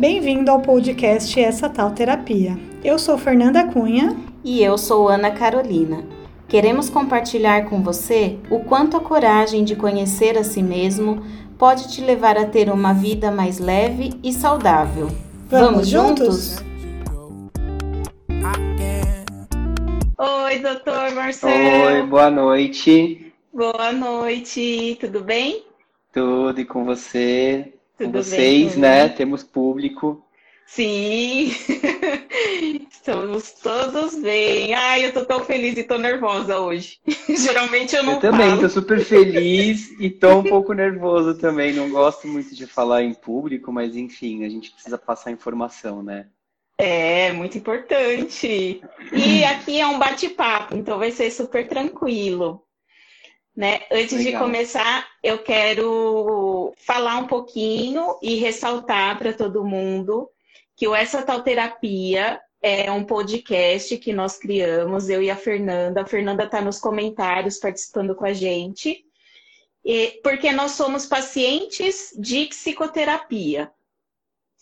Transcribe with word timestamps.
Bem-vindo 0.00 0.50
ao 0.50 0.62
podcast 0.62 1.38
Essa 1.38 1.68
Tal 1.68 1.90
Terapia. 1.90 2.58
Eu 2.82 2.98
sou 2.98 3.18
Fernanda 3.18 3.66
Cunha. 3.66 4.16
E 4.42 4.62
eu 4.62 4.78
sou 4.78 5.10
Ana 5.10 5.30
Carolina. 5.30 6.06
Queremos 6.48 6.88
compartilhar 6.88 7.68
com 7.68 7.82
você 7.82 8.38
o 8.48 8.60
quanto 8.60 8.96
a 8.96 9.00
coragem 9.00 9.62
de 9.62 9.76
conhecer 9.76 10.38
a 10.38 10.42
si 10.42 10.62
mesmo 10.62 11.22
pode 11.58 11.92
te 11.92 12.00
levar 12.00 12.38
a 12.38 12.46
ter 12.46 12.70
uma 12.70 12.94
vida 12.94 13.30
mais 13.30 13.58
leve 13.58 14.18
e 14.24 14.32
saudável. 14.32 15.08
Vamos, 15.50 15.70
Vamos 15.70 15.88
juntos? 15.88 16.56
Oi, 20.16 20.58
doutor 20.60 21.12
Marcelo. 21.12 21.84
Oi, 21.88 22.02
boa 22.06 22.30
noite. 22.30 23.34
Boa 23.52 23.92
noite, 23.92 24.96
tudo 24.98 25.22
bem? 25.22 25.62
Tudo 26.10 26.58
e 26.58 26.64
com 26.64 26.86
você? 26.86 27.74
Tudo 28.00 28.12
com 28.12 28.22
vocês, 28.22 28.72
bem, 28.72 28.80
né? 28.80 29.08
Temos 29.10 29.42
público. 29.42 30.24
Sim, 30.66 31.52
estamos 32.90 33.52
todos 33.52 34.14
bem. 34.14 34.72
Ai, 34.72 35.04
eu 35.04 35.12
tô 35.12 35.24
tão 35.24 35.44
feliz 35.44 35.76
e 35.76 35.82
tô 35.82 35.98
nervosa 35.98 36.60
hoje. 36.60 36.98
Geralmente 37.28 37.94
eu 37.96 38.02
não 38.04 38.14
Eu 38.14 38.20
também 38.20 38.48
falo. 38.50 38.62
tô 38.62 38.68
super 38.68 39.04
feliz 39.04 39.90
e 39.98 40.08
tô 40.08 40.38
um 40.38 40.44
pouco 40.44 40.72
nervoso 40.72 41.34
também. 41.34 41.74
Não 41.74 41.90
gosto 41.90 42.28
muito 42.28 42.54
de 42.54 42.66
falar 42.66 43.02
em 43.02 43.12
público, 43.12 43.72
mas 43.72 43.96
enfim, 43.96 44.44
a 44.44 44.48
gente 44.48 44.70
precisa 44.70 44.96
passar 44.96 45.32
informação, 45.32 46.02
né? 46.02 46.28
É, 46.78 47.32
muito 47.32 47.58
importante. 47.58 48.80
E 49.12 49.44
aqui 49.44 49.78
é 49.78 49.86
um 49.86 49.98
bate-papo, 49.98 50.74
então 50.74 50.98
vai 50.98 51.10
ser 51.10 51.30
super 51.30 51.68
tranquilo. 51.68 52.64
Né? 53.56 53.80
Antes 53.90 54.12
Legal. 54.12 54.32
de 54.32 54.38
começar, 54.38 55.08
eu 55.22 55.38
quero 55.42 56.72
falar 56.78 57.16
um 57.16 57.26
pouquinho 57.26 58.16
e 58.22 58.36
ressaltar 58.36 59.18
para 59.18 59.32
todo 59.32 59.64
mundo 59.64 60.30
que 60.76 60.88
o 60.88 60.94
Essa 60.94 61.22
Tal 61.22 61.42
Terapia 61.42 62.40
é 62.62 62.90
um 62.90 63.04
podcast 63.04 63.96
que 63.98 64.12
nós 64.12 64.38
criamos, 64.38 65.08
eu 65.08 65.22
e 65.22 65.30
a 65.30 65.36
Fernanda. 65.36 66.02
A 66.02 66.06
Fernanda 66.06 66.44
está 66.44 66.60
nos 66.60 66.78
comentários 66.78 67.58
participando 67.58 68.14
com 68.14 68.24
a 68.24 68.32
gente, 68.32 69.04
e, 69.84 70.20
porque 70.22 70.52
nós 70.52 70.72
somos 70.72 71.06
pacientes 71.06 72.14
de 72.16 72.46
psicoterapia. 72.46 73.70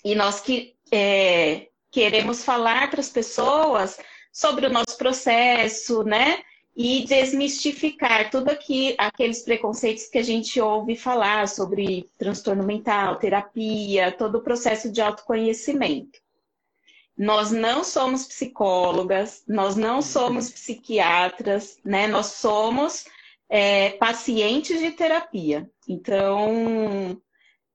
E 0.05 0.15
nós 0.15 0.41
que, 0.41 0.77
é, 0.93 1.69
queremos 1.91 2.45
falar 2.45 2.91
para 2.91 3.01
as 3.01 3.09
pessoas 3.09 3.99
sobre 4.33 4.67
o 4.67 4.71
nosso 4.71 4.97
processo, 4.97 6.05
né? 6.05 6.43
E 6.81 7.05
desmistificar 7.05 8.31
tudo 8.31 8.51
aqui, 8.51 8.95
aqueles 8.97 9.43
preconceitos 9.43 10.07
que 10.07 10.17
a 10.17 10.23
gente 10.23 10.61
ouve 10.61 10.95
falar 10.95 11.49
sobre 11.49 12.09
transtorno 12.17 12.63
mental, 12.63 13.17
terapia, 13.17 14.13
todo 14.13 14.37
o 14.39 14.43
processo 14.43 14.89
de 14.89 15.01
autoconhecimento. 15.01 16.21
Nós 17.17 17.51
não 17.51 17.83
somos 17.83 18.29
psicólogas, 18.29 19.43
nós 19.49 19.75
não 19.75 20.01
somos 20.01 20.51
psiquiatras, 20.51 21.81
né? 21.85 22.07
Nós 22.07 22.27
somos 22.27 23.07
é, 23.49 23.91
pacientes 23.91 24.79
de 24.79 24.93
terapia. 24.93 25.69
Então, 25.89 27.21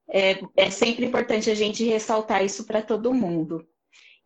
é, 0.10 0.40
é 0.56 0.70
sempre 0.70 1.06
importante 1.06 1.50
a 1.50 1.56
gente 1.56 1.84
ressaltar 1.84 2.42
isso 2.45 2.64
para 2.64 2.82
todo 2.82 3.14
mundo. 3.14 3.67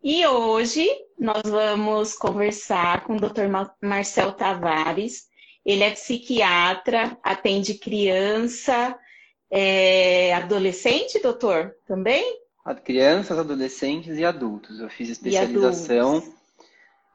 E 0.02 0.24
hoje 0.26 0.86
nós 1.18 1.42
vamos 1.44 2.14
conversar 2.14 3.04
com 3.04 3.16
o 3.16 3.20
Dr. 3.20 3.48
Marcel 3.82 4.32
Tavares. 4.32 5.26
Ele 5.66 5.82
é 5.82 5.90
psiquiatra, 5.90 7.18
atende 7.22 7.74
criança, 7.74 8.96
é, 9.50 10.32
adolescente, 10.34 11.20
doutor, 11.20 11.74
também? 11.84 12.38
Crianças, 12.84 13.38
adolescentes 13.38 14.16
e 14.18 14.24
adultos. 14.24 14.78
Eu 14.78 14.88
fiz 14.88 15.08
especialização. 15.08 16.22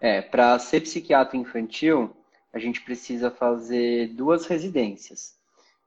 É, 0.01 0.21
para 0.21 0.59
ser 0.59 0.81
psiquiatra 0.81 1.37
infantil, 1.37 2.13
a 2.51 2.59
gente 2.59 2.81
precisa 2.81 3.31
fazer 3.31 4.07
duas 4.09 4.45
residências. 4.45 5.35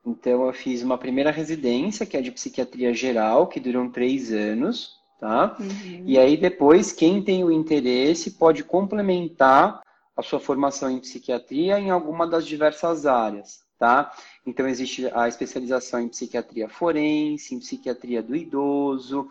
Então, 0.06 0.46
eu 0.46 0.52
fiz 0.54 0.82
uma 0.82 0.96
primeira 0.96 1.30
residência, 1.30 2.06
que 2.06 2.16
é 2.16 2.22
de 2.22 2.30
psiquiatria 2.30 2.94
geral, 2.94 3.48
que 3.48 3.60
duram 3.60 3.90
três 3.90 4.32
anos 4.32 4.96
tá? 5.18 5.56
Uhum. 5.58 6.02
E 6.04 6.18
aí 6.18 6.36
depois, 6.36 6.92
quem 6.92 7.22
tem 7.22 7.44
o 7.44 7.50
interesse 7.50 8.32
pode 8.32 8.62
complementar 8.62 9.80
a 10.16 10.22
sua 10.22 10.40
formação 10.40 10.90
em 10.90 10.98
psiquiatria 10.98 11.78
em 11.78 11.90
alguma 11.90 12.26
das 12.26 12.46
diversas 12.46 13.04
áreas, 13.04 13.64
tá? 13.78 14.12
Então 14.46 14.66
existe 14.66 15.10
a 15.12 15.28
especialização 15.28 16.00
em 16.00 16.08
psiquiatria 16.08 16.68
forense, 16.68 17.54
em 17.54 17.58
psiquiatria 17.58 18.22
do 18.22 18.34
idoso, 18.34 19.28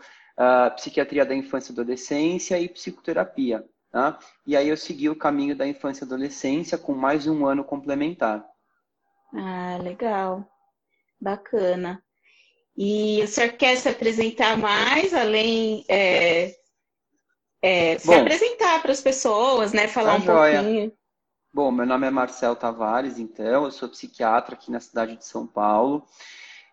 psiquiatria 0.76 1.24
da 1.24 1.34
infância 1.34 1.72
e 1.72 1.74
adolescência 1.74 2.60
e 2.60 2.68
psicoterapia, 2.68 3.64
tá? 3.90 4.18
E 4.46 4.56
aí 4.56 4.68
eu 4.68 4.76
segui 4.76 5.08
o 5.08 5.16
caminho 5.16 5.56
da 5.56 5.66
infância 5.66 6.04
e 6.04 6.06
adolescência 6.06 6.78
com 6.78 6.94
mais 6.94 7.26
um 7.26 7.46
ano 7.46 7.64
complementar. 7.64 8.44
Ah, 9.34 9.78
legal. 9.82 10.46
Bacana. 11.20 12.00
E 12.76 13.22
o 13.22 13.26
senhor 13.26 13.52
quer 13.52 13.76
se 13.76 13.88
apresentar 13.88 14.58
mais, 14.58 15.14
além 15.14 15.84
é, 15.88 16.54
é, 17.62 17.98
se 17.98 18.06
Bom, 18.06 18.20
apresentar 18.20 18.82
para 18.82 18.92
as 18.92 19.00
pessoas, 19.00 19.72
né? 19.72 19.88
Falar 19.88 20.12
tá 20.12 20.18
um 20.18 20.22
joia. 20.22 20.62
pouquinho. 20.62 20.92
Bom, 21.52 21.72
meu 21.72 21.86
nome 21.86 22.06
é 22.06 22.10
Marcel 22.10 22.54
Tavares, 22.54 23.18
então, 23.18 23.64
eu 23.64 23.70
sou 23.70 23.88
psiquiatra 23.88 24.54
aqui 24.54 24.70
na 24.70 24.78
cidade 24.78 25.16
de 25.16 25.24
São 25.24 25.46
Paulo. 25.46 26.04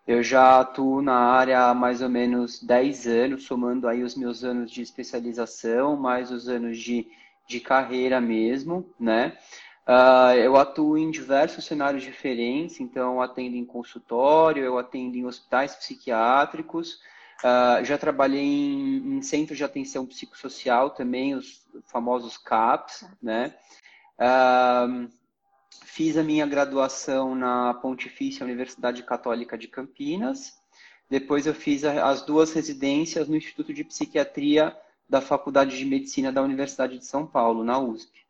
Eu 0.06 0.22
já 0.22 0.60
atuo 0.60 1.02
na 1.02 1.16
área 1.16 1.68
há 1.68 1.74
mais 1.74 2.02
ou 2.02 2.10
menos 2.10 2.62
10 2.62 3.08
anos, 3.08 3.44
somando 3.46 3.88
aí 3.88 4.04
os 4.04 4.16
meus 4.16 4.44
anos 4.44 4.70
de 4.70 4.82
especialização, 4.82 5.96
mais 5.96 6.30
os 6.30 6.50
anos 6.50 6.78
de, 6.78 7.08
de 7.48 7.62
carreira 7.62 8.20
mesmo, 8.20 8.94
né? 9.00 9.38
Uh, 9.88 10.34
eu 10.38 10.56
atuo 10.56 10.98
em 10.98 11.12
diversos 11.12 11.66
cenários 11.66 12.04
diferentes, 12.04 12.80
então 12.80 13.22
atendo 13.22 13.58
em 13.58 13.66
consultório, 13.66 14.64
eu 14.64 14.78
atendo 14.78 15.18
em 15.18 15.26
hospitais 15.26 15.76
psiquiátricos, 15.76 17.02
uh, 17.44 17.84
já 17.84 17.98
trabalhei 17.98 18.46
em, 18.46 19.18
em 19.18 19.22
centros 19.22 19.58
de 19.58 19.64
atenção 19.64 20.06
psicossocial 20.06 20.92
também, 20.92 21.36
os 21.36 21.68
famosos 21.86 22.38
CAPs, 22.38 23.06
né? 23.22 23.54
Uh, 24.18 25.10
fiz 25.84 26.16
a 26.16 26.24
minha 26.24 26.48
graduação 26.48 27.36
na 27.36 27.74
Pontifícia 27.74 28.46
Universidade 28.46 29.04
Católica 29.04 29.58
de 29.58 29.68
Campinas, 29.68 30.58
depois 31.10 31.46
eu 31.46 31.54
fiz 31.54 31.84
as 31.84 32.22
duas 32.22 32.54
residências 32.54 33.28
no 33.28 33.36
Instituto 33.36 33.74
de 33.74 33.84
Psiquiatria 33.84 34.76
da 35.10 35.20
Faculdade 35.20 35.78
de 35.78 35.86
Medicina 35.86 36.32
da 36.32 36.42
Universidade 36.42 36.98
de 36.98 37.06
São 37.06 37.28
Paulo, 37.28 37.66
na 37.66 37.78
USP. 37.78 38.23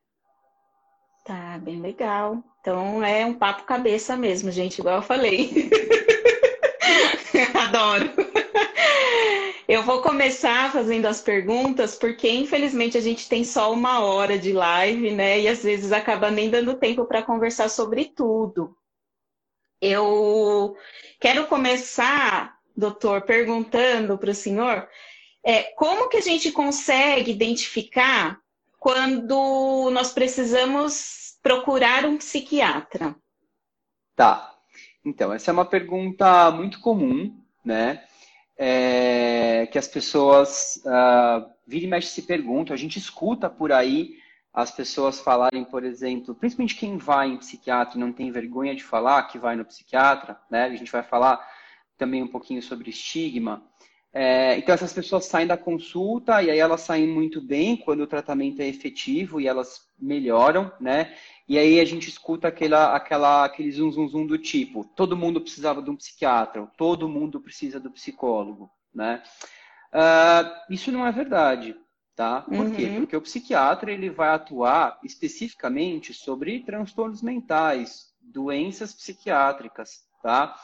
Tá, 1.24 1.58
bem 1.58 1.80
legal. 1.80 2.44
Então 2.60 3.04
é 3.04 3.26
um 3.26 3.34
papo 3.34 3.64
cabeça 3.64 4.18
mesmo, 4.18 4.52
gente, 4.52 4.80
igual 4.80 4.98
eu 4.98 5.02
falei. 5.02 5.70
Adoro. 7.56 8.12
Eu 9.68 9.84
vou 9.84 10.02
começar 10.02 10.72
fazendo 10.72 11.06
as 11.06 11.22
perguntas, 11.22 11.96
porque 11.96 12.30
infelizmente 12.30 12.98
a 12.98 13.02
gente 13.02 13.30
tem 13.30 13.46
só 13.46 13.72
uma 13.72 14.02
hora 14.04 14.38
de 14.38 14.52
live, 14.52 15.12
né? 15.12 15.40
E 15.40 15.48
às 15.48 15.64
vezes 15.64 15.94
acaba 15.94 16.30
nem 16.30 16.50
dando 16.50 16.76
tempo 16.76 17.06
para 17.06 17.24
conversar 17.24 17.70
sobre 17.70 18.06
tudo. 18.06 18.76
Eu 19.82 20.76
quero 21.20 21.48
começar, 21.48 22.58
doutor, 22.76 23.22
perguntando 23.22 24.18
para 24.18 24.32
o 24.32 24.36
senhor 24.36 24.88
é, 25.46 25.64
como 25.76 26.10
que 26.10 26.18
a 26.18 26.22
gente 26.22 26.52
consegue 26.52 27.32
identificar 27.32 28.43
quando 28.84 29.90
nós 29.92 30.12
precisamos 30.12 31.38
procurar 31.42 32.04
um 32.04 32.18
psiquiatra? 32.18 33.16
Tá. 34.14 34.54
Então, 35.06 35.32
essa 35.32 35.52
é 35.52 35.54
uma 35.54 35.64
pergunta 35.64 36.52
muito 36.52 36.82
comum, 36.82 37.34
né? 37.64 38.04
É, 38.58 39.68
que 39.72 39.78
as 39.78 39.88
pessoas 39.88 40.84
uh, 40.86 41.50
vira 41.66 41.86
e 41.86 41.88
mexe 41.88 42.10
se 42.10 42.24
perguntam. 42.24 42.74
A 42.74 42.78
gente 42.78 43.00
escuta 43.00 43.50
por 43.50 43.72
aí 43.72 44.18
as 44.54 44.70
pessoas 44.70 45.22
falarem, 45.22 45.64
por 45.64 45.86
exemplo, 45.86 46.36
principalmente 46.36 46.76
quem 46.76 46.98
vai 46.98 47.30
em 47.30 47.38
psiquiatra 47.38 47.98
e 47.98 48.02
não 48.02 48.12
tem 48.12 48.32
vergonha 48.32 48.76
de 48.76 48.84
falar 48.84 49.24
que 49.24 49.40
vai 49.40 49.56
no 49.56 49.64
psiquiatra, 49.64 50.38
né? 50.52 50.66
A 50.66 50.76
gente 50.76 50.92
vai 50.92 51.04
falar 51.04 51.42
também 51.98 52.22
um 52.22 52.28
pouquinho 52.28 52.62
sobre 52.62 52.90
estigma. 52.90 53.64
É, 54.16 54.56
então, 54.60 54.76
essas 54.76 54.94
pessoas 54.94 55.26
saem 55.26 55.48
da 55.48 55.58
consulta 55.58 56.44
e 56.44 56.52
aí 56.52 56.60
elas 56.60 56.82
saem 56.82 57.08
muito 57.08 57.42
bem 57.42 57.76
quando 57.76 58.02
o 58.02 58.08
tratamento 58.08 58.62
é 58.62 58.68
efetivo 58.68 59.42
e 59.42 59.48
elas 59.48 59.88
melhoram, 60.00 60.72
né? 60.80 61.16
E 61.50 61.58
aí 61.58 61.80
a 61.80 61.86
gente 61.86 62.10
escuta 62.10 62.48
aquela, 62.48 62.96
aquela, 62.96 63.44
aquele 63.44 63.72
zum, 63.72 63.92
zum, 63.92 64.08
zum 64.08 64.28
do 64.28 64.38
tipo, 64.38 64.86
todo 64.96 65.18
mundo 65.18 65.42
precisava 65.42 65.82
de 65.82 65.90
um 65.90 65.96
psiquiatra, 65.96 66.68
todo 66.78 67.10
mundo 67.10 67.42
precisa 67.42 67.80
do 67.80 67.90
psicólogo, 67.90 68.70
né? 68.94 69.24
Uh, 69.92 70.74
isso 70.74 70.92
não 70.92 71.06
é 71.06 71.12
verdade, 71.12 71.76
tá? 72.16 72.42
Por 72.42 72.54
uhum. 72.66 72.72
quê? 72.72 72.94
Porque 72.96 73.18
o 73.18 73.22
psiquiatra 73.22 73.92
ele 73.92 74.12
vai 74.12 74.30
atuar 74.30 75.00
especificamente 75.04 76.14
sobre 76.14 76.60
transtornos 76.60 77.24
mentais, 77.24 78.14
doenças 78.22 78.94
psiquiátricas, 78.94 80.04
tá? 80.22 80.56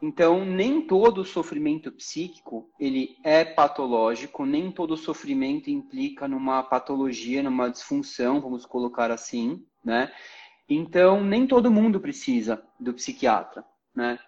Então, 0.00 0.44
nem 0.44 0.82
todo 0.82 1.24
sofrimento 1.24 1.90
psíquico 1.90 2.70
ele 2.78 3.16
é 3.24 3.44
patológico, 3.44 4.46
nem 4.46 4.70
todo 4.70 4.96
sofrimento 4.96 5.70
implica 5.70 6.28
numa 6.28 6.62
patologia, 6.62 7.42
numa 7.42 7.68
disfunção, 7.68 8.40
vamos 8.40 8.64
colocar 8.64 9.10
assim, 9.10 9.64
né? 9.84 10.12
Então, 10.68 11.24
nem 11.24 11.46
todo 11.46 11.70
mundo 11.70 11.98
precisa 11.98 12.62
do 12.78 12.94
psiquiatra, 12.94 13.64
né? 13.94 14.18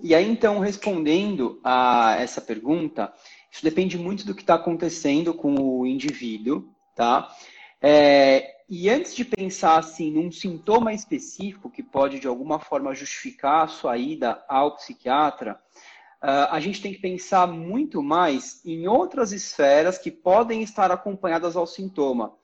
E 0.00 0.14
aí, 0.14 0.28
então, 0.28 0.58
respondendo 0.58 1.60
a 1.62 2.16
essa 2.18 2.40
pergunta, 2.40 3.12
isso 3.52 3.62
depende 3.62 3.96
muito 3.96 4.26
do 4.26 4.34
que 4.34 4.42
está 4.42 4.54
acontecendo 4.54 5.32
com 5.32 5.54
o 5.54 5.86
indivíduo, 5.86 6.72
tá? 6.96 7.32
É, 7.80 8.57
e 8.68 8.90
antes 8.90 9.14
de 9.14 9.24
pensar 9.24 9.78
assim 9.78 10.12
num 10.12 10.30
sintoma 10.30 10.92
específico 10.92 11.70
que 11.70 11.82
pode 11.82 12.20
de 12.20 12.26
alguma 12.28 12.58
forma 12.58 12.94
justificar 12.94 13.64
a 13.64 13.68
sua 13.68 13.96
ida 13.96 14.44
ao 14.46 14.76
psiquiatra, 14.76 15.58
uh, 16.22 16.50
a 16.50 16.60
gente 16.60 16.82
tem 16.82 16.92
que 16.92 17.00
pensar 17.00 17.46
muito 17.46 18.02
mais 18.02 18.60
em 18.66 18.86
outras 18.86 19.32
esferas 19.32 19.96
que 19.96 20.10
podem 20.10 20.62
estar 20.62 20.90
acompanhadas 20.90 21.56
ao 21.56 21.66
sintoma. 21.66 22.34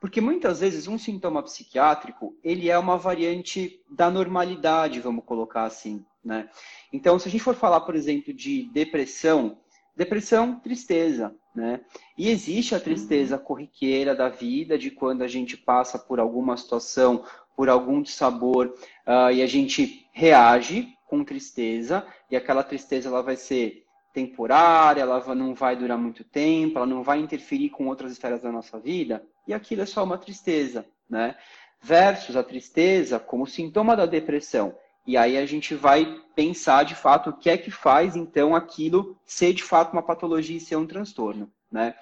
Porque 0.00 0.20
muitas 0.20 0.60
vezes 0.60 0.86
um 0.86 0.98
sintoma 0.98 1.42
psiquiátrico, 1.42 2.36
ele 2.42 2.70
é 2.70 2.78
uma 2.78 2.96
variante 2.96 3.82
da 3.90 4.10
normalidade, 4.10 5.00
vamos 5.00 5.24
colocar 5.24 5.64
assim, 5.64 6.04
né? 6.22 6.48
Então, 6.92 7.18
se 7.18 7.28
a 7.28 7.30
gente 7.30 7.42
for 7.42 7.54
falar, 7.54 7.80
por 7.80 7.94
exemplo, 7.94 8.32
de 8.32 8.64
depressão, 8.64 9.58
depressão, 9.96 10.58
tristeza, 10.58 11.34
né? 11.54 11.80
E 12.18 12.28
existe 12.28 12.74
a 12.74 12.80
tristeza 12.80 13.38
corriqueira 13.38 14.14
da 14.14 14.28
vida, 14.28 14.76
de 14.76 14.90
quando 14.90 15.22
a 15.22 15.28
gente 15.28 15.56
passa 15.56 15.98
por 15.98 16.18
alguma 16.18 16.56
situação, 16.56 17.24
por 17.56 17.68
algum 17.68 18.02
dissabor, 18.02 18.74
uh, 19.06 19.30
e 19.32 19.42
a 19.42 19.46
gente 19.46 20.08
reage 20.12 20.88
com 21.06 21.24
tristeza, 21.24 22.04
e 22.30 22.36
aquela 22.36 22.64
tristeza 22.64 23.08
ela 23.08 23.22
vai 23.22 23.36
ser 23.36 23.84
temporária, 24.12 25.02
ela 25.02 25.34
não 25.34 25.54
vai 25.54 25.76
durar 25.76 25.98
muito 25.98 26.24
tempo, 26.24 26.78
ela 26.78 26.86
não 26.86 27.02
vai 27.02 27.18
interferir 27.18 27.70
com 27.70 27.88
outras 27.88 28.12
esferas 28.12 28.42
da 28.42 28.50
nossa 28.50 28.78
vida, 28.78 29.24
e 29.46 29.54
aquilo 29.54 29.82
é 29.82 29.86
só 29.86 30.02
uma 30.02 30.18
tristeza, 30.18 30.84
né? 31.08 31.36
Versus 31.80 32.34
a 32.36 32.42
tristeza 32.42 33.18
como 33.18 33.46
sintoma 33.46 33.94
da 33.94 34.06
depressão. 34.06 34.74
E 35.06 35.16
aí 35.16 35.36
a 35.36 35.44
gente 35.44 35.74
vai 35.74 36.20
pensar 36.34 36.84
de 36.84 36.94
fato 36.94 37.30
o 37.30 37.36
que 37.36 37.50
é 37.50 37.58
que 37.58 37.70
faz 37.70 38.16
então 38.16 38.54
aquilo 38.54 39.18
ser 39.26 39.52
de 39.52 39.62
fato 39.62 39.92
uma 39.92 40.02
patologia 40.02 40.56
e 40.56 40.60
ser 40.60 40.76
um 40.76 40.86
transtorno, 40.86 41.50
né? 41.70 41.94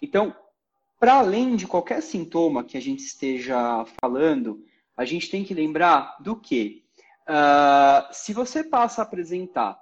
Então, 0.00 0.34
para 0.98 1.14
além 1.14 1.56
de 1.56 1.66
qualquer 1.66 2.02
sintoma 2.02 2.62
que 2.62 2.76
a 2.76 2.80
gente 2.80 3.00
esteja 3.00 3.84
falando, 4.00 4.64
a 4.96 5.04
gente 5.04 5.30
tem 5.30 5.42
que 5.44 5.54
lembrar 5.54 6.16
do 6.20 6.36
que 6.36 6.84
uh, 7.22 8.12
se 8.12 8.32
você 8.32 8.62
passa 8.62 9.00
a 9.00 9.04
apresentar 9.04 9.80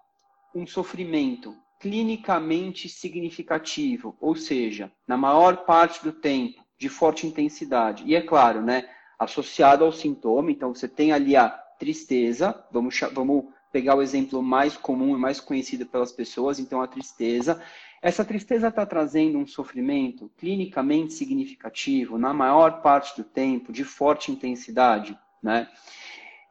um 0.55 0.66
sofrimento 0.66 1.56
clinicamente 1.78 2.88
significativo, 2.88 4.16
ou 4.20 4.37
seja, 4.37 4.93
na 5.06 5.16
maior 5.16 5.64
parte 5.64 6.02
do 6.05 6.12
tempo, 6.12 6.62
de 6.78 6.88
forte 6.88 7.26
intensidade, 7.26 8.05
e 8.06 8.14
é 8.14 8.23
claro, 8.23 8.62
né, 8.62 8.88
associado 9.19 9.84
ao 9.84 9.93
sintoma, 9.93 10.50
então 10.50 10.75
você 10.75 10.88
tem 10.88 11.12
ali 11.12 11.37
a 11.37 11.58
tristeza, 11.80 12.62
vamos, 12.70 13.00
vamos 13.12 13.46
pegar 13.72 13.94
o 13.96 14.02
exemplo 14.02 14.42
mais 14.42 14.76
comum 14.76 15.16
e 15.16 15.18
mais 15.18 15.40
conhecido 15.40 15.86
pelas 15.86 16.12
pessoas, 16.12 16.60
então 16.60 16.82
a 16.82 16.86
tristeza. 16.86 17.60
Essa 18.02 18.24
tristeza 18.24 18.68
está 18.68 18.84
trazendo 18.84 19.38
um 19.38 19.46
sofrimento 19.46 20.30
clinicamente 20.36 21.14
significativo, 21.14 22.18
na 22.18 22.34
maior 22.34 22.82
parte 22.82 23.16
do 23.16 23.24
tempo, 23.24 23.72
de 23.72 23.82
forte 23.82 24.30
intensidade, 24.30 25.18
né? 25.42 25.68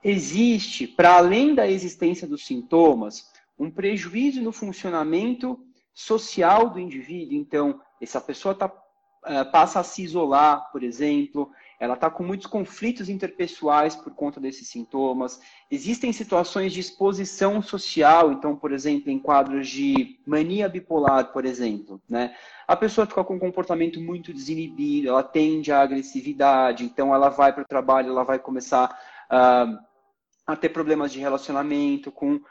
Existe, 0.03 0.87
para 0.87 1.17
além 1.17 1.53
da 1.53 1.69
existência 1.69 2.27
dos 2.27 2.45
sintomas, 2.45 3.31
um 3.57 3.69
prejuízo 3.69 4.41
no 4.41 4.51
funcionamento 4.51 5.59
social 5.93 6.69
do 6.69 6.79
indivíduo. 6.79 7.37
Então, 7.37 7.81
essa 8.01 8.21
pessoa 8.21 8.55
tá, 8.55 8.71
eh, 9.25 9.43
passa 9.43 9.81
a 9.81 9.83
se 9.83 10.01
isolar, 10.01 10.71
por 10.71 10.81
exemplo, 10.83 11.51
ela 11.79 11.93
está 11.93 12.09
com 12.09 12.23
muitos 12.23 12.45
conflitos 12.45 13.07
interpessoais 13.07 13.95
por 13.95 14.13
conta 14.13 14.39
desses 14.39 14.67
sintomas. 14.67 15.39
Existem 15.71 16.11
situações 16.11 16.73
de 16.73 16.81
exposição 16.81 17.61
social, 17.61 18.33
então, 18.33 18.55
por 18.55 18.73
exemplo, 18.73 19.09
em 19.09 19.17
quadros 19.17 19.69
de 19.69 20.19
mania 20.25 20.67
bipolar, 20.67 21.31
por 21.31 21.45
exemplo, 21.45 22.01
né? 22.09 22.35
A 22.67 22.75
pessoa 22.75 23.07
fica 23.07 23.23
com 23.23 23.35
um 23.35 23.39
comportamento 23.39 23.99
muito 23.99 24.33
desinibido, 24.33 25.09
ela 25.09 25.23
tende 25.23 25.71
à 25.71 25.81
agressividade, 25.81 26.83
então 26.83 27.15
ela 27.15 27.29
vai 27.29 27.53
para 27.53 27.63
o 27.63 27.67
trabalho, 27.67 28.09
ela 28.09 28.23
vai 28.23 28.37
começar 28.37 28.89
uh, 29.31 29.79
a 30.45 30.55
ter 30.55 30.69
problemas 30.69 31.11
de 31.11 31.19
relacionamento 31.19 32.11
com 32.11 32.35
uh, 32.35 32.41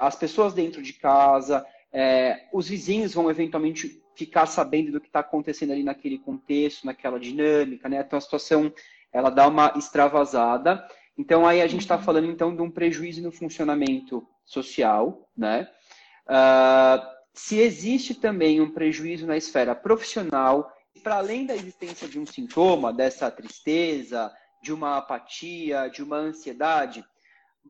as 0.00 0.14
pessoas 0.14 0.52
dentro 0.52 0.82
de 0.82 0.92
casa, 0.92 1.64
é, 1.92 2.48
os 2.52 2.68
vizinhos 2.68 3.14
vão 3.14 3.30
eventualmente 3.30 4.02
ficar 4.16 4.46
sabendo 4.46 4.92
do 4.92 5.00
que 5.00 5.06
está 5.06 5.20
acontecendo 5.20 5.72
ali 5.72 5.82
naquele 5.82 6.18
contexto, 6.18 6.86
naquela 6.86 7.20
dinâmica, 7.20 7.88
né? 7.88 8.02
Então 8.04 8.16
a 8.16 8.22
situação 8.22 8.72
ela 9.12 9.30
dá 9.30 9.46
uma 9.46 9.72
extravasada. 9.76 10.86
Então 11.16 11.46
aí 11.46 11.60
a 11.60 11.66
gente 11.66 11.82
está 11.82 11.96
uhum. 11.96 12.02
falando 12.02 12.26
então 12.30 12.54
de 12.54 12.62
um 12.62 12.70
prejuízo 12.70 13.22
no 13.22 13.30
funcionamento 13.30 14.26
social, 14.44 15.28
né? 15.36 15.68
Uh, 16.26 17.16
se 17.34 17.58
existe 17.58 18.14
também 18.14 18.60
um 18.60 18.70
prejuízo 18.70 19.26
na 19.26 19.36
esfera 19.36 19.74
profissional, 19.74 20.72
para 21.02 21.16
além 21.16 21.44
da 21.44 21.54
existência 21.54 22.08
de 22.08 22.18
um 22.18 22.26
sintoma, 22.26 22.92
dessa 22.92 23.30
tristeza, 23.30 24.34
de 24.62 24.72
uma 24.72 24.96
apatia, 24.96 25.88
de 25.88 26.02
uma 26.02 26.16
ansiedade, 26.16 27.04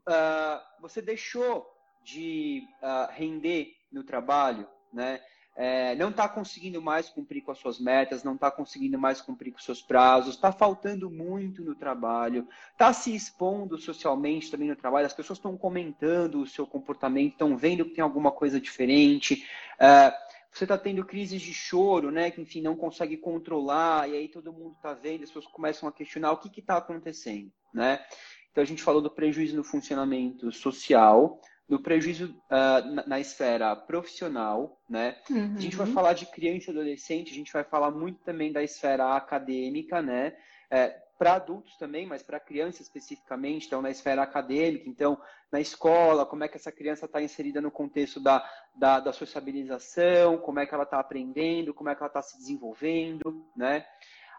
uh, 0.09 0.61
você 0.81 1.03
deixou 1.03 1.67
de 2.05 2.63
uh, 2.81 3.13
render 3.13 3.75
no 3.93 4.05
trabalho, 4.05 4.67
né? 4.93 5.21
É, 5.57 5.95
não 5.95 6.11
está 6.11 6.29
conseguindo 6.29 6.83
mais 6.83 7.09
cumprir 7.09 7.41
com 7.41 7.51
as 7.51 7.59
suas 7.59 7.81
metas, 7.81 8.23
não 8.23 8.35
está 8.35 8.51
conseguindo 8.51 8.99
mais 8.99 9.23
cumprir 9.23 9.53
com 9.53 9.59
os 9.59 9.65
seus 9.65 9.81
prazos, 9.81 10.35
está 10.35 10.53
faltando 10.53 11.11
muito 11.11 11.65
no 11.65 11.75
trabalho, 11.75 12.47
está 12.73 12.93
se 12.93 13.15
expondo 13.15 13.79
socialmente 13.79 14.51
também 14.51 14.69
no 14.69 14.77
trabalho, 14.77 15.07
as 15.07 15.15
pessoas 15.15 15.39
estão 15.39 15.57
comentando 15.57 16.43
o 16.43 16.47
seu 16.47 16.67
comportamento, 16.67 17.33
estão 17.33 17.57
vendo 17.57 17.87
que 17.87 17.95
tem 17.95 18.05
alguma 18.05 18.31
coisa 18.31 18.61
diferente. 18.61 19.47
É, 19.81 20.13
você 20.53 20.65
está 20.65 20.77
tendo 20.77 21.05
crises 21.05 21.41
de 21.41 21.53
choro, 21.53 22.11
né? 22.11 22.31
Que 22.31 22.41
enfim 22.41 22.63
não 22.63 22.77
consegue 22.77 23.17
controlar, 23.17 24.09
e 24.09 24.15
aí 24.15 24.29
todo 24.29 24.53
mundo 24.53 24.75
está 24.77 24.93
vendo, 24.95 25.23
as 25.23 25.31
pessoas 25.31 25.47
começam 25.47 25.89
a 25.89 25.93
questionar 25.93 26.33
o 26.33 26.39
que 26.39 26.61
está 26.61 26.77
acontecendo, 26.77 27.51
né? 27.73 28.05
Então 28.51 28.63
a 28.63 28.67
gente 28.67 28.83
falou 28.83 29.03
do 29.03 29.11
prejuízo 29.11 29.55
no 29.55 29.63
funcionamento 29.63 30.51
social, 30.51 31.41
do 31.69 31.81
prejuízo 31.81 32.27
uh, 32.27 32.95
na, 32.95 33.07
na, 33.07 33.21
esfera 33.21 33.75
profissional, 33.75 34.81
né? 34.89 35.17
Uhum. 35.29 35.55
A 35.57 35.61
gente 35.61 35.77
vai 35.77 35.87
uhum. 35.87 35.93
falar 35.93 36.13
de 36.13 36.27
criança 36.27 36.71
e 36.71 36.71
adolescente, 36.71 37.33
a 37.33 37.35
gente 37.35 37.53
vai 37.53 37.65
falar 37.65 37.91
muito 37.91 38.21
também 38.21 38.53
da 38.53 38.63
esfera 38.63 39.17
acadêmica, 39.17 40.01
né? 40.01 40.37
É, 40.71 40.97
para 41.19 41.35
adultos 41.35 41.77
também, 41.77 42.07
mas 42.07 42.23
para 42.23 42.39
criança 42.39 42.83
especificamente, 42.83 43.67
então 43.67 43.81
na 43.81 43.91
esfera 43.91 44.23
acadêmica, 44.23 44.89
então 44.89 45.19
na 45.51 45.61
escola, 45.61 46.27
como 46.27 46.45
é 46.45 46.49
que 46.49 46.57
essa 46.57 46.71
criança 46.71 47.07
está 47.07 47.23
inserida 47.23 47.61
no 47.61 47.71
contexto 47.71 48.21
da, 48.21 48.49
da, 48.75 49.01
da 49.01 49.13
sociabilização, 49.13 50.39
como 50.39 50.61
é 50.61 50.67
que 50.67 50.75
ela 50.75 50.85
está 50.85 51.01
aprendendo, 51.01 51.73
como 51.73 51.89
é 51.89 51.95
que 51.95 52.03
ela 52.03 52.09
está 52.09 52.21
se 52.21 52.37
desenvolvendo, 52.37 53.45
né? 53.57 53.87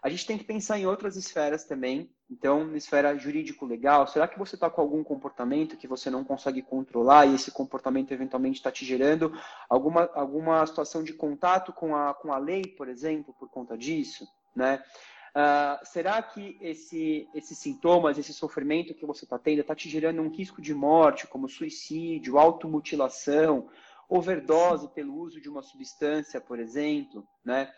A 0.02 0.08
gente 0.08 0.26
tem 0.26 0.38
que 0.38 0.44
pensar 0.44 0.78
em 0.78 0.86
outras 0.86 1.16
esferas 1.16 1.64
também. 1.64 2.10
Então, 2.30 2.64
na 2.64 2.76
esfera 2.76 3.16
jurídico-legal, 3.16 4.06
será 4.06 4.28
que 4.28 4.38
você 4.38 4.54
está 4.54 4.68
com 4.68 4.80
algum 4.80 5.02
comportamento 5.02 5.76
que 5.76 5.88
você 5.88 6.10
não 6.10 6.22
consegue 6.22 6.62
controlar 6.62 7.26
e 7.26 7.34
esse 7.34 7.50
comportamento 7.50 8.12
eventualmente 8.12 8.58
está 8.58 8.70
te 8.70 8.84
gerando 8.84 9.32
alguma, 9.68 10.10
alguma 10.14 10.64
situação 10.66 11.02
de 11.02 11.14
contato 11.14 11.72
com 11.72 11.96
a, 11.96 12.14
com 12.14 12.32
a 12.32 12.38
lei, 12.38 12.66
por 12.66 12.88
exemplo, 12.88 13.34
por 13.38 13.48
conta 13.48 13.76
disso? 13.76 14.28
Né? 14.54 14.82
Uh, 15.30 15.86
será 15.86 16.22
que 16.22 16.58
esse, 16.60 17.28
esses 17.34 17.58
sintomas, 17.58 18.18
esse 18.18 18.32
sofrimento 18.32 18.94
que 18.94 19.06
você 19.06 19.24
está 19.24 19.38
tendo, 19.38 19.60
está 19.60 19.74
te 19.74 19.88
gerando 19.88 20.20
um 20.20 20.28
risco 20.28 20.60
de 20.60 20.74
morte, 20.74 21.26
como 21.26 21.48
suicídio, 21.48 22.38
automutilação, 22.38 23.68
overdose 24.08 24.88
pelo 24.88 25.14
uso 25.14 25.40
de 25.40 25.48
uma 25.48 25.62
substância, 25.62 26.40
por 26.40 26.58
exemplo? 26.58 27.26
Né? 27.44 27.70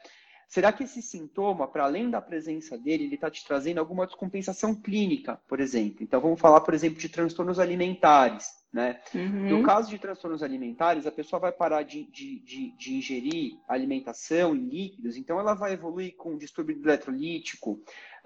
Será 0.50 0.72
que 0.72 0.82
esse 0.82 1.00
sintoma, 1.00 1.68
para 1.68 1.84
além 1.84 2.10
da 2.10 2.20
presença 2.20 2.76
dele, 2.76 3.04
ele 3.04 3.14
está 3.14 3.30
te 3.30 3.46
trazendo 3.46 3.78
alguma 3.78 4.04
descompensação 4.04 4.74
clínica, 4.74 5.40
por 5.46 5.60
exemplo? 5.60 6.02
Então, 6.02 6.20
vamos 6.20 6.40
falar, 6.40 6.60
por 6.62 6.74
exemplo, 6.74 6.98
de 6.98 7.08
transtornos 7.08 7.60
alimentares. 7.60 8.48
Né? 8.72 9.00
Uhum. 9.14 9.58
No 9.58 9.62
caso 9.62 9.88
de 9.88 9.96
transtornos 9.96 10.42
alimentares, 10.42 11.06
a 11.06 11.12
pessoa 11.12 11.38
vai 11.38 11.52
parar 11.52 11.84
de, 11.84 12.02
de, 12.10 12.40
de, 12.40 12.76
de 12.76 12.94
ingerir 12.94 13.60
alimentação 13.68 14.56
e 14.56 14.58
líquidos, 14.58 15.16
então 15.16 15.38
ela 15.38 15.54
vai 15.54 15.74
evoluir 15.74 16.16
com 16.16 16.36
distúrbio 16.36 16.76
eletrolítico, 16.82 17.74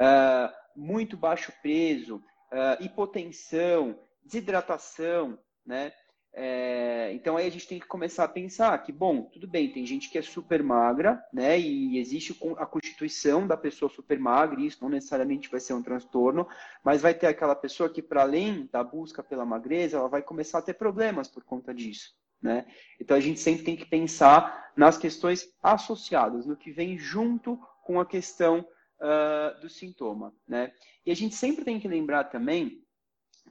uh, 0.00 0.50
muito 0.75 1.19
baixo 1.19 1.52
peso, 1.62 2.16
uh, 2.16 2.83
hipotensão, 2.83 3.99
desidratação, 4.25 5.38
né? 5.64 5.93
É, 6.37 7.12
então 7.14 7.37
aí 7.37 7.47
a 7.47 7.50
gente 7.50 7.69
tem 7.69 7.79
que 7.79 7.87
começar 7.87 8.25
a 8.25 8.29
pensar 8.29 8.76
que, 8.83 8.91
bom, 8.91 9.23
tudo 9.23 9.47
bem, 9.47 9.71
tem 9.71 9.87
gente 9.87 10.11
que 10.11 10.19
é 10.19 10.23
super 10.23 10.64
magra, 10.64 11.25
né? 11.33 11.59
E 11.59 11.97
existe 11.97 12.37
a 12.59 12.67
constituição 12.67 13.47
da 13.47 13.57
pessoa 13.57 13.88
super 13.88 14.19
magra, 14.19 14.61
e 14.61 14.67
isso 14.67 14.79
não 14.83 14.88
necessariamente 14.88 15.49
vai 15.49 15.61
ser 15.61 15.75
um 15.75 15.83
transtorno, 15.83 16.49
mas 16.83 17.00
vai 17.00 17.14
ter 17.14 17.29
aquela 17.29 17.55
pessoa 17.55 17.88
que, 17.88 18.03
para 18.03 18.23
além 18.23 18.69
da 18.73 18.83
busca 18.83 19.23
pela 19.23 19.45
magreza, 19.45 19.97
ela 19.97 20.09
vai 20.09 20.23
começar 20.23 20.59
a 20.59 20.62
ter 20.62 20.75
problemas 20.75 21.29
por 21.29 21.45
conta 21.45 21.73
disso. 21.73 22.17
Né? 22.43 22.67
Então 23.00 23.17
a 23.17 23.21
gente 23.21 23.38
sempre 23.38 23.64
tem 23.64 23.76
que 23.76 23.87
pensar 23.87 24.73
nas 24.76 24.99
questões 24.99 25.49
associadas, 25.62 26.47
no 26.47 26.57
que 26.57 26.73
vem 26.73 26.99
junto 26.99 27.59
com 27.85 28.00
a 28.00 28.05
questão 28.05 28.67
uh, 29.00 29.61
do 29.61 29.69
sintoma. 29.69 30.35
Né? 30.49 30.73
E 31.07 31.12
a 31.12 31.17
gente 31.17 31.37
sempre 31.37 31.64
tem 31.64 31.79
que 31.79 31.87
lembrar 31.87 32.25
também 32.25 32.83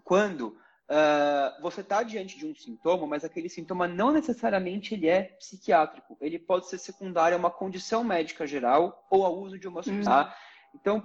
quando 0.03 0.57
Uh, 0.89 1.61
você 1.61 1.81
está 1.81 2.03
diante 2.03 2.37
de 2.37 2.45
um 2.45 2.53
sintoma, 2.53 3.07
mas 3.07 3.23
aquele 3.23 3.47
sintoma 3.47 3.87
não 3.87 4.11
necessariamente 4.11 4.93
ele 4.93 5.07
é 5.07 5.23
psiquiátrico. 5.23 6.17
Ele 6.19 6.37
pode 6.37 6.67
ser 6.67 6.77
secundário 6.77 7.35
a 7.35 7.39
uma 7.39 7.49
condição 7.49 8.03
médica 8.03 8.45
geral 8.45 9.07
ou 9.09 9.25
ao 9.25 9.37
uso 9.37 9.57
de 9.57 9.67
uma 9.67 9.81
substância. 9.81 10.25
Uhum. 10.25 10.79
Então, 10.79 11.03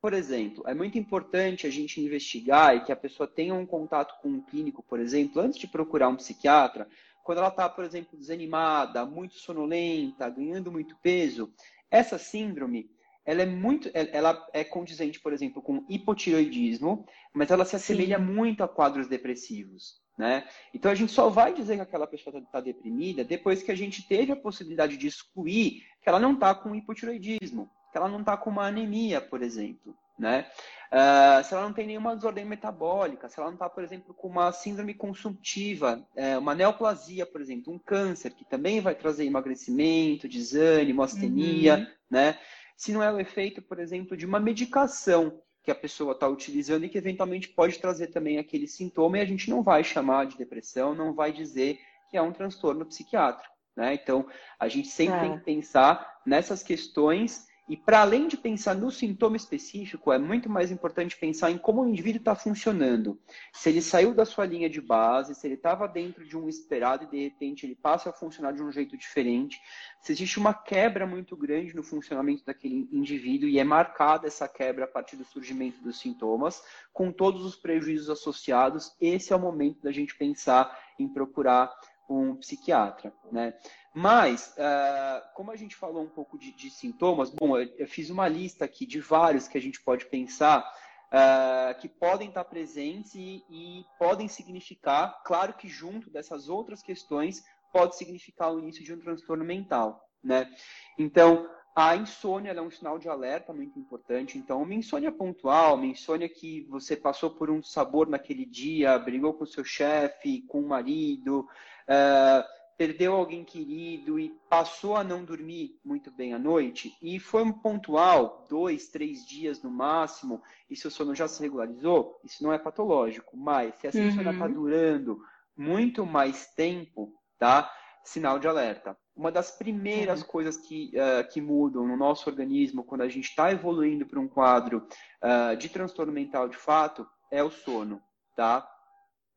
por 0.00 0.12
exemplo, 0.12 0.64
é 0.66 0.74
muito 0.74 0.98
importante 0.98 1.66
a 1.66 1.70
gente 1.70 2.00
investigar 2.00 2.76
e 2.76 2.80
que 2.84 2.92
a 2.92 2.96
pessoa 2.96 3.26
tenha 3.26 3.54
um 3.54 3.64
contato 3.64 4.20
com 4.20 4.28
um 4.28 4.42
clínico, 4.42 4.82
por 4.82 4.98
exemplo, 4.98 5.40
antes 5.40 5.58
de 5.58 5.68
procurar 5.68 6.08
um 6.08 6.16
psiquiatra, 6.16 6.88
quando 7.22 7.38
ela 7.38 7.48
está, 7.48 7.68
por 7.68 7.84
exemplo, 7.84 8.18
desanimada, 8.18 9.06
muito 9.06 9.34
sonolenta, 9.34 10.28
ganhando 10.28 10.72
muito 10.72 10.96
peso. 10.96 11.52
Essa 11.90 12.18
síndrome 12.18 12.90
ela 13.24 13.42
é 13.42 13.46
muito, 13.46 13.90
ela 13.94 14.46
é 14.52 14.64
condizente, 14.64 15.20
por 15.20 15.32
exemplo, 15.32 15.62
com 15.62 15.84
hipotiroidismo, 15.88 17.06
mas 17.32 17.50
ela 17.50 17.64
se 17.64 17.76
assemelha 17.76 18.18
Sim. 18.18 18.24
muito 18.24 18.64
a 18.64 18.68
quadros 18.68 19.06
depressivos, 19.06 20.00
né? 20.18 20.44
Então 20.74 20.90
a 20.90 20.94
gente 20.94 21.12
só 21.12 21.28
vai 21.28 21.54
dizer 21.54 21.76
que 21.76 21.82
aquela 21.82 22.06
pessoa 22.06 22.36
está 22.36 22.50
tá 22.50 22.60
deprimida 22.60 23.24
depois 23.24 23.62
que 23.62 23.70
a 23.70 23.76
gente 23.76 24.06
teve 24.06 24.32
a 24.32 24.36
possibilidade 24.36 24.96
de 24.96 25.06
excluir 25.06 25.84
que 26.02 26.08
ela 26.08 26.18
não 26.18 26.34
está 26.34 26.54
com 26.54 26.74
hipotiroidismo, 26.74 27.70
que 27.92 27.98
ela 27.98 28.08
não 28.08 28.20
está 28.20 28.36
com 28.36 28.50
uma 28.50 28.66
anemia, 28.66 29.20
por 29.20 29.42
exemplo, 29.42 29.94
né? 30.18 30.46
Uh, 30.92 31.42
se 31.42 31.54
ela 31.54 31.62
não 31.62 31.72
tem 31.72 31.86
nenhuma 31.86 32.14
desordem 32.14 32.44
metabólica, 32.44 33.28
se 33.28 33.38
ela 33.38 33.48
não 33.48 33.54
está, 33.54 33.68
por 33.68 33.82
exemplo, 33.82 34.12
com 34.12 34.28
uma 34.28 34.52
síndrome 34.52 34.92
consumptiva, 34.92 36.06
é, 36.14 36.36
uma 36.36 36.54
neoplasia, 36.54 37.24
por 37.24 37.40
exemplo, 37.40 37.72
um 37.72 37.78
câncer, 37.78 38.34
que 38.34 38.44
também 38.44 38.80
vai 38.80 38.94
trazer 38.94 39.24
emagrecimento, 39.24 40.28
desânimo, 40.28 41.02
astenia, 41.02 41.76
uhum. 41.76 41.86
né? 42.10 42.38
Se 42.82 42.90
não 42.90 43.00
é 43.00 43.12
o 43.12 43.20
efeito, 43.20 43.62
por 43.62 43.78
exemplo, 43.78 44.16
de 44.16 44.26
uma 44.26 44.40
medicação 44.40 45.40
que 45.62 45.70
a 45.70 45.74
pessoa 45.74 46.14
está 46.14 46.26
utilizando 46.26 46.84
e 46.84 46.88
que 46.88 46.98
eventualmente 46.98 47.48
pode 47.48 47.78
trazer 47.78 48.08
também 48.08 48.38
aquele 48.38 48.66
sintoma 48.66 49.18
e 49.18 49.20
a 49.20 49.24
gente 49.24 49.48
não 49.48 49.62
vai 49.62 49.84
chamar 49.84 50.26
de 50.26 50.36
depressão, 50.36 50.92
não 50.92 51.14
vai 51.14 51.32
dizer 51.32 51.78
que 52.10 52.16
é 52.16 52.22
um 52.22 52.32
transtorno 52.32 52.84
psiquiátrico. 52.84 53.54
Né? 53.76 53.94
Então, 53.94 54.26
a 54.58 54.66
gente 54.66 54.88
sempre 54.88 55.14
é. 55.14 55.20
tem 55.20 55.38
que 55.38 55.44
pensar 55.44 56.20
nessas 56.26 56.64
questões 56.64 57.46
e 57.68 57.76
para 57.76 58.00
além 58.00 58.26
de 58.26 58.36
pensar 58.36 58.74
no 58.74 58.90
sintoma 58.90 59.36
específico, 59.36 60.12
é 60.12 60.18
muito 60.18 60.50
mais 60.50 60.70
importante 60.70 61.16
pensar 61.16 61.50
em 61.50 61.58
como 61.58 61.82
o 61.82 61.88
indivíduo 61.88 62.18
está 62.18 62.34
funcionando. 62.34 63.18
Se 63.52 63.68
ele 63.68 63.80
saiu 63.80 64.12
da 64.14 64.24
sua 64.24 64.44
linha 64.44 64.68
de 64.68 64.80
base, 64.80 65.34
se 65.34 65.46
ele 65.46 65.54
estava 65.54 65.86
dentro 65.86 66.24
de 66.26 66.36
um 66.36 66.48
esperado 66.48 67.04
e 67.04 67.06
de 67.06 67.22
repente 67.22 67.64
ele 67.64 67.76
passa 67.76 68.10
a 68.10 68.12
funcionar 68.12 68.52
de 68.52 68.62
um 68.62 68.72
jeito 68.72 68.96
diferente, 68.96 69.60
se 70.00 70.12
existe 70.12 70.38
uma 70.38 70.52
quebra 70.52 71.06
muito 71.06 71.36
grande 71.36 71.74
no 71.74 71.84
funcionamento 71.84 72.44
daquele 72.44 72.88
indivíduo 72.92 73.48
e 73.48 73.58
é 73.58 73.64
marcada 73.64 74.26
essa 74.26 74.48
quebra 74.48 74.84
a 74.84 74.88
partir 74.88 75.16
do 75.16 75.24
surgimento 75.24 75.80
dos 75.80 76.00
sintomas, 76.00 76.62
com 76.92 77.12
todos 77.12 77.44
os 77.44 77.54
prejuízos 77.54 78.10
associados, 78.10 78.94
esse 79.00 79.32
é 79.32 79.36
o 79.36 79.40
momento 79.40 79.80
da 79.82 79.92
gente 79.92 80.16
pensar 80.16 80.76
em 80.98 81.08
procurar 81.08 81.72
um 82.08 82.34
psiquiatra, 82.36 83.12
né? 83.30 83.54
Mas, 83.94 84.54
uh, 84.56 85.34
como 85.34 85.50
a 85.50 85.56
gente 85.56 85.76
falou 85.76 86.02
um 86.02 86.08
pouco 86.08 86.38
de, 86.38 86.50
de 86.52 86.70
sintomas, 86.70 87.30
bom, 87.30 87.58
eu, 87.58 87.68
eu, 87.76 87.86
fiz 87.86 88.08
uma 88.08 88.26
lista 88.26 88.64
aqui 88.64 88.86
de 88.86 89.00
vários 89.00 89.46
que 89.46 89.58
a 89.58 89.60
gente 89.60 89.80
pode 89.82 90.06
pensar 90.06 90.62
uh, 91.08 91.78
que 91.78 91.88
podem 91.88 92.28
estar 92.28 92.44
presentes 92.44 93.14
e, 93.14 93.44
e, 93.50 93.84
podem 93.98 94.28
significar, 94.28 95.22
claro 95.24 95.52
que 95.52 95.68
junto 95.68 96.08
dessas 96.08 96.48
outras 96.48 96.82
questões, 96.82 97.44
pode 97.70 97.96
significar 97.96 98.52
o 98.52 98.58
início 98.58 98.82
de 98.82 98.94
um 98.94 98.98
transtorno 98.98 99.44
mental, 99.44 100.08
né? 100.22 100.50
Então, 100.98 101.48
a 101.74 101.96
insônia 101.96 102.50
é 102.50 102.60
um 102.60 102.70
sinal 102.70 102.98
de 102.98 103.08
alerta 103.08 103.52
muito 103.52 103.78
importante. 103.78 104.36
Então, 104.36 104.62
uma 104.62 104.74
insônia 104.74 105.10
pontual, 105.10 105.76
uma 105.76 105.86
insônia 105.86 106.28
que 106.28 106.66
você 106.68 106.94
passou 106.94 107.30
por 107.30 107.50
um 107.50 107.62
sabor 107.62 108.06
naquele 108.08 108.44
dia, 108.44 108.98
brigou 108.98 109.32
com 109.32 109.46
seu 109.46 109.64
chefe, 109.64 110.42
com 110.42 110.60
o 110.60 110.68
marido, 110.68 111.48
uh, 111.88 112.44
perdeu 112.76 113.14
alguém 113.14 113.44
querido 113.44 114.18
e 114.18 114.30
passou 114.48 114.96
a 114.96 115.04
não 115.04 115.24
dormir 115.24 115.78
muito 115.84 116.10
bem 116.10 116.34
à 116.34 116.38
noite 116.38 116.96
e 117.02 117.18
foi 117.18 117.42
um 117.42 117.52
pontual, 117.52 118.46
dois, 118.48 118.88
três 118.88 119.26
dias 119.26 119.62
no 119.62 119.70
máximo, 119.70 120.42
e 120.68 120.76
seu 120.76 120.90
sono 120.90 121.14
já 121.14 121.28
se 121.28 121.40
regularizou, 121.42 122.20
isso 122.24 122.42
não 122.42 122.52
é 122.52 122.58
patológico. 122.58 123.36
Mas 123.36 123.74
se 123.76 123.86
essa 123.86 123.98
uhum. 123.98 124.08
insônia 124.08 124.32
está 124.32 124.48
durando 124.48 125.20
muito 125.56 126.04
mais 126.06 126.46
tempo, 126.54 127.12
tá? 127.38 127.70
Sinal 128.04 128.38
de 128.38 128.48
alerta. 128.48 128.96
Uma 129.14 129.30
das 129.30 129.52
primeiras 129.52 130.22
uhum. 130.22 130.26
coisas 130.26 130.56
que, 130.56 130.92
uh, 130.94 131.28
que 131.30 131.40
mudam 131.40 131.86
no 131.86 131.96
nosso 131.96 132.28
organismo 132.28 132.82
quando 132.82 133.02
a 133.02 133.08
gente 133.08 133.28
está 133.28 133.52
evoluindo 133.52 134.06
para 134.06 134.18
um 134.18 134.26
quadro 134.26 134.86
uh, 135.22 135.56
de 135.56 135.68
transtorno 135.68 136.12
mental 136.12 136.48
de 136.48 136.56
fato 136.56 137.06
é 137.30 137.42
o 137.42 137.50
sono, 137.50 138.02
tá? 138.34 138.68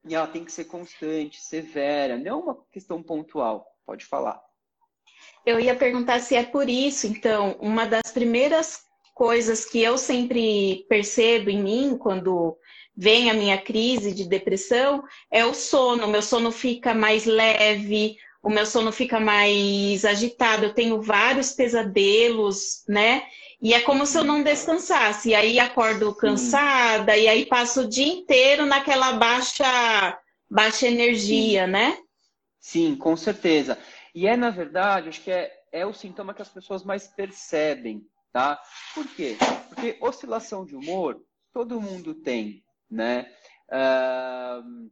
E 0.08 0.14
ela 0.14 0.28
tem 0.28 0.46
que 0.46 0.52
ser 0.52 0.66
constante, 0.66 1.42
severa, 1.42 2.18
não 2.18 2.42
uma 2.42 2.58
questão 2.72 3.02
pontual. 3.02 3.66
Pode 3.86 4.06
falar. 4.06 4.42
Eu 5.46 5.60
ia 5.60 5.76
perguntar 5.76 6.20
se 6.20 6.36
é 6.36 6.44
por 6.44 6.70
isso, 6.70 7.08
então, 7.08 7.56
uma 7.60 7.86
das 7.86 8.12
primeiras 8.12 8.84
coisas 9.14 9.66
que 9.66 9.82
eu 9.82 9.98
sempre 9.98 10.86
percebo 10.90 11.50
em 11.50 11.62
mim 11.62 11.98
quando 11.98 12.58
vem 12.96 13.30
a 13.30 13.34
minha 13.34 13.58
crise 13.58 14.14
de 14.14 14.28
depressão 14.28 15.04
é 15.32 15.46
o 15.46 15.54
sono. 15.54 16.06
O 16.06 16.10
meu 16.10 16.22
sono 16.22 16.52
fica 16.52 16.94
mais 16.94 17.26
leve, 17.26 18.18
o 18.44 18.50
meu 18.50 18.66
sono 18.66 18.92
fica 18.92 19.20
mais 19.20 20.06
agitado, 20.06 20.66
eu 20.66 20.74
tenho 20.74 21.02
vários 21.02 21.52
pesadelos, 21.52 22.84
né? 22.88 23.24
E 23.62 23.74
é 23.74 23.82
como 23.82 24.06
se 24.06 24.18
eu 24.18 24.24
não 24.24 24.44
descansasse. 24.44 25.30
E 25.30 25.36
aí 25.36 25.60
acordo 25.60 26.14
cansada, 26.16 27.16
e 27.18 27.28
aí 27.28 27.46
passo 27.46 27.82
o 27.82 27.88
dia 27.88 28.08
inteiro 28.08 28.66
naquela 28.66 29.14
baixa, 29.14 30.18
baixa 30.50 30.88
energia, 30.88 31.66
Sim. 31.66 31.72
né? 31.72 31.98
Sim, 32.60 32.96
com 32.96 33.16
certeza. 33.16 33.78
E 34.14 34.28
é, 34.28 34.36
na 34.36 34.50
verdade, 34.50 35.10
acho 35.10 35.22
que 35.22 35.32
é, 35.32 35.52
é 35.72 35.86
o 35.86 35.94
sintoma 35.94 36.34
que 36.34 36.42
as 36.42 36.50
pessoas 36.50 36.84
mais 36.84 37.08
percebem, 37.08 38.06
tá? 38.32 38.60
Por 38.94 39.08
quê? 39.08 39.38
Porque 39.70 39.98
oscilação 40.02 40.66
de 40.66 40.76
humor 40.76 41.22
todo 41.54 41.80
mundo 41.80 42.14
tem, 42.14 42.64
né? 42.90 43.32
Uh, 43.70 44.90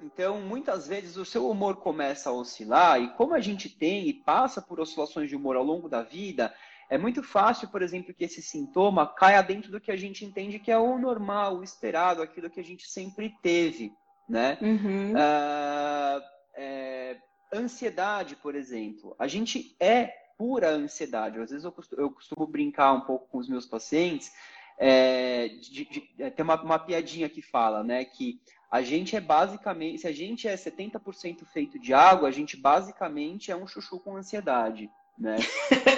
então, 0.00 0.40
muitas 0.40 0.86
vezes 0.86 1.16
o 1.16 1.24
seu 1.24 1.48
humor 1.48 1.76
começa 1.76 2.30
a 2.30 2.32
oscilar, 2.32 3.00
e 3.00 3.08
como 3.14 3.34
a 3.34 3.40
gente 3.40 3.68
tem 3.68 4.08
e 4.08 4.12
passa 4.12 4.62
por 4.62 4.78
oscilações 4.80 5.28
de 5.28 5.36
humor 5.36 5.56
ao 5.56 5.64
longo 5.64 5.88
da 5.88 6.02
vida, 6.02 6.54
é 6.90 6.96
muito 6.96 7.22
fácil, 7.22 7.68
por 7.68 7.82
exemplo, 7.82 8.14
que 8.14 8.24
esse 8.24 8.40
sintoma 8.40 9.06
caia 9.06 9.42
dentro 9.42 9.70
do 9.70 9.80
que 9.80 9.90
a 9.90 9.96
gente 9.96 10.24
entende 10.24 10.58
que 10.58 10.70
é 10.70 10.78
o 10.78 10.98
normal, 10.98 11.58
o 11.58 11.64
esperado, 11.64 12.22
aquilo 12.22 12.48
que 12.48 12.60
a 12.60 12.64
gente 12.64 12.88
sempre 12.88 13.34
teve, 13.42 13.92
né? 14.26 14.56
Uhum. 14.62 15.12
Uh, 15.12 16.22
é, 16.54 17.16
ansiedade, 17.52 18.36
por 18.36 18.54
exemplo. 18.54 19.14
A 19.18 19.26
gente 19.26 19.76
é 19.78 20.14
pura 20.38 20.70
ansiedade. 20.70 21.38
Às 21.38 21.50
vezes 21.50 21.64
eu 21.64 21.72
costumo, 21.72 22.00
eu 22.00 22.10
costumo 22.10 22.46
brincar 22.46 22.94
um 22.94 23.02
pouco 23.02 23.28
com 23.28 23.38
os 23.38 23.48
meus 23.48 23.66
pacientes. 23.66 24.32
É, 24.78 25.48
de, 25.48 25.84
de, 25.84 26.10
é, 26.18 26.30
tem 26.30 26.44
uma, 26.44 26.60
uma 26.62 26.78
piadinha 26.78 27.28
que 27.28 27.42
fala, 27.42 27.82
né, 27.82 28.04
que 28.04 28.40
a 28.70 28.80
gente 28.80 29.16
é 29.16 29.20
basicamente, 29.20 29.98
se 29.98 30.06
a 30.06 30.12
gente 30.12 30.46
é 30.46 30.54
70% 30.54 31.44
feito 31.46 31.80
de 31.80 31.92
água, 31.92 32.28
a 32.28 32.30
gente 32.30 32.56
basicamente 32.56 33.50
é 33.50 33.56
um 33.56 33.66
chuchu 33.66 33.98
com 33.98 34.16
ansiedade 34.16 34.88
né? 35.18 35.36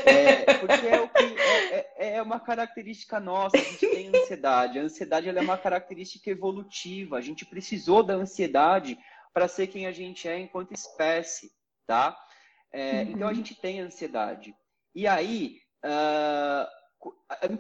É, 0.07 0.55
porque 0.55 0.87
é, 0.87 1.01
o 1.01 1.09
que, 1.09 1.41
é, 1.41 1.93
é, 1.97 2.17
é, 2.17 2.23
uma 2.23 2.41
característica 2.41 3.21
nossa, 3.21 3.57
a 3.57 3.61
gente 3.61 3.87
tem 3.87 4.09
ansiedade. 4.09 4.79
A 4.79 4.83
ansiedade 4.83 5.29
é 5.29 5.41
uma 5.41 5.59
característica 5.59 6.31
evolutiva. 6.31 7.17
A 7.17 7.21
gente 7.21 7.45
precisou 7.45 8.03
da 8.03 8.15
ansiedade 8.15 8.99
para 9.33 9.47
ser 9.47 9.67
quem 9.67 9.87
a 9.87 9.93
gente 9.93 10.27
é 10.27 10.39
enquanto 10.39 10.73
espécie, 10.73 11.53
tá? 11.87 12.17
É, 12.73 13.03
uhum. 13.03 13.11
Então 13.11 13.29
a 13.29 13.35
gente 13.35 13.55
tem 13.55 13.81
ansiedade. 13.81 14.55
E 14.95 15.07
aí, 15.07 15.59
uh, 15.85 16.67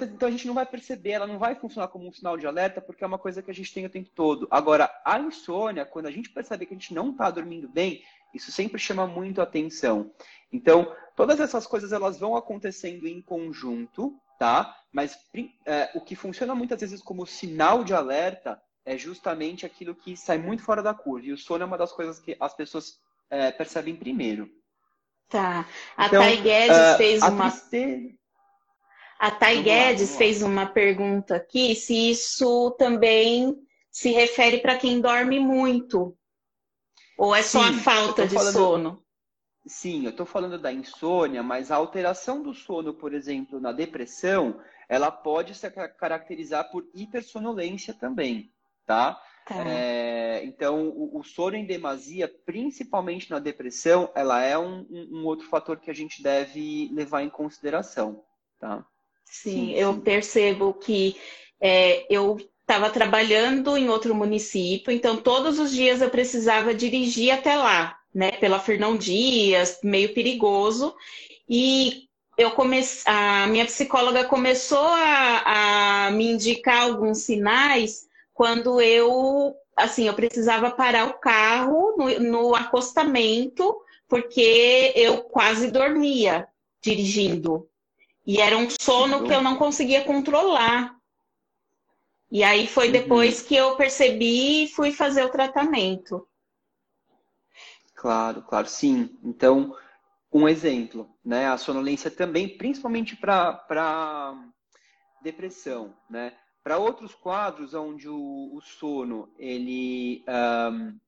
então 0.08 0.28
a 0.28 0.30
gente 0.30 0.46
não 0.46 0.54
vai 0.54 0.66
perceber, 0.66 1.10
ela 1.10 1.26
não 1.26 1.38
vai 1.38 1.54
funcionar 1.54 1.88
como 1.88 2.08
um 2.08 2.12
sinal 2.12 2.36
de 2.36 2.46
alerta, 2.46 2.80
porque 2.80 3.04
é 3.04 3.06
uma 3.06 3.18
coisa 3.18 3.42
que 3.42 3.50
a 3.50 3.54
gente 3.54 3.72
tem 3.72 3.86
o 3.86 3.90
tempo 3.90 4.10
todo. 4.14 4.48
Agora, 4.50 4.90
a 5.04 5.18
insônia, 5.18 5.84
quando 5.84 6.06
a 6.06 6.10
gente 6.10 6.30
percebe 6.30 6.66
que 6.66 6.74
a 6.74 6.76
gente 6.76 6.94
não 6.94 7.10
está 7.10 7.30
dormindo 7.30 7.68
bem, 7.68 8.02
isso 8.34 8.52
sempre 8.52 8.78
chama 8.78 9.06
muito 9.06 9.40
atenção. 9.40 10.12
Então, 10.52 10.94
todas 11.20 11.38
essas 11.38 11.66
coisas 11.66 11.92
elas 11.92 12.18
vão 12.18 12.34
acontecendo 12.34 13.06
em 13.06 13.20
conjunto, 13.20 14.18
tá? 14.38 14.74
Mas 14.90 15.18
é, 15.66 15.90
o 15.94 16.00
que 16.00 16.16
funciona 16.16 16.54
muitas 16.54 16.80
vezes 16.80 17.02
como 17.02 17.26
sinal 17.26 17.84
de 17.84 17.92
alerta 17.92 18.58
é 18.86 18.96
justamente 18.96 19.66
aquilo 19.66 19.94
que 19.94 20.16
sai 20.16 20.38
muito 20.38 20.62
fora 20.62 20.82
da 20.82 20.94
curva. 20.94 21.26
E 21.26 21.32
o 21.32 21.36
sono 21.36 21.62
é 21.62 21.66
uma 21.66 21.76
das 21.76 21.92
coisas 21.92 22.18
que 22.18 22.34
as 22.40 22.54
pessoas 22.54 22.98
é, 23.28 23.52
percebem 23.52 23.96
primeiro. 23.96 24.48
Tá. 25.28 25.68
A 25.94 26.06
então, 26.06 26.22
Thay 26.22 26.40
Guedes 26.40 26.78
uh, 26.78 26.96
fez 26.96 27.22
uma. 27.22 27.50
Tristeza... 27.50 28.14
A 29.18 29.30
Thay 29.30 29.62
Guedes 29.62 30.12
lá, 30.12 30.16
fez 30.16 30.42
uma 30.42 30.64
pergunta 30.64 31.36
aqui 31.36 31.74
se 31.74 32.12
isso 32.12 32.70
também 32.78 33.54
se 33.90 34.10
refere 34.10 34.56
para 34.60 34.78
quem 34.78 35.02
dorme 35.02 35.38
muito. 35.38 36.16
Ou 37.18 37.34
é 37.34 37.42
só 37.42 37.62
Sim, 37.62 37.78
a 37.78 37.82
falta 37.82 38.26
de 38.26 38.34
falando... 38.34 38.52
sono? 38.54 39.04
Sim, 39.66 40.04
eu 40.04 40.10
estou 40.10 40.24
falando 40.24 40.58
da 40.58 40.72
insônia, 40.72 41.42
mas 41.42 41.70
a 41.70 41.76
alteração 41.76 42.42
do 42.42 42.54
sono, 42.54 42.94
por 42.94 43.12
exemplo, 43.12 43.60
na 43.60 43.72
depressão, 43.72 44.58
ela 44.88 45.10
pode 45.10 45.54
se 45.54 45.70
caracterizar 45.70 46.70
por 46.70 46.88
hipersonolência 46.94 47.92
também, 47.92 48.50
tá? 48.86 49.20
tá. 49.46 49.68
É, 49.68 50.42
então, 50.44 50.88
o, 50.88 51.18
o, 51.18 51.22
sono 51.22 51.56
em 51.56 51.66
demasia, 51.66 52.26
principalmente 52.46 53.30
na 53.30 53.38
depressão, 53.38 54.10
ela 54.14 54.42
é 54.42 54.58
um, 54.58 54.86
um, 54.90 55.26
outro 55.26 55.46
fator 55.46 55.78
que 55.78 55.90
a 55.90 55.94
gente 55.94 56.22
deve 56.22 56.90
levar 56.94 57.22
em 57.22 57.30
consideração, 57.30 58.24
tá? 58.58 58.84
Sim, 59.26 59.50
sim 59.50 59.72
eu 59.74 59.92
sim. 59.94 60.00
percebo 60.00 60.72
que 60.72 61.16
é, 61.60 62.06
eu 62.12 62.38
estava 62.62 62.88
trabalhando 62.88 63.76
em 63.76 63.90
outro 63.90 64.14
município, 64.14 64.90
então 64.90 65.18
todos 65.18 65.58
os 65.58 65.70
dias 65.70 66.00
eu 66.00 66.08
precisava 66.08 66.72
dirigir 66.72 67.30
até 67.30 67.56
lá, 67.56 67.99
né, 68.14 68.32
pela 68.32 68.58
Fernão 68.58 68.96
Dias, 68.96 69.78
meio 69.82 70.12
perigoso. 70.14 70.94
E 71.48 72.08
eu 72.36 72.50
comecei, 72.52 73.02
a 73.12 73.46
minha 73.46 73.66
psicóloga 73.66 74.24
começou 74.24 74.86
a, 74.86 76.06
a 76.06 76.10
me 76.10 76.32
indicar 76.32 76.82
alguns 76.82 77.18
sinais 77.18 78.08
quando 78.32 78.80
eu, 78.80 79.54
assim, 79.76 80.06
eu 80.06 80.14
precisava 80.14 80.70
parar 80.70 81.06
o 81.08 81.18
carro 81.18 81.94
no, 81.96 82.20
no 82.20 82.54
acostamento, 82.54 83.76
porque 84.08 84.92
eu 84.96 85.22
quase 85.24 85.70
dormia 85.70 86.48
dirigindo. 86.82 87.68
E 88.26 88.40
era 88.40 88.56
um 88.56 88.68
sono 88.70 89.24
que 89.24 89.32
eu 89.32 89.42
não 89.42 89.56
conseguia 89.56 90.04
controlar. 90.04 90.94
E 92.30 92.44
aí 92.44 92.66
foi 92.66 92.86
uhum. 92.86 92.92
depois 92.92 93.42
que 93.42 93.56
eu 93.56 93.76
percebi 93.76 94.64
e 94.64 94.68
fui 94.68 94.92
fazer 94.92 95.24
o 95.24 95.30
tratamento. 95.30 96.26
Claro, 98.00 98.40
claro, 98.40 98.66
sim. 98.66 99.18
Então, 99.22 99.76
um 100.32 100.48
exemplo, 100.48 101.14
né? 101.22 101.48
A 101.48 101.58
sonolência 101.58 102.10
também, 102.10 102.48
principalmente 102.56 103.14
para 103.14 104.42
depressão, 105.22 105.94
né? 106.08 106.32
Para 106.64 106.78
outros 106.78 107.14
quadros 107.14 107.74
onde 107.74 108.08
o, 108.08 108.54
o 108.54 108.60
sono 108.62 109.30
ele 109.38 110.24
um, 110.26 110.98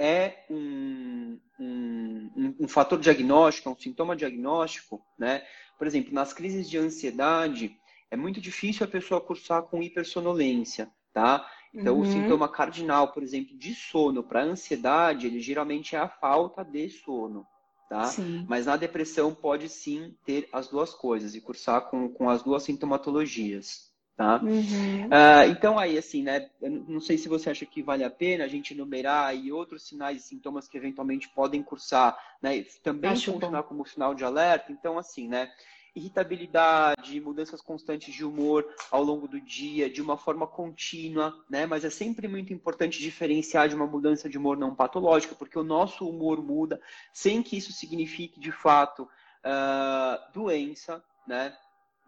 é 0.00 0.44
um, 0.50 1.38
um, 1.60 2.54
um, 2.62 2.66
fator 2.66 2.98
diagnóstico, 2.98 3.68
é 3.68 3.72
um 3.72 3.78
sintoma 3.78 4.16
diagnóstico, 4.16 5.00
né? 5.16 5.46
Por 5.78 5.86
exemplo, 5.86 6.12
nas 6.12 6.32
crises 6.32 6.68
de 6.68 6.78
ansiedade, 6.78 7.78
é 8.10 8.16
muito 8.16 8.40
difícil 8.40 8.84
a 8.84 8.90
pessoa 8.90 9.20
cursar 9.20 9.62
com 9.62 9.80
hipersonolência, 9.80 10.90
tá? 11.12 11.48
Então, 11.78 11.94
uhum. 11.94 12.00
o 12.00 12.06
sintoma 12.06 12.48
cardinal, 12.48 13.12
por 13.12 13.22
exemplo, 13.22 13.56
de 13.56 13.72
sono 13.72 14.20
para 14.20 14.42
ansiedade, 14.42 15.28
ele 15.28 15.40
geralmente 15.40 15.94
é 15.94 15.98
a 15.98 16.08
falta 16.08 16.64
de 16.64 16.90
sono, 16.90 17.46
tá? 17.88 18.04
Sim. 18.06 18.44
Mas 18.48 18.66
na 18.66 18.76
depressão 18.76 19.32
pode 19.32 19.68
sim 19.68 20.12
ter 20.24 20.48
as 20.52 20.66
duas 20.66 20.92
coisas 20.92 21.36
e 21.36 21.40
cursar 21.40 21.82
com, 21.82 22.08
com 22.08 22.28
as 22.28 22.42
duas 22.42 22.64
sintomatologias, 22.64 23.92
tá? 24.16 24.40
Uhum. 24.42 25.06
Uh, 25.06 25.50
então, 25.52 25.78
aí, 25.78 25.96
assim, 25.96 26.24
né? 26.24 26.50
Não 26.60 27.00
sei 27.00 27.16
se 27.16 27.28
você 27.28 27.50
acha 27.50 27.64
que 27.64 27.80
vale 27.80 28.02
a 28.02 28.10
pena 28.10 28.42
a 28.42 28.48
gente 28.48 28.74
enumerar 28.74 29.26
aí 29.26 29.52
outros 29.52 29.86
sinais 29.86 30.24
e 30.24 30.26
sintomas 30.26 30.66
que 30.66 30.76
eventualmente 30.76 31.28
podem 31.28 31.62
cursar, 31.62 32.18
né? 32.42 32.60
Também 32.82 33.12
Acho 33.12 33.32
funcionar 33.32 33.62
bom. 33.62 33.68
como 33.68 33.86
sinal 33.86 34.16
de 34.16 34.24
alerta. 34.24 34.72
Então, 34.72 34.98
assim, 34.98 35.28
né? 35.28 35.48
Irritabilidade, 35.94 37.20
mudanças 37.20 37.60
constantes 37.60 38.14
de 38.14 38.24
humor 38.24 38.66
ao 38.90 39.02
longo 39.02 39.26
do 39.26 39.40
dia, 39.40 39.90
de 39.90 40.02
uma 40.02 40.16
forma 40.16 40.46
contínua, 40.46 41.34
né? 41.48 41.66
Mas 41.66 41.84
é 41.84 41.90
sempre 41.90 42.28
muito 42.28 42.52
importante 42.52 43.00
diferenciar 43.00 43.68
de 43.68 43.74
uma 43.74 43.86
mudança 43.86 44.28
de 44.28 44.38
humor 44.38 44.56
não 44.56 44.74
patológica, 44.74 45.34
porque 45.34 45.58
o 45.58 45.64
nosso 45.64 46.08
humor 46.08 46.42
muda 46.42 46.80
sem 47.12 47.42
que 47.42 47.56
isso 47.56 47.72
signifique, 47.72 48.40
de 48.40 48.52
fato, 48.52 49.02
uh, 49.02 50.32
doença, 50.32 51.02
né? 51.26 51.56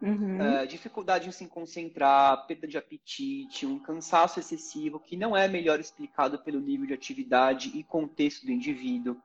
Uhum. 0.01 0.39
Uh, 0.39 0.65
dificuldade 0.65 1.29
em 1.29 1.31
se 1.31 1.47
concentrar, 1.47 2.47
perda 2.47 2.67
de 2.67 2.75
apetite, 2.75 3.67
um 3.67 3.77
cansaço 3.77 4.39
excessivo 4.39 4.99
que 4.99 5.15
não 5.15 5.37
é 5.37 5.47
melhor 5.47 5.79
explicado 5.79 6.39
pelo 6.39 6.59
nível 6.59 6.87
de 6.87 6.93
atividade 6.93 7.71
e 7.77 7.83
contexto 7.83 8.45
do 8.45 8.51
indivíduo. 8.51 9.15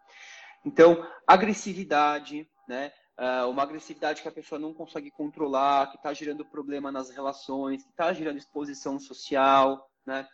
Então, 0.65 1.07
agressividade, 1.27 2.47
né? 2.69 2.93
Uh, 3.19 3.49
uma 3.49 3.63
agressividade 3.63 4.23
que 4.23 4.29
a 4.29 4.33
pessoa 4.33 4.59
não 4.59 4.75
consegue 4.75 5.11
controlar, 5.11 5.91
que 5.91 5.97
está 5.97 6.13
gerando 6.13 6.45
problema 6.45 6.93
nas 6.93 7.11
relações, 7.11 7.83
que 7.83 7.91
está 7.91 8.13
gerando 8.13 8.39
exposição 8.39 8.99
social, 8.99 9.89
né? 10.07 10.27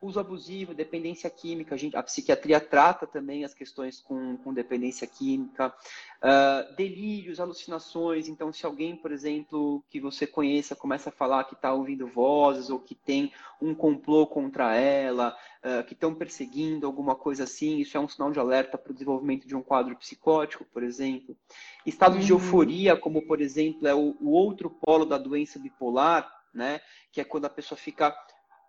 Uso 0.00 0.20
abusivo, 0.20 0.72
dependência 0.74 1.28
química, 1.28 1.74
a, 1.74 1.78
gente, 1.78 1.96
a 1.96 2.02
psiquiatria 2.04 2.60
trata 2.60 3.04
também 3.04 3.44
as 3.44 3.52
questões 3.52 4.00
com, 4.00 4.36
com 4.36 4.54
dependência 4.54 5.04
química, 5.08 5.74
uh, 6.22 6.76
delírios, 6.76 7.40
alucinações. 7.40 8.28
Então, 8.28 8.52
se 8.52 8.64
alguém, 8.64 8.94
por 8.94 9.10
exemplo, 9.10 9.82
que 9.90 10.00
você 10.00 10.24
conheça, 10.24 10.76
começa 10.76 11.08
a 11.08 11.12
falar 11.12 11.42
que 11.44 11.54
está 11.54 11.72
ouvindo 11.72 12.06
vozes 12.06 12.70
ou 12.70 12.78
que 12.78 12.94
tem 12.94 13.32
um 13.60 13.74
complô 13.74 14.24
contra 14.24 14.72
ela, 14.72 15.36
uh, 15.64 15.82
que 15.84 15.94
estão 15.94 16.14
perseguindo 16.14 16.86
alguma 16.86 17.16
coisa 17.16 17.42
assim, 17.42 17.78
isso 17.78 17.96
é 17.96 18.00
um 18.00 18.08
sinal 18.08 18.30
de 18.30 18.38
alerta 18.38 18.78
para 18.78 18.92
o 18.92 18.94
desenvolvimento 18.94 19.48
de 19.48 19.56
um 19.56 19.62
quadro 19.62 19.96
psicótico, 19.96 20.64
por 20.66 20.84
exemplo. 20.84 21.36
Estado 21.84 22.14
uhum. 22.14 22.20
de 22.20 22.30
euforia, 22.30 22.96
como, 22.96 23.26
por 23.26 23.40
exemplo, 23.40 23.88
é 23.88 23.94
o, 23.96 24.16
o 24.20 24.30
outro 24.30 24.70
polo 24.70 25.04
da 25.04 25.18
doença 25.18 25.58
bipolar, 25.58 26.32
né? 26.54 26.80
Que 27.10 27.20
é 27.20 27.24
quando 27.24 27.46
a 27.46 27.50
pessoa 27.50 27.76
fica 27.76 28.14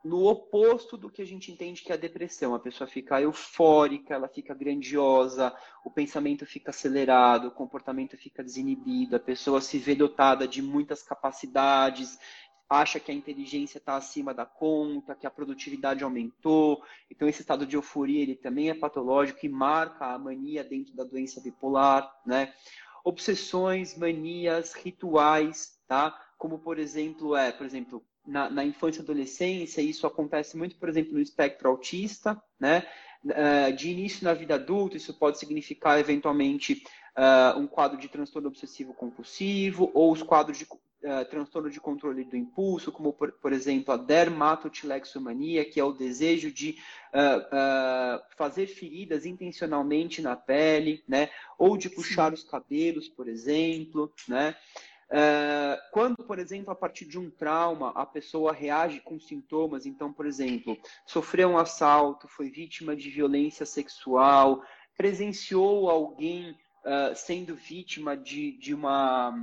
no 0.03 0.25
oposto 0.25 0.97
do 0.97 1.09
que 1.09 1.21
a 1.21 1.25
gente 1.25 1.51
entende 1.51 1.81
que 1.83 1.91
é 1.91 1.95
a 1.95 1.97
depressão. 1.97 2.55
A 2.55 2.59
pessoa 2.59 2.87
fica 2.87 3.21
eufórica, 3.21 4.13
ela 4.13 4.27
fica 4.27 4.53
grandiosa, 4.53 5.53
o 5.83 5.91
pensamento 5.91 6.45
fica 6.45 6.71
acelerado, 6.71 7.47
o 7.47 7.51
comportamento 7.51 8.17
fica 8.17 8.43
desinibido, 8.43 9.15
a 9.15 9.19
pessoa 9.19 9.59
se 9.59 9.77
vê 9.77 9.95
dotada 9.95 10.47
de 10.47 10.61
muitas 10.61 11.03
capacidades, 11.03 12.17
acha 12.69 12.99
que 12.99 13.11
a 13.11 13.15
inteligência 13.15 13.79
está 13.79 13.95
acima 13.95 14.33
da 14.33 14.45
conta, 14.45 15.15
que 15.15 15.25
a 15.25 15.31
produtividade 15.31 16.03
aumentou. 16.03 16.83
Então, 17.09 17.27
esse 17.27 17.41
estado 17.41 17.65
de 17.65 17.75
euforia 17.75 18.21
ele 18.21 18.35
também 18.35 18.69
é 18.69 18.75
patológico 18.75 19.45
e 19.45 19.49
marca 19.49 20.05
a 20.05 20.19
mania 20.19 20.63
dentro 20.63 20.95
da 20.95 21.03
doença 21.03 21.41
bipolar, 21.41 22.09
né? 22.25 22.53
Obsessões, 23.03 23.97
manias, 23.97 24.73
rituais, 24.73 25.79
tá? 25.87 26.15
Como, 26.37 26.59
por 26.59 26.77
exemplo, 26.77 27.35
é, 27.35 27.51
por 27.51 27.65
exemplo, 27.65 28.05
na, 28.29 28.49
na 28.49 28.63
infância 28.63 29.01
e 29.01 29.03
adolescência, 29.03 29.81
isso 29.81 30.05
acontece 30.05 30.55
muito, 30.55 30.75
por 30.75 30.87
exemplo, 30.87 31.13
no 31.13 31.19
espectro 31.19 31.67
autista, 31.67 32.41
né? 32.59 32.85
Uh, 33.25 33.73
de 33.75 33.89
início 33.89 34.23
na 34.23 34.33
vida 34.33 34.55
adulta, 34.55 34.95
isso 34.95 35.13
pode 35.13 35.37
significar 35.37 35.99
eventualmente 35.99 36.83
uh, 37.17 37.59
um 37.59 37.67
quadro 37.67 37.97
de 37.97 38.07
transtorno 38.07 38.47
obsessivo 38.47 38.93
compulsivo 38.93 39.91
ou 39.93 40.13
os 40.13 40.23
quadros 40.23 40.57
de 40.57 40.63
uh, 40.63 41.25
transtorno 41.29 41.69
de 41.69 41.81
controle 41.81 42.23
do 42.23 42.37
impulso, 42.37 42.93
como 42.93 43.11
por, 43.11 43.33
por 43.33 43.51
exemplo 43.51 43.93
a 43.93 43.97
dermatotilexomania, 43.97 45.65
que 45.65 45.81
é 45.81 45.83
o 45.83 45.91
desejo 45.91 46.49
de 46.49 46.77
fazer 48.37 48.67
feridas 48.67 49.25
intencionalmente 49.25 50.21
na 50.21 50.35
pele, 50.35 51.03
né? 51.07 51.29
Ou 51.57 51.75
de 51.75 51.89
puxar 51.89 52.31
os 52.31 52.43
cabelos, 52.43 53.09
por 53.09 53.27
exemplo, 53.27 54.13
né? 54.27 54.55
É, 55.11 55.81
quando, 55.91 56.17
por 56.17 56.37
exemplo, 56.37 56.71
a 56.71 56.75
partir 56.75 57.05
de 57.05 57.17
um 57.17 57.31
trauma, 57.31 57.89
a 57.95 58.05
pessoa 58.05 58.53
reage 58.53 58.99
com 58.99 59.19
sintomas, 59.19 59.85
então, 59.85 60.13
por 60.13 60.25
exemplo, 60.25 60.77
sofreu 61.05 61.49
um 61.49 61.57
assalto, 61.57 62.27
foi 62.27 62.49
vítima 62.49 62.95
de 62.95 63.09
violência 63.09 63.65
sexual, 63.65 64.63
presenciou 64.95 65.89
alguém 65.89 66.51
uh, 66.51 67.15
sendo 67.15 67.55
vítima 67.55 68.15
de, 68.15 68.51
de, 68.59 68.73
uma, 68.73 69.33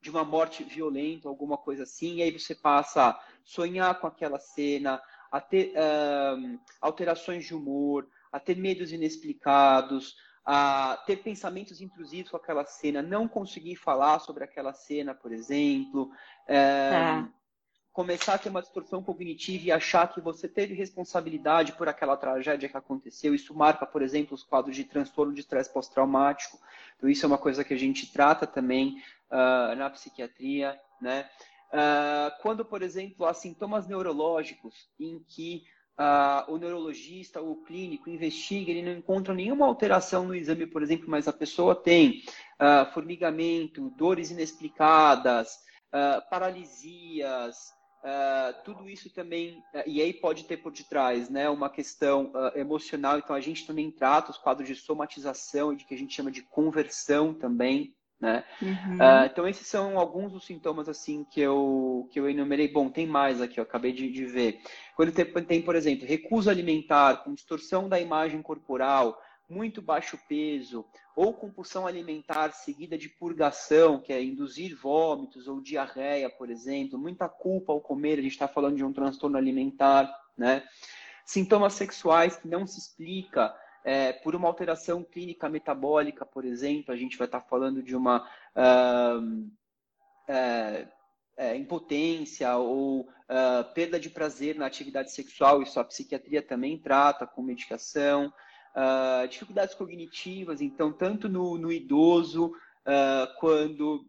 de 0.00 0.08
uma 0.08 0.24
morte 0.24 0.64
violenta, 0.64 1.28
alguma 1.28 1.58
coisa 1.58 1.82
assim, 1.82 2.16
e 2.16 2.22
aí 2.22 2.30
você 2.30 2.54
passa 2.54 3.10
a 3.10 3.20
sonhar 3.44 4.00
com 4.00 4.06
aquela 4.06 4.38
cena, 4.38 5.02
a 5.30 5.40
ter 5.40 5.72
uh, 5.72 6.60
alterações 6.80 7.44
de 7.44 7.54
humor, 7.54 8.08
a 8.30 8.40
ter 8.40 8.56
medos 8.56 8.90
inexplicados, 8.90 10.16
a 10.44 11.00
ter 11.06 11.16
pensamentos 11.16 11.80
intrusivos 11.80 12.30
com 12.30 12.36
aquela 12.36 12.64
cena, 12.64 13.00
não 13.00 13.28
conseguir 13.28 13.76
falar 13.76 14.18
sobre 14.18 14.42
aquela 14.42 14.72
cena, 14.72 15.14
por 15.14 15.32
exemplo, 15.32 16.10
é, 16.48 16.90
tá. 16.90 17.28
começar 17.92 18.34
a 18.34 18.38
ter 18.38 18.48
uma 18.48 18.60
distorção 18.60 19.02
cognitiva 19.02 19.66
e 19.66 19.72
achar 19.72 20.12
que 20.12 20.20
você 20.20 20.48
teve 20.48 20.74
responsabilidade 20.74 21.72
por 21.72 21.88
aquela 21.88 22.16
tragédia 22.16 22.68
que 22.68 22.76
aconteceu. 22.76 23.34
Isso 23.34 23.54
marca, 23.54 23.86
por 23.86 24.02
exemplo, 24.02 24.34
os 24.34 24.42
quadros 24.42 24.74
de 24.74 24.84
transtorno 24.84 25.32
de 25.32 25.40
estresse 25.40 25.72
pós-traumático. 25.72 26.58
Então, 26.96 27.08
isso 27.08 27.24
é 27.24 27.28
uma 27.28 27.38
coisa 27.38 27.62
que 27.62 27.74
a 27.74 27.78
gente 27.78 28.12
trata 28.12 28.46
também 28.46 29.00
uh, 29.30 29.76
na 29.76 29.88
psiquiatria, 29.90 30.78
né? 31.00 31.28
Uh, 31.72 32.42
quando, 32.42 32.64
por 32.64 32.82
exemplo, 32.82 33.24
há 33.24 33.32
sintomas 33.32 33.86
neurológicos 33.86 34.90
em 35.00 35.20
que 35.20 35.62
uh, 35.98 36.52
o 36.52 36.58
neurologista 36.58 37.40
ou 37.40 37.52
o 37.52 37.62
clínico 37.64 38.08
investiga, 38.08 38.70
ele 38.70 38.82
não 38.82 38.92
encontra 38.92 39.34
nenhuma 39.34 39.66
alteração 39.66 40.24
no 40.24 40.34
exame, 40.34 40.66
por 40.66 40.82
exemplo, 40.82 41.08
mas 41.08 41.28
a 41.28 41.32
pessoa 41.32 41.74
tem 41.74 42.22
uh, 42.60 42.90
formigamento, 42.92 43.90
dores 43.90 44.30
inexplicadas, 44.30 45.54
uh, 45.88 46.28
paralisias, 46.30 47.56
tudo 48.64 48.90
isso 48.90 49.08
também, 49.14 49.62
e 49.86 50.02
aí 50.02 50.12
pode 50.12 50.42
ter 50.42 50.56
por 50.56 50.72
detrás 50.72 51.30
né, 51.30 51.48
uma 51.48 51.70
questão 51.70 52.32
emocional, 52.56 53.16
então 53.16 53.36
a 53.36 53.40
gente 53.40 53.64
também 53.64 53.92
trata 53.92 54.32
os 54.32 54.38
quadros 54.38 54.66
de 54.66 54.74
somatização 54.74 55.72
e 55.72 55.76
de 55.76 55.84
que 55.84 55.94
a 55.94 55.96
gente 55.96 56.12
chama 56.12 56.28
de 56.28 56.42
conversão 56.42 57.32
também, 57.32 57.94
né? 58.22 58.44
Uhum. 58.62 58.94
Uh, 58.98 59.26
então 59.26 59.48
esses 59.48 59.66
são 59.66 59.98
alguns 59.98 60.30
dos 60.30 60.46
sintomas 60.46 60.88
assim 60.88 61.26
que 61.28 61.40
eu 61.40 62.08
que 62.12 62.20
eu 62.20 62.30
enumerei. 62.30 62.68
Bom, 62.68 62.88
tem 62.88 63.04
mais 63.04 63.42
aqui, 63.42 63.58
eu 63.58 63.64
acabei 63.64 63.92
de, 63.92 64.08
de 64.12 64.24
ver. 64.24 64.60
Quando 64.94 65.10
tem, 65.10 65.24
tem, 65.44 65.60
por 65.60 65.74
exemplo, 65.74 66.06
recusa 66.06 66.52
alimentar, 66.52 67.24
com 67.24 67.34
distorção 67.34 67.88
da 67.88 67.98
imagem 67.98 68.40
corporal, 68.40 69.20
muito 69.48 69.82
baixo 69.82 70.16
peso, 70.28 70.86
ou 71.16 71.34
compulsão 71.34 71.84
alimentar 71.84 72.52
seguida 72.52 72.96
de 72.96 73.08
purgação, 73.08 74.00
que 74.00 74.12
é 74.12 74.22
induzir 74.22 74.78
vômitos 74.80 75.48
ou 75.48 75.60
diarreia, 75.60 76.30
por 76.30 76.48
exemplo, 76.48 76.96
muita 76.96 77.28
culpa 77.28 77.72
ao 77.72 77.80
comer, 77.80 78.20
a 78.20 78.22
gente 78.22 78.32
está 78.32 78.46
falando 78.46 78.76
de 78.76 78.84
um 78.84 78.92
transtorno 78.92 79.36
alimentar, 79.36 80.08
né? 80.38 80.62
Sintomas 81.26 81.74
sexuais 81.74 82.36
que 82.36 82.46
não 82.46 82.68
se 82.68 82.78
explica, 82.78 83.52
é, 83.84 84.12
por 84.12 84.34
uma 84.34 84.48
alteração 84.48 85.02
clínica 85.02 85.48
metabólica, 85.48 86.24
por 86.24 86.44
exemplo, 86.44 86.92
a 86.92 86.96
gente 86.96 87.16
vai 87.16 87.26
estar 87.26 87.40
falando 87.40 87.82
de 87.82 87.96
uma 87.96 88.28
uh, 88.56 89.50
é, 91.36 91.56
impotência 91.56 92.56
ou 92.56 93.00
uh, 93.02 93.74
perda 93.74 93.98
de 93.98 94.08
prazer 94.08 94.56
na 94.56 94.66
atividade 94.66 95.10
sexual, 95.10 95.62
isso 95.62 95.80
a 95.80 95.84
psiquiatria 95.84 96.42
também 96.42 96.78
trata 96.78 97.26
com 97.26 97.42
medicação. 97.42 98.32
Uh, 98.74 99.28
dificuldades 99.28 99.74
cognitivas, 99.74 100.60
então, 100.60 100.92
tanto 100.92 101.28
no, 101.28 101.58
no 101.58 101.70
idoso, 101.70 102.54
quando 103.38 104.04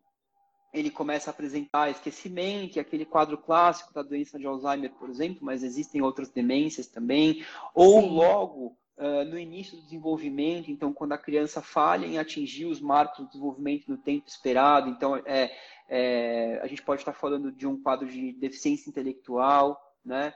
ele 0.73 0.89
começa 0.89 1.29
a 1.29 1.31
apresentar 1.31 1.91
esquecimento, 1.91 2.79
aquele 2.79 3.05
quadro 3.05 3.37
clássico 3.37 3.93
da 3.93 4.01
doença 4.01 4.39
de 4.39 4.47
Alzheimer, 4.47 4.91
por 4.93 5.07
exemplo, 5.07 5.39
mas 5.43 5.61
existem 5.63 6.01
outras 6.01 6.31
demências 6.31 6.87
também, 6.87 7.45
ou 7.75 8.01
Sim. 8.01 8.09
logo 8.15 8.75
uh, 8.97 9.25
no 9.25 9.37
início 9.37 9.77
do 9.77 9.83
desenvolvimento, 9.83 10.71
então 10.71 10.93
quando 10.93 11.13
a 11.13 11.17
criança 11.17 11.61
falha 11.61 12.05
em 12.05 12.17
atingir 12.17 12.65
os 12.65 12.79
marcos 12.79 13.19
do 13.19 13.27
desenvolvimento 13.27 13.89
no 13.89 13.97
tempo 13.97 14.27
esperado, 14.27 14.89
então 14.89 15.15
é, 15.25 15.51
é, 15.89 16.59
a 16.61 16.67
gente 16.67 16.81
pode 16.81 17.01
estar 17.01 17.13
falando 17.13 17.51
de 17.51 17.67
um 17.67 17.81
quadro 17.81 18.07
de 18.07 18.33
deficiência 18.33 18.89
intelectual, 18.89 19.79
né? 20.03 20.33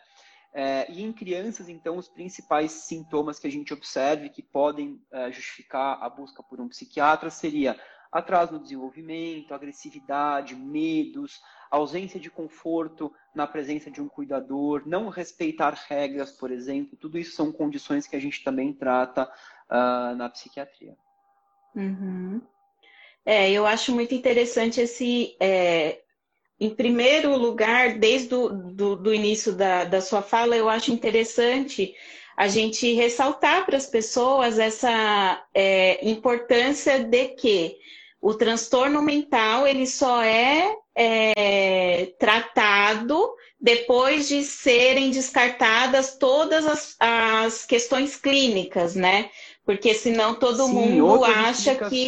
É, 0.53 0.91
e 0.91 1.03
em 1.03 1.13
crianças, 1.13 1.69
então, 1.69 1.97
os 1.97 2.07
principais 2.07 2.71
sintomas 2.71 3.37
que 3.37 3.45
a 3.45 3.51
gente 3.51 3.73
observe 3.73 4.29
que 4.29 4.41
podem 4.41 4.99
uh, 5.11 5.31
justificar 5.31 6.01
a 6.01 6.09
busca 6.09 6.41
por 6.41 6.59
um 6.59 6.67
psiquiatra 6.67 7.29
seria 7.29 7.79
atraso 8.11 8.53
no 8.53 8.59
desenvolvimento, 8.59 9.53
agressividade, 9.53 10.55
medos, 10.55 11.41
ausência 11.69 12.19
de 12.19 12.29
conforto 12.29 13.13
na 13.33 13.45
presença 13.45 13.91
de 13.91 14.01
um 14.01 14.07
cuidador, 14.07 14.83
não 14.85 15.09
respeitar 15.09 15.77
regras, 15.87 16.31
por 16.31 16.51
exemplo, 16.51 16.97
tudo 16.97 17.17
isso 17.17 17.35
são 17.35 17.51
condições 17.51 18.07
que 18.07 18.15
a 18.15 18.19
gente 18.19 18.43
também 18.43 18.73
trata 18.73 19.23
uh, 19.69 20.15
na 20.15 20.29
psiquiatria. 20.29 20.95
Uhum. 21.75 22.41
É, 23.25 23.51
eu 23.51 23.67
acho 23.67 23.93
muito 23.93 24.15
interessante 24.15 24.81
esse. 24.81 25.35
É, 25.39 26.01
em 26.59 26.71
primeiro 26.71 27.37
lugar, 27.37 27.99
desde 27.99 28.33
o 28.33 28.49
do, 28.49 28.95
do 28.95 29.13
início 29.13 29.53
da, 29.53 29.83
da 29.83 30.01
sua 30.01 30.23
fala, 30.23 30.55
eu 30.55 30.67
acho 30.67 30.91
interessante 30.91 31.93
a 32.35 32.47
gente 32.47 32.93
ressaltar 32.93 33.65
para 33.65 33.77
as 33.77 33.85
pessoas 33.85 34.57
essa 34.57 35.45
é, 35.53 36.07
importância 36.07 37.03
de 37.03 37.27
que 37.29 37.77
o 38.21 38.33
transtorno 38.33 39.01
mental 39.01 39.67
ele 39.67 39.85
só 39.85 40.21
é, 40.21 40.75
é, 40.99 42.07
tratado 42.17 43.31
depois 43.61 44.27
de 44.27 44.43
serem 44.43 45.11
descartadas 45.11 46.17
todas 46.17 46.65
as, 46.65 46.95
as 46.99 47.65
questões 47.65 48.15
clínicas, 48.15 48.95
né? 48.95 49.29
Porque 49.63 49.93
senão 49.93 50.33
todo 50.33 50.65
Sim, 50.65 50.73
mundo 50.73 51.23
acha 51.23 51.75
que. 51.75 52.07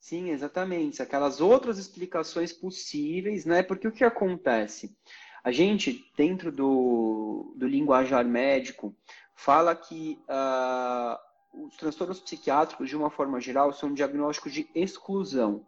Sim, 0.00 0.30
exatamente. 0.30 1.02
Aquelas 1.02 1.40
outras 1.40 1.78
explicações 1.78 2.50
possíveis, 2.52 3.44
né? 3.44 3.62
Porque 3.62 3.86
o 3.86 3.92
que 3.92 4.04
acontece? 4.04 4.96
A 5.44 5.52
gente, 5.52 6.02
dentro 6.16 6.50
do, 6.50 7.52
do 7.56 7.66
linguajar 7.66 8.24
médico, 8.24 8.96
fala 9.34 9.74
que 9.76 10.18
uh, 10.28 11.66
os 11.66 11.76
transtornos 11.76 12.20
psiquiátricos, 12.20 12.88
de 12.88 12.96
uma 12.96 13.10
forma 13.10 13.40
geral, 13.40 13.72
são 13.72 13.92
diagnósticos 13.92 14.52
de 14.52 14.68
exclusão. 14.74 15.66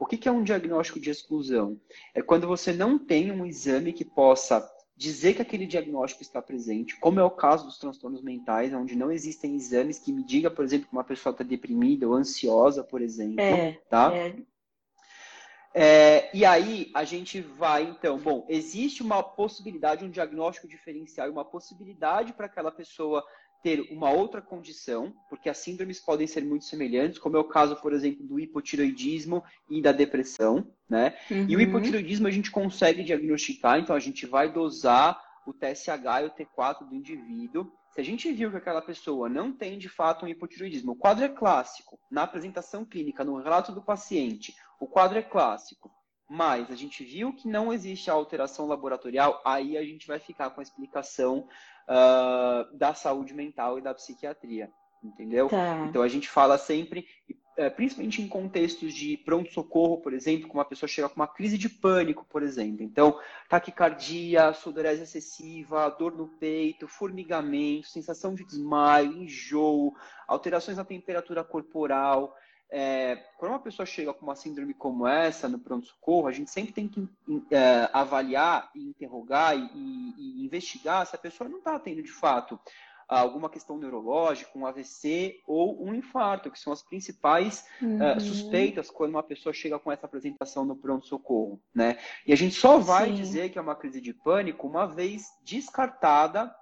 O 0.00 0.06
que 0.06 0.26
é 0.26 0.32
um 0.32 0.42
diagnóstico 0.42 0.98
de 0.98 1.10
exclusão? 1.10 1.78
É 2.14 2.22
quando 2.22 2.46
você 2.46 2.72
não 2.72 2.98
tem 2.98 3.30
um 3.30 3.44
exame 3.44 3.92
que 3.92 4.02
possa 4.02 4.66
dizer 4.96 5.34
que 5.34 5.42
aquele 5.42 5.66
diagnóstico 5.66 6.22
está 6.22 6.40
presente, 6.40 6.98
como 6.98 7.20
é 7.20 7.22
o 7.24 7.30
caso 7.30 7.66
dos 7.66 7.78
transtornos 7.78 8.22
mentais, 8.22 8.72
onde 8.72 8.96
não 8.96 9.12
existem 9.12 9.54
exames 9.54 9.98
que 9.98 10.10
me 10.10 10.24
diga, 10.24 10.50
por 10.50 10.64
exemplo, 10.64 10.88
que 10.88 10.92
uma 10.92 11.04
pessoa 11.04 11.32
está 11.32 11.44
deprimida 11.44 12.08
ou 12.08 12.14
ansiosa, 12.14 12.82
por 12.82 13.02
exemplo, 13.02 13.40
é, 13.40 13.78
tá? 13.90 14.10
É. 14.14 14.36
É, 15.72 16.36
e 16.36 16.44
aí 16.44 16.90
a 16.94 17.04
gente 17.04 17.40
vai, 17.40 17.84
então, 17.84 18.18
bom, 18.18 18.44
existe 18.48 19.02
uma 19.02 19.22
possibilidade, 19.22 20.04
um 20.04 20.10
diagnóstico 20.10 20.66
diferencial 20.66 21.28
e 21.28 21.30
uma 21.30 21.44
possibilidade 21.44 22.32
para 22.32 22.46
aquela 22.46 22.72
pessoa 22.72 23.24
ter 23.62 23.88
uma 23.90 24.10
outra 24.10 24.40
condição, 24.40 25.14
porque 25.28 25.48
as 25.48 25.58
síndromes 25.58 26.00
podem 26.00 26.26
ser 26.26 26.44
muito 26.44 26.64
semelhantes, 26.64 27.18
como 27.18 27.36
é 27.36 27.40
o 27.40 27.44
caso, 27.44 27.76
por 27.76 27.92
exemplo, 27.92 28.26
do 28.26 28.40
hipotiroidismo 28.40 29.42
e 29.68 29.82
da 29.82 29.92
depressão, 29.92 30.66
né? 30.88 31.16
Uhum. 31.30 31.46
E 31.48 31.54
o 31.54 31.58
uhum. 31.58 31.64
hipotiroidismo 31.64 32.26
a 32.26 32.30
gente 32.30 32.50
consegue 32.50 33.02
diagnosticar, 33.02 33.78
então 33.78 33.94
a 33.94 34.00
gente 34.00 34.26
vai 34.26 34.50
dosar 34.50 35.20
o 35.46 35.52
TSH 35.52 36.22
e 36.22 36.26
o 36.26 36.30
T4 36.30 36.88
do 36.88 36.94
indivíduo. 36.94 37.70
Se 37.90 38.00
a 38.00 38.04
gente 38.04 38.32
viu 38.32 38.50
que 38.50 38.56
aquela 38.56 38.80
pessoa 38.80 39.28
não 39.28 39.52
tem 39.52 39.76
de 39.76 39.88
fato 39.88 40.24
um 40.24 40.28
hipotiroidismo, 40.28 40.92
o 40.92 40.96
quadro 40.96 41.24
é 41.24 41.28
clássico, 41.28 41.98
na 42.10 42.22
apresentação 42.22 42.84
clínica, 42.84 43.24
no 43.24 43.36
relato 43.36 43.72
do 43.72 43.82
paciente, 43.82 44.54
o 44.78 44.86
quadro 44.86 45.18
é 45.18 45.22
clássico, 45.22 45.90
mas 46.30 46.70
a 46.70 46.76
gente 46.76 47.02
viu 47.02 47.32
que 47.32 47.48
não 47.48 47.72
existe 47.72 48.08
a 48.08 48.14
alteração 48.14 48.68
laboratorial, 48.68 49.42
aí 49.44 49.76
a 49.76 49.82
gente 49.82 50.06
vai 50.06 50.20
ficar 50.20 50.48
com 50.50 50.60
a 50.60 50.62
explicação 50.62 51.48
uh, 51.88 52.78
da 52.78 52.94
saúde 52.94 53.34
mental 53.34 53.80
e 53.80 53.82
da 53.82 53.92
psiquiatria, 53.92 54.70
entendeu? 55.02 55.48
Tá. 55.48 55.84
Então 55.88 56.00
a 56.00 56.06
gente 56.06 56.28
fala 56.28 56.56
sempre, 56.56 57.04
eh, 57.56 57.68
principalmente 57.68 58.22
em 58.22 58.28
contextos 58.28 58.94
de 58.94 59.16
pronto-socorro, 59.16 60.00
por 60.00 60.12
exemplo, 60.12 60.46
como 60.46 60.60
uma 60.60 60.68
pessoa 60.68 60.86
chega 60.86 61.08
com 61.08 61.16
uma 61.16 61.26
crise 61.26 61.58
de 61.58 61.68
pânico, 61.68 62.24
por 62.30 62.44
exemplo. 62.44 62.84
Então, 62.84 63.18
taquicardia, 63.48 64.52
sudorese 64.52 65.02
excessiva, 65.02 65.90
dor 65.98 66.16
no 66.16 66.28
peito, 66.38 66.86
formigamento, 66.86 67.88
sensação 67.88 68.36
de 68.36 68.44
desmaio, 68.44 69.20
enjoo, 69.20 69.96
alterações 70.28 70.76
na 70.76 70.84
temperatura 70.84 71.42
corporal. 71.42 72.36
É, 72.72 73.16
quando 73.36 73.52
uma 73.52 73.58
pessoa 73.58 73.84
chega 73.84 74.14
com 74.14 74.24
uma 74.24 74.36
síndrome 74.36 74.72
como 74.72 75.06
essa 75.06 75.48
no 75.48 75.58
pronto-socorro, 75.58 76.28
a 76.28 76.32
gente 76.32 76.50
sempre 76.50 76.72
tem 76.72 76.86
que 76.86 77.08
é, 77.50 77.90
avaliar 77.92 78.70
e 78.74 78.88
interrogar 78.88 79.56
e, 79.56 79.68
e, 79.74 80.14
e, 80.16 80.44
investigar 80.46 81.04
se 81.04 81.16
a 81.16 81.18
pessoa 81.18 81.50
não 81.50 81.58
está 81.58 81.76
tendo 81.80 82.00
de 82.00 82.12
fato 82.12 82.58
alguma 83.08 83.50
questão 83.50 83.76
neurológica, 83.76 84.56
um 84.56 84.64
AVC 84.64 85.40
ou 85.44 85.84
um 85.84 85.92
infarto, 85.92 86.48
que 86.48 86.60
são 86.60 86.72
as 86.72 86.80
principais 86.80 87.66
é, 87.82 87.84
uhum. 87.84 88.02
é, 88.02 88.20
suspeitas 88.20 88.88
quando 88.88 89.10
uma 89.10 89.22
pessoa 89.22 89.52
chega 89.52 89.78
com 89.80 89.90
essa 89.90 90.06
apresentação 90.06 90.64
no 90.64 90.76
pronto-socorro. 90.76 91.60
Né? 91.74 91.98
E 92.24 92.32
a 92.32 92.36
gente 92.36 92.54
só 92.54 92.78
vai 92.78 93.08
Sim. 93.08 93.14
dizer 93.14 93.50
que 93.50 93.58
é 93.58 93.62
uma 93.62 93.74
crise 93.74 94.00
de 94.00 94.14
pânico 94.14 94.68
uma 94.68 94.86
vez 94.86 95.26
descartada 95.42 96.54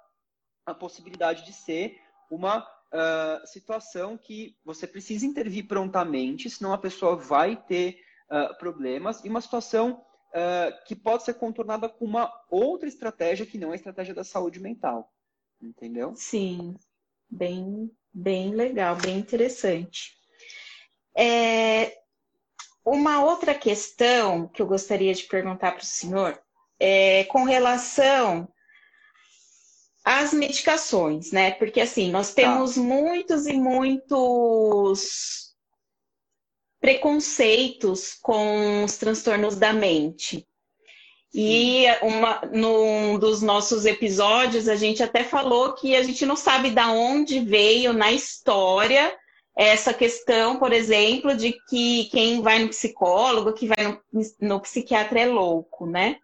a 0.64 0.72
possibilidade 0.72 1.44
de 1.44 1.52
ser 1.52 2.00
uma 2.30 2.66
uh, 2.92 3.46
situação 3.46 4.16
que 4.16 4.56
você 4.64 4.86
precisa 4.86 5.26
intervir 5.26 5.66
prontamente, 5.66 6.50
senão 6.50 6.72
a 6.72 6.78
pessoa 6.78 7.16
vai 7.16 7.56
ter 7.56 8.00
uh, 8.30 8.56
problemas, 8.58 9.24
e 9.24 9.28
uma 9.28 9.40
situação 9.40 10.04
uh, 10.30 10.84
que 10.86 10.94
pode 10.94 11.24
ser 11.24 11.34
contornada 11.34 11.88
com 11.88 12.04
uma 12.04 12.32
outra 12.50 12.88
estratégia 12.88 13.46
que 13.46 13.58
não 13.58 13.70
é 13.70 13.72
a 13.72 13.76
estratégia 13.76 14.14
da 14.14 14.24
saúde 14.24 14.60
mental. 14.60 15.12
Entendeu? 15.60 16.14
Sim, 16.14 16.76
bem, 17.28 17.90
bem 18.12 18.54
legal, 18.54 18.96
bem 18.96 19.18
interessante. 19.18 20.16
É, 21.16 21.98
uma 22.84 23.24
outra 23.24 23.54
questão 23.54 24.46
que 24.48 24.62
eu 24.62 24.66
gostaria 24.66 25.12
de 25.12 25.24
perguntar 25.24 25.72
para 25.72 25.82
o 25.82 25.86
senhor 25.86 26.40
é 26.78 27.24
com 27.24 27.42
relação 27.42 28.48
as 30.08 30.32
medicações, 30.32 31.32
né? 31.32 31.50
Porque 31.50 31.82
assim, 31.82 32.10
nós 32.10 32.30
tá. 32.30 32.36
temos 32.36 32.76
tá. 32.76 32.80
muitos 32.80 33.46
e 33.46 33.52
muitos 33.52 35.52
preconceitos 36.80 38.14
com 38.14 38.84
os 38.84 38.96
transtornos 38.96 39.56
da 39.56 39.70
mente. 39.70 40.48
E 41.34 41.84
uma, 42.00 42.40
num 42.50 43.18
dos 43.18 43.42
nossos 43.42 43.84
episódios, 43.84 44.66
a 44.66 44.76
gente 44.76 45.02
até 45.02 45.22
falou 45.22 45.74
que 45.74 45.94
a 45.94 46.02
gente 46.02 46.24
não 46.24 46.36
sabe 46.36 46.70
de 46.70 46.80
onde 46.80 47.40
veio 47.40 47.92
na 47.92 48.10
história 48.10 49.14
essa 49.54 49.92
questão, 49.92 50.58
por 50.58 50.72
exemplo, 50.72 51.36
de 51.36 51.52
que 51.68 52.06
quem 52.06 52.40
vai 52.40 52.60
no 52.60 52.70
psicólogo, 52.70 53.52
que 53.52 53.66
vai 53.66 53.84
no, 53.84 54.00
no 54.40 54.60
psiquiatra 54.60 55.20
é 55.20 55.26
louco, 55.26 55.84
né? 55.84 56.16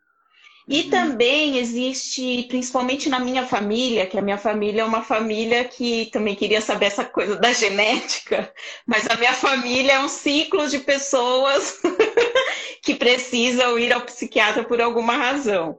E 0.66 0.82
uhum. 0.82 0.90
também 0.90 1.58
existe, 1.58 2.44
principalmente 2.48 3.08
na 3.10 3.18
minha 3.18 3.46
família, 3.46 4.06
que 4.06 4.18
a 4.18 4.22
minha 4.22 4.38
família 4.38 4.80
é 4.80 4.84
uma 4.84 5.02
família 5.02 5.64
que 5.64 6.06
também 6.06 6.34
queria 6.34 6.62
saber 6.62 6.86
essa 6.86 7.04
coisa 7.04 7.36
da 7.36 7.52
genética, 7.52 8.50
mas 8.86 9.06
a 9.10 9.16
minha 9.16 9.34
família 9.34 9.92
é 9.92 10.00
um 10.00 10.08
ciclo 10.08 10.66
de 10.66 10.78
pessoas 10.78 11.80
que 12.82 12.94
precisam 12.94 13.78
ir 13.78 13.92
ao 13.92 14.00
psiquiatra 14.02 14.64
por 14.64 14.80
alguma 14.80 15.14
razão. 15.14 15.78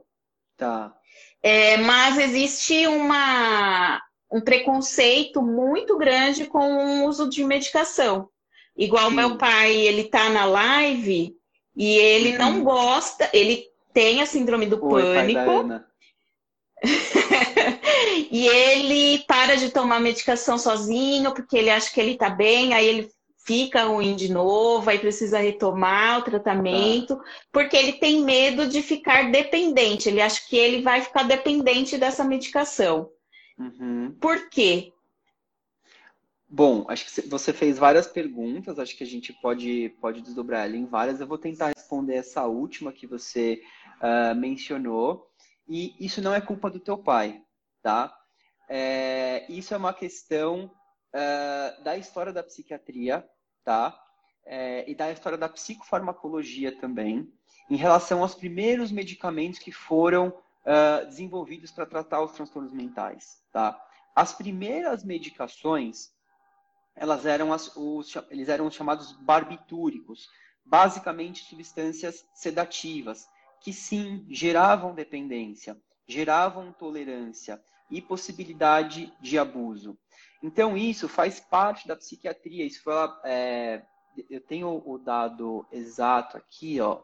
Tá. 0.56 0.94
É, 1.42 1.76
mas 1.78 2.16
existe 2.16 2.86
uma, 2.86 4.00
um 4.32 4.40
preconceito 4.40 5.42
muito 5.42 5.98
grande 5.98 6.46
com 6.46 7.02
o 7.02 7.06
uso 7.06 7.28
de 7.28 7.42
medicação. 7.44 8.28
Igual 8.76 9.08
Sim. 9.08 9.16
meu 9.16 9.36
pai, 9.36 9.74
ele 9.74 10.04
tá 10.04 10.28
na 10.28 10.44
live 10.44 11.34
e 11.76 11.96
ele 11.96 12.32
uhum. 12.32 12.38
não 12.38 12.64
gosta, 12.64 13.28
ele 13.32 13.64
tem 13.96 14.20
a 14.20 14.26
síndrome 14.26 14.66
do 14.66 14.78
Oi, 14.84 15.02
pânico. 15.02 15.40
e 18.30 18.46
ele 18.46 19.24
para 19.26 19.56
de 19.56 19.70
tomar 19.70 20.00
medicação 20.00 20.58
sozinho, 20.58 21.32
porque 21.32 21.56
ele 21.56 21.70
acha 21.70 21.90
que 21.90 21.98
ele 21.98 22.14
tá 22.14 22.28
bem, 22.28 22.74
aí 22.74 22.86
ele 22.86 23.10
fica 23.46 23.84
ruim 23.84 24.14
de 24.14 24.30
novo, 24.30 24.90
aí 24.90 24.98
precisa 24.98 25.38
retomar 25.38 26.18
o 26.18 26.22
tratamento, 26.22 27.14
ah. 27.14 27.24
porque 27.50 27.74
ele 27.74 27.94
tem 27.94 28.22
medo 28.22 28.68
de 28.68 28.82
ficar 28.82 29.30
dependente. 29.30 30.10
Ele 30.10 30.20
acha 30.20 30.46
que 30.46 30.58
ele 30.58 30.82
vai 30.82 31.00
ficar 31.00 31.22
dependente 31.22 31.96
dessa 31.96 32.22
medicação. 32.22 33.08
Uhum. 33.58 34.14
Por 34.20 34.50
quê? 34.50 34.92
Bom, 36.46 36.84
acho 36.88 37.06
que 37.06 37.22
você 37.22 37.50
fez 37.50 37.78
várias 37.78 38.06
perguntas, 38.06 38.78
acho 38.78 38.94
que 38.94 39.02
a 39.02 39.06
gente 39.06 39.32
pode, 39.32 39.88
pode 40.02 40.20
desdobrar 40.20 40.66
ela 40.66 40.76
em 40.76 40.84
várias. 40.84 41.18
Eu 41.18 41.26
vou 41.26 41.38
tentar 41.38 41.72
responder 41.74 42.16
essa 42.16 42.46
última 42.46 42.92
que 42.92 43.06
você 43.06 43.62
uh, 44.00 44.34
mencionou. 44.34 45.30
E 45.68 45.96
isso 45.98 46.22
não 46.22 46.34
é 46.34 46.40
culpa 46.40 46.70
do 46.70 46.78
teu 46.78 46.96
pai, 46.96 47.42
tá? 47.82 48.16
É, 48.68 49.46
isso 49.50 49.74
é 49.74 49.76
uma 49.76 49.92
questão 49.92 50.70
uh, 51.12 51.82
da 51.82 51.96
história 51.96 52.32
da 52.32 52.42
psiquiatria, 52.42 53.28
tá? 53.64 54.00
É, 54.44 54.88
e 54.88 54.94
da 54.94 55.10
história 55.10 55.36
da 55.36 55.48
psicofarmacologia 55.48 56.78
também, 56.78 57.32
em 57.68 57.76
relação 57.76 58.22
aos 58.22 58.34
primeiros 58.34 58.92
medicamentos 58.92 59.58
que 59.58 59.72
foram 59.72 60.28
uh, 60.28 61.06
desenvolvidos 61.06 61.72
para 61.72 61.84
tratar 61.84 62.22
os 62.22 62.32
transtornos 62.32 62.72
mentais, 62.72 63.42
tá? 63.52 63.80
As 64.14 64.32
primeiras 64.32 65.04
medicações, 65.04 66.10
elas 66.94 67.26
eram 67.26 67.52
as, 67.52 67.74
os, 67.76 68.16
eles 68.30 68.48
eram 68.48 68.66
os 68.66 68.74
chamados 68.74 69.12
barbitúricos, 69.12 70.28
basicamente 70.64 71.44
substâncias 71.44 72.24
sedativas, 72.32 73.28
que 73.60 73.72
sim 73.72 74.26
geravam 74.30 74.94
dependência, 74.94 75.76
geravam 76.06 76.72
tolerância 76.72 77.60
e 77.90 78.00
possibilidade 78.00 79.12
de 79.20 79.38
abuso. 79.38 79.98
Então 80.42 80.76
isso 80.76 81.08
faz 81.08 81.40
parte 81.40 81.88
da 81.88 81.96
psiquiatria. 81.96 82.64
Isso 82.64 82.82
foi, 82.82 82.94
é, 83.24 83.82
eu 84.30 84.40
tenho 84.40 84.82
o 84.84 84.98
dado 84.98 85.66
exato 85.70 86.36
aqui, 86.36 86.80
ó. 86.80 87.02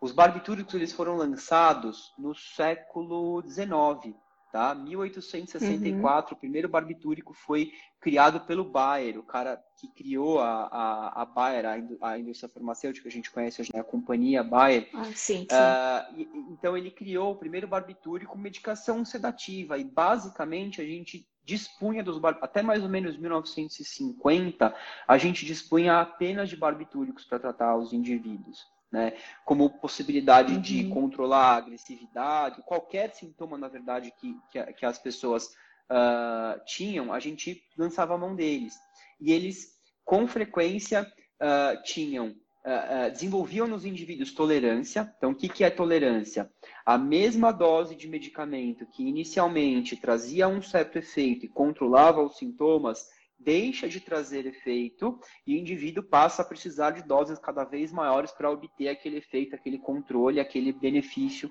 Os 0.00 0.12
barbitúricos 0.12 0.74
eles 0.74 0.92
foram 0.92 1.16
lançados 1.16 2.12
no 2.18 2.34
século 2.34 3.42
XIX, 3.42 4.14
tá? 4.54 4.72
1864, 4.72 6.30
uhum. 6.30 6.36
o 6.36 6.40
primeiro 6.40 6.68
barbitúrico 6.68 7.34
foi 7.34 7.72
criado 8.00 8.38
pelo 8.42 8.62
Bayer, 8.62 9.18
o 9.18 9.22
cara 9.24 9.60
que 9.76 9.88
criou 9.88 10.38
a, 10.38 10.68
a, 10.70 11.22
a 11.22 11.24
Bayer, 11.24 11.66
a, 11.66 12.10
a 12.10 12.18
indústria 12.20 12.48
farmacêutica 12.48 13.08
a 13.08 13.10
gente 13.10 13.32
conhece 13.32 13.60
hoje, 13.60 13.72
né? 13.74 13.80
a 13.80 13.84
companhia 13.84 14.44
Bayer. 14.44 14.88
Ah, 14.94 15.06
sim, 15.06 15.38
sim. 15.38 15.46
Uh, 15.50 16.20
e, 16.20 16.28
então 16.52 16.78
ele 16.78 16.92
criou 16.92 17.32
o 17.32 17.36
primeiro 17.36 17.66
barbitúrico 17.66 18.38
medicação 18.38 19.04
sedativa 19.04 19.76
e 19.76 19.82
basicamente 19.82 20.80
a 20.80 20.84
gente 20.84 21.26
dispunha 21.44 22.04
dos 22.04 22.22
até 22.40 22.62
mais 22.62 22.84
ou 22.84 22.88
menos 22.88 23.16
1950 23.16 24.72
a 25.08 25.18
gente 25.18 25.44
dispunha 25.44 26.00
apenas 26.00 26.48
de 26.48 26.56
barbitúricos 26.56 27.24
para 27.24 27.40
tratar 27.40 27.76
os 27.76 27.92
indivíduos 27.92 28.64
né? 28.94 29.12
Como 29.44 29.68
possibilidade 29.68 30.54
uhum. 30.54 30.60
de 30.60 30.88
controlar 30.88 31.54
a 31.54 31.56
agressividade, 31.56 32.62
qualquer 32.62 33.12
sintoma, 33.12 33.58
na 33.58 33.66
verdade, 33.66 34.14
que, 34.16 34.38
que, 34.52 34.62
que 34.72 34.86
as 34.86 35.00
pessoas 35.00 35.46
uh, 35.90 36.64
tinham, 36.64 37.12
a 37.12 37.18
gente 37.18 37.60
lançava 37.76 38.14
a 38.14 38.18
mão 38.18 38.36
deles. 38.36 38.78
E 39.20 39.32
eles, 39.32 39.74
com 40.04 40.28
frequência, 40.28 41.12
uh, 41.42 41.82
tinham 41.82 42.36
Uh, 42.66 43.08
uh, 43.08 43.10
desenvolviam 43.10 43.66
nos 43.66 43.84
indivíduos 43.84 44.32
tolerância. 44.32 45.12
Então, 45.18 45.32
o 45.32 45.34
que, 45.34 45.50
que 45.50 45.62
é 45.62 45.68
tolerância? 45.68 46.50
A 46.86 46.96
mesma 46.96 47.52
dose 47.52 47.94
de 47.94 48.08
medicamento 48.08 48.86
que 48.86 49.06
inicialmente 49.06 49.98
trazia 49.98 50.48
um 50.48 50.62
certo 50.62 50.96
efeito 50.96 51.44
e 51.44 51.48
controlava 51.50 52.22
os 52.22 52.38
sintomas, 52.38 53.06
deixa 53.38 53.88
de 53.88 54.00
trazer 54.00 54.46
efeito 54.46 55.18
e 55.46 55.54
o 55.54 55.58
indivíduo 55.58 56.02
passa 56.02 56.42
a 56.42 56.44
precisar 56.44 56.92
de 56.92 57.02
doses 57.02 57.38
cada 57.38 57.64
vez 57.64 57.92
maiores 57.92 58.32
para 58.32 58.50
obter 58.50 58.88
aquele 58.88 59.18
efeito, 59.18 59.54
aquele 59.54 59.78
controle, 59.78 60.40
aquele 60.40 60.72
benefício 60.72 61.48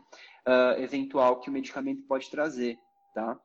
uh, 0.47 0.81
eventual 0.81 1.39
que 1.39 1.49
o 1.49 1.53
medicamento 1.53 2.01
pode 2.03 2.29
trazer, 2.29 2.77
tá? 3.13 3.39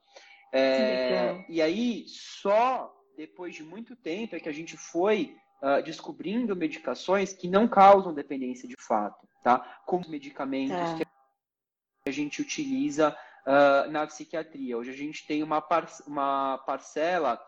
É, 0.53 1.44
e 1.48 1.61
aí, 1.61 2.05
só 2.07 2.94
depois 3.16 3.55
de 3.55 3.62
muito 3.62 3.94
tempo 3.96 4.35
é 4.35 4.40
que 4.40 4.48
a 4.48 4.53
gente 4.53 4.77
foi 4.77 5.37
uh, 5.62 5.83
descobrindo 5.83 6.57
medicações 6.57 7.33
que 7.33 7.48
não 7.48 7.68
causam 7.68 8.14
dependência 8.14 8.68
de 8.68 8.77
fato, 8.79 9.29
tá? 9.42 9.81
Como 9.85 10.03
os 10.03 10.09
medicamentos 10.09 10.77
é. 10.77 10.96
que 10.96 12.09
a 12.09 12.12
gente 12.12 12.40
utiliza 12.40 13.14
uh, 13.44 13.90
na 13.90 14.07
psiquiatria. 14.07 14.79
Hoje 14.79 14.90
a 14.90 14.96
gente 14.96 15.27
tem 15.27 15.42
uma, 15.42 15.61
par 15.61 15.87
uma 16.07 16.59
parcela 16.59 17.38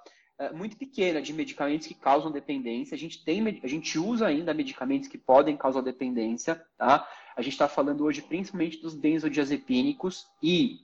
muito 0.55 0.76
pequena 0.76 1.20
de 1.20 1.33
medicamentos 1.33 1.87
que 1.87 1.94
causam 1.94 2.31
dependência. 2.31 2.94
A 2.94 2.98
gente 2.98 3.22
tem, 3.24 3.61
a 3.62 3.66
gente 3.66 3.98
usa 3.98 4.26
ainda 4.26 4.55
medicamentos 4.55 5.09
que 5.09 5.18
podem 5.18 5.57
causar 5.57 5.83
dependência, 5.83 6.64
tá? 6.79 7.07
A 7.37 7.42
gente 7.42 7.53
está 7.53 7.68
falando 7.68 8.05
hoje 8.05 8.22
principalmente 8.22 8.81
dos 8.81 8.94
benzodiazepínicos 8.94 10.26
e 10.42 10.81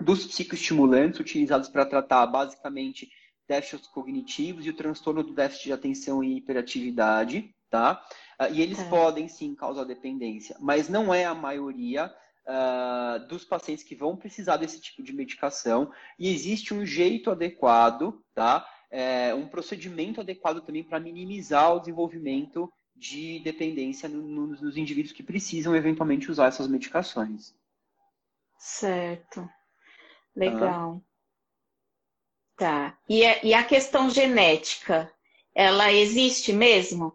dos 0.00 0.26
psicoestimulantes 0.26 1.20
utilizados 1.20 1.68
para 1.68 1.84
tratar 1.84 2.26
basicamente 2.26 3.10
déficits 3.48 3.88
cognitivos 3.88 4.66
e 4.66 4.70
o 4.70 4.76
transtorno 4.76 5.22
do 5.22 5.32
déficit 5.32 5.64
de 5.64 5.72
atenção 5.72 6.22
e 6.22 6.36
hiperatividade, 6.36 7.54
tá? 7.70 8.02
Uh, 8.40 8.52
e 8.52 8.60
eles 8.60 8.78
é. 8.78 8.88
podem 8.88 9.26
sim 9.28 9.54
causar 9.54 9.84
dependência, 9.84 10.56
mas 10.60 10.88
não 10.88 11.12
é 11.12 11.24
a 11.24 11.34
maioria 11.34 12.14
uh, 12.46 13.26
dos 13.26 13.44
pacientes 13.44 13.82
que 13.82 13.94
vão 13.94 14.16
precisar 14.16 14.58
desse 14.58 14.80
tipo 14.80 15.02
de 15.02 15.12
medicação 15.12 15.90
e 16.18 16.28
existe 16.28 16.74
um 16.74 16.84
jeito 16.84 17.30
adequado, 17.30 18.22
tá? 18.34 18.66
É, 18.90 19.34
um 19.34 19.46
procedimento 19.46 20.20
adequado 20.20 20.60
também 20.60 20.82
para 20.82 21.00
minimizar 21.00 21.74
o 21.74 21.80
desenvolvimento 21.80 22.72
de 22.96 23.38
dependência 23.40 24.08
no, 24.08 24.22
no, 24.22 24.46
nos 24.48 24.76
indivíduos 24.76 25.12
que 25.12 25.22
precisam 25.22 25.74
eventualmente 25.74 26.30
usar 26.30 26.46
essas 26.46 26.66
medicações. 26.66 27.54
Certo. 28.58 29.48
Legal. 30.34 31.02
Tá. 32.56 32.90
tá. 32.90 32.98
E, 33.08 33.24
a, 33.24 33.44
e 33.44 33.54
a 33.54 33.62
questão 33.62 34.10
genética, 34.10 35.12
ela 35.54 35.92
existe 35.92 36.52
mesmo? 36.52 37.14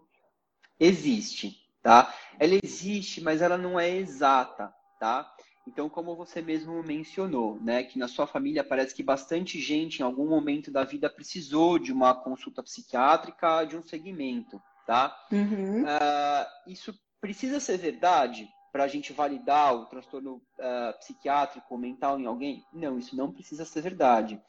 Existe, 0.80 1.58
tá? 1.82 2.14
Ela 2.40 2.60
existe, 2.64 3.22
mas 3.22 3.42
ela 3.42 3.58
não 3.58 3.80
é 3.80 3.90
exata, 3.90 4.74
tá? 5.00 5.34
Então, 5.68 5.90
como 5.90 6.16
você 6.16 6.42
mesmo 6.42 6.84
mencionou, 6.84 7.60
né, 7.62 7.84
que 7.84 7.98
na 7.98 8.08
sua 8.08 8.28
família 8.28 8.64
parece 8.64 8.94
que 8.94 9.02
bastante 9.02 9.60
gente 9.60 10.00
em 10.00 10.04
algum 10.04 10.28
momento 10.28 10.70
da 10.70 10.84
vida 10.84 11.10
precisou 11.10 11.80
de 11.80 11.92
uma 11.92 12.14
consulta 12.14 12.62
psiquiátrica, 12.62 13.64
de 13.64 13.78
um 13.78 13.82
segmento, 13.82 14.62
tá? 14.86 15.16
Uhum. 15.32 15.84
Uh, 15.84 16.70
isso 16.72 16.94
precisa 17.22 17.60
ser 17.60 17.78
verdade 17.78 18.50
para 18.74 18.84
a 18.84 18.88
gente 18.88 19.14
validar 19.14 19.74
o 19.76 19.86
transtorno 19.86 20.42
uh, 20.60 20.98
psiquiátrico 21.00 21.68
ou 21.70 21.80
mental 21.80 22.20
em 22.20 22.26
alguém? 22.26 22.66
Não, 22.74 22.98
isso 22.98 23.16
não 23.16 23.32
precisa 23.32 23.64
ser 23.64 23.82
verdade. 23.82 24.42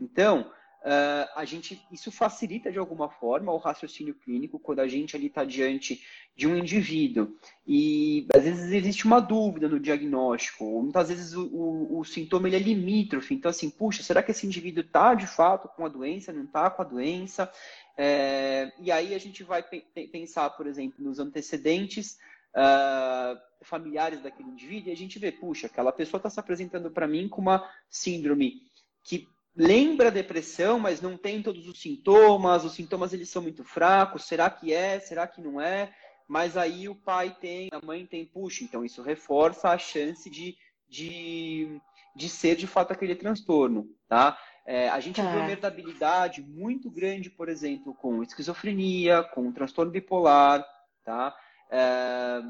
Então, 0.00 0.50
Uh, 0.82 1.30
a 1.36 1.44
gente, 1.44 1.80
isso 1.92 2.10
facilita 2.10 2.72
de 2.72 2.78
alguma 2.78 3.08
forma 3.08 3.52
o 3.52 3.56
raciocínio 3.56 4.16
clínico 4.16 4.58
quando 4.58 4.80
a 4.80 4.88
gente 4.88 5.14
ali 5.14 5.28
está 5.28 5.44
diante 5.44 6.02
de 6.34 6.48
um 6.48 6.56
indivíduo 6.56 7.36
e 7.64 8.26
às 8.34 8.42
vezes 8.42 8.72
existe 8.72 9.04
uma 9.04 9.20
dúvida 9.20 9.68
no 9.68 9.78
diagnóstico, 9.78 10.64
ou 10.64 10.82
muitas 10.82 11.08
vezes 11.08 11.34
o, 11.34 11.46
o, 11.46 12.00
o 12.00 12.04
sintoma 12.04 12.48
ele 12.48 12.56
é 12.56 12.58
limítrofe, 12.58 13.32
então 13.32 13.48
assim, 13.48 13.70
puxa, 13.70 14.02
será 14.02 14.24
que 14.24 14.32
esse 14.32 14.44
indivíduo 14.44 14.82
está 14.82 15.14
de 15.14 15.26
fato 15.28 15.68
com 15.68 15.86
a 15.86 15.88
doença, 15.88 16.32
não 16.32 16.42
está 16.42 16.68
com 16.68 16.82
a 16.82 16.84
doença? 16.84 17.48
É, 17.96 18.72
e 18.80 18.90
aí 18.90 19.14
a 19.14 19.18
gente 19.18 19.44
vai 19.44 19.62
pe 19.62 19.82
pensar, 20.10 20.50
por 20.50 20.66
exemplo, 20.66 21.04
nos 21.04 21.20
antecedentes 21.20 22.18
uh, 22.56 23.38
familiares 23.62 24.20
daquele 24.20 24.48
indivíduo 24.48 24.88
e 24.88 24.92
a 24.92 24.96
gente 24.96 25.16
vê, 25.18 25.30
puxa, 25.30 25.68
aquela 25.68 25.92
pessoa 25.92 26.18
está 26.18 26.28
se 26.28 26.40
apresentando 26.40 26.90
para 26.90 27.06
mim 27.06 27.28
com 27.28 27.40
uma 27.40 27.70
síndrome 27.88 28.62
que 29.04 29.28
lembra 29.54 30.10
depressão, 30.10 30.78
mas 30.78 31.00
não 31.00 31.16
tem 31.16 31.42
todos 31.42 31.68
os 31.68 31.80
sintomas, 31.80 32.64
os 32.64 32.74
sintomas 32.74 33.12
eles 33.12 33.28
são 33.28 33.42
muito 33.42 33.64
fracos, 33.64 34.24
será 34.24 34.48
que 34.50 34.72
é, 34.72 34.98
será 34.98 35.26
que 35.26 35.40
não 35.40 35.60
é? 35.60 35.94
Mas 36.26 36.56
aí 36.56 36.88
o 36.88 36.94
pai 36.94 37.36
tem, 37.40 37.68
a 37.72 37.84
mãe 37.84 38.06
tem, 38.06 38.24
puxa, 38.24 38.64
então 38.64 38.84
isso 38.84 39.02
reforça 39.02 39.68
a 39.68 39.78
chance 39.78 40.30
de, 40.30 40.56
de, 40.88 41.80
de 42.16 42.28
ser 42.28 42.56
de 42.56 42.66
fato 42.66 42.92
aquele 42.92 43.14
transtorno, 43.14 43.88
tá? 44.08 44.38
É, 44.64 44.88
a 44.88 45.00
gente 45.00 45.20
é. 45.20 45.24
vê 45.24 45.38
uma 45.38 45.50
herdabilidade 45.50 46.40
muito 46.40 46.90
grande, 46.90 47.28
por 47.28 47.48
exemplo, 47.48 47.94
com 47.94 48.22
esquizofrenia, 48.22 49.22
com 49.22 49.52
transtorno 49.52 49.90
bipolar, 49.90 50.64
tá? 51.04 51.36
É, 51.70 52.40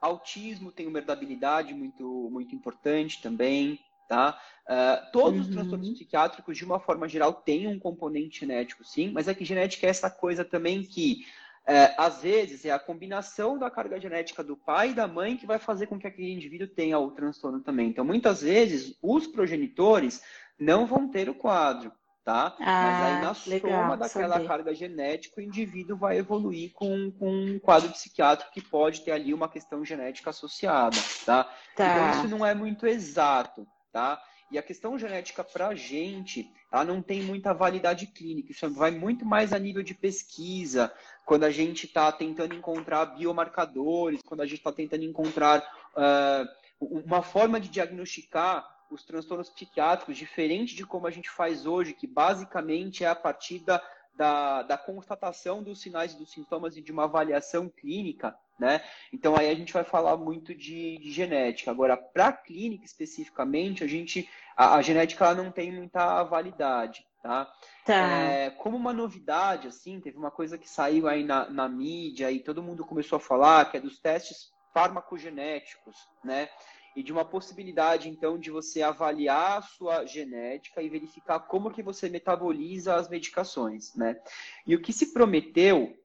autismo 0.00 0.72
tem 0.72 0.86
uma 0.86 0.98
herdabilidade 0.98 1.72
muito, 1.72 2.28
muito 2.30 2.54
importante 2.54 3.22
também, 3.22 3.78
Tá? 4.08 4.38
Uh, 4.64 5.12
todos 5.12 5.40
uhum. 5.40 5.40
os 5.40 5.48
transtornos 5.48 5.90
psiquiátricos, 5.90 6.56
de 6.56 6.64
uma 6.64 6.80
forma 6.80 7.06
geral, 7.06 7.34
têm 7.34 7.66
um 7.66 7.78
componente 7.78 8.40
genético, 8.40 8.82
sim, 8.82 9.10
mas 9.12 9.28
é 9.28 9.34
que 9.34 9.44
genética 9.44 9.86
é 9.86 9.90
essa 9.90 10.10
coisa 10.10 10.42
também 10.42 10.82
que, 10.82 11.26
uh, 11.68 11.94
às 11.98 12.22
vezes, 12.22 12.64
é 12.64 12.70
a 12.70 12.78
combinação 12.78 13.58
da 13.58 13.70
carga 13.70 14.00
genética 14.00 14.42
do 14.42 14.56
pai 14.56 14.90
e 14.90 14.94
da 14.94 15.06
mãe 15.06 15.36
que 15.36 15.46
vai 15.46 15.58
fazer 15.58 15.86
com 15.86 15.98
que 15.98 16.06
aquele 16.06 16.32
indivíduo 16.32 16.66
tenha 16.66 16.98
o 16.98 17.10
transtorno 17.10 17.60
também. 17.60 17.88
Então, 17.88 18.04
muitas 18.04 18.40
vezes, 18.40 18.96
os 19.02 19.26
progenitores 19.26 20.22
não 20.58 20.86
vão 20.86 21.08
ter 21.08 21.28
o 21.28 21.34
quadro, 21.34 21.92
tá? 22.24 22.56
Ah, 22.58 22.82
mas 22.82 23.02
aí, 23.02 23.22
na 23.22 23.56
legal, 23.56 23.82
soma 23.82 23.96
daquela 23.98 24.34
saber. 24.34 24.48
carga 24.48 24.74
genética, 24.74 25.42
o 25.42 25.44
indivíduo 25.44 25.98
vai 25.98 26.16
evoluir 26.16 26.72
com, 26.72 27.10
com 27.12 27.30
um 27.30 27.58
quadro 27.58 27.90
psiquiátrico 27.90 28.50
que 28.50 28.62
pode 28.62 29.02
ter 29.02 29.10
ali 29.10 29.34
uma 29.34 29.48
questão 29.48 29.84
genética 29.84 30.30
associada, 30.30 30.96
tá? 31.26 31.44
tá. 31.76 31.84
Então, 31.84 32.10
isso 32.12 32.28
não 32.28 32.46
é 32.46 32.54
muito 32.54 32.86
exato 32.86 33.66
tá? 33.94 34.20
E 34.50 34.58
a 34.58 34.62
questão 34.62 34.98
genética 34.98 35.44
para 35.44 35.68
a 35.68 35.74
gente, 35.74 36.52
ela 36.70 36.84
não 36.84 37.00
tem 37.00 37.22
muita 37.22 37.54
validade 37.54 38.08
clínica, 38.08 38.50
isso 38.50 38.68
vai 38.70 38.90
muito 38.90 39.24
mais 39.24 39.52
a 39.52 39.58
nível 39.58 39.84
de 39.84 39.94
pesquisa, 39.94 40.92
quando 41.24 41.44
a 41.44 41.50
gente 41.50 41.86
está 41.86 42.10
tentando 42.10 42.54
encontrar 42.54 43.06
biomarcadores, 43.06 44.20
quando 44.26 44.40
a 44.40 44.46
gente 44.46 44.58
está 44.58 44.72
tentando 44.72 45.04
encontrar 45.04 45.60
uh, 45.96 46.46
uma 46.80 47.22
forma 47.22 47.60
de 47.60 47.68
diagnosticar 47.68 48.68
os 48.90 49.04
transtornos 49.04 49.48
psiquiátricos 49.48 50.16
diferente 50.16 50.74
de 50.74 50.84
como 50.84 51.06
a 51.06 51.10
gente 51.10 51.30
faz 51.30 51.64
hoje, 51.64 51.94
que 51.94 52.06
basicamente 52.06 53.04
é 53.04 53.08
a 53.08 53.14
partir 53.14 53.60
da, 53.60 53.80
da, 54.14 54.62
da 54.62 54.76
constatação 54.76 55.62
dos 55.62 55.80
sinais 55.80 56.12
e 56.12 56.18
dos 56.18 56.32
sintomas 56.32 56.76
e 56.76 56.82
de 56.82 56.90
uma 56.90 57.04
avaliação 57.04 57.68
clínica, 57.68 58.36
né? 58.58 58.80
Então 59.12 59.36
aí 59.36 59.50
a 59.50 59.54
gente 59.54 59.72
vai 59.72 59.84
falar 59.84 60.16
muito 60.16 60.54
de, 60.54 60.98
de 60.98 61.10
genética. 61.10 61.70
Agora, 61.70 61.96
para 61.96 62.28
a 62.28 62.32
clínica 62.32 62.84
especificamente, 62.84 63.82
a 63.82 63.86
gente 63.86 64.28
a, 64.56 64.76
a, 64.76 64.82
genética 64.82 65.24
ela 65.24 65.34
não 65.34 65.50
tem 65.50 65.72
muita 65.72 66.22
validade, 66.22 67.04
tá? 67.22 67.52
tá. 67.84 67.94
É, 67.94 68.50
como 68.50 68.76
uma 68.76 68.92
novidade, 68.92 69.66
assim, 69.66 70.00
teve 70.00 70.16
uma 70.16 70.30
coisa 70.30 70.56
que 70.56 70.68
saiu 70.68 71.08
aí 71.08 71.24
na, 71.24 71.50
na 71.50 71.68
mídia 71.68 72.30
e 72.30 72.38
todo 72.38 72.62
mundo 72.62 72.84
começou 72.84 73.16
a 73.16 73.20
falar, 73.20 73.70
que 73.70 73.76
é 73.76 73.80
dos 73.80 73.98
testes 73.98 74.52
farmacogenéticos, 74.72 75.96
né? 76.22 76.48
E 76.96 77.02
de 77.02 77.12
uma 77.12 77.24
possibilidade, 77.24 78.08
então, 78.08 78.38
de 78.38 78.52
você 78.52 78.80
avaliar 78.80 79.58
a 79.58 79.62
sua 79.62 80.06
genética 80.06 80.80
e 80.80 80.88
verificar 80.88 81.40
como 81.40 81.72
que 81.72 81.82
você 81.82 82.08
metaboliza 82.08 82.94
as 82.94 83.08
medicações, 83.08 83.92
né? 83.96 84.16
E 84.64 84.76
o 84.76 84.80
que 84.80 84.92
se 84.92 85.12
prometeu 85.12 85.96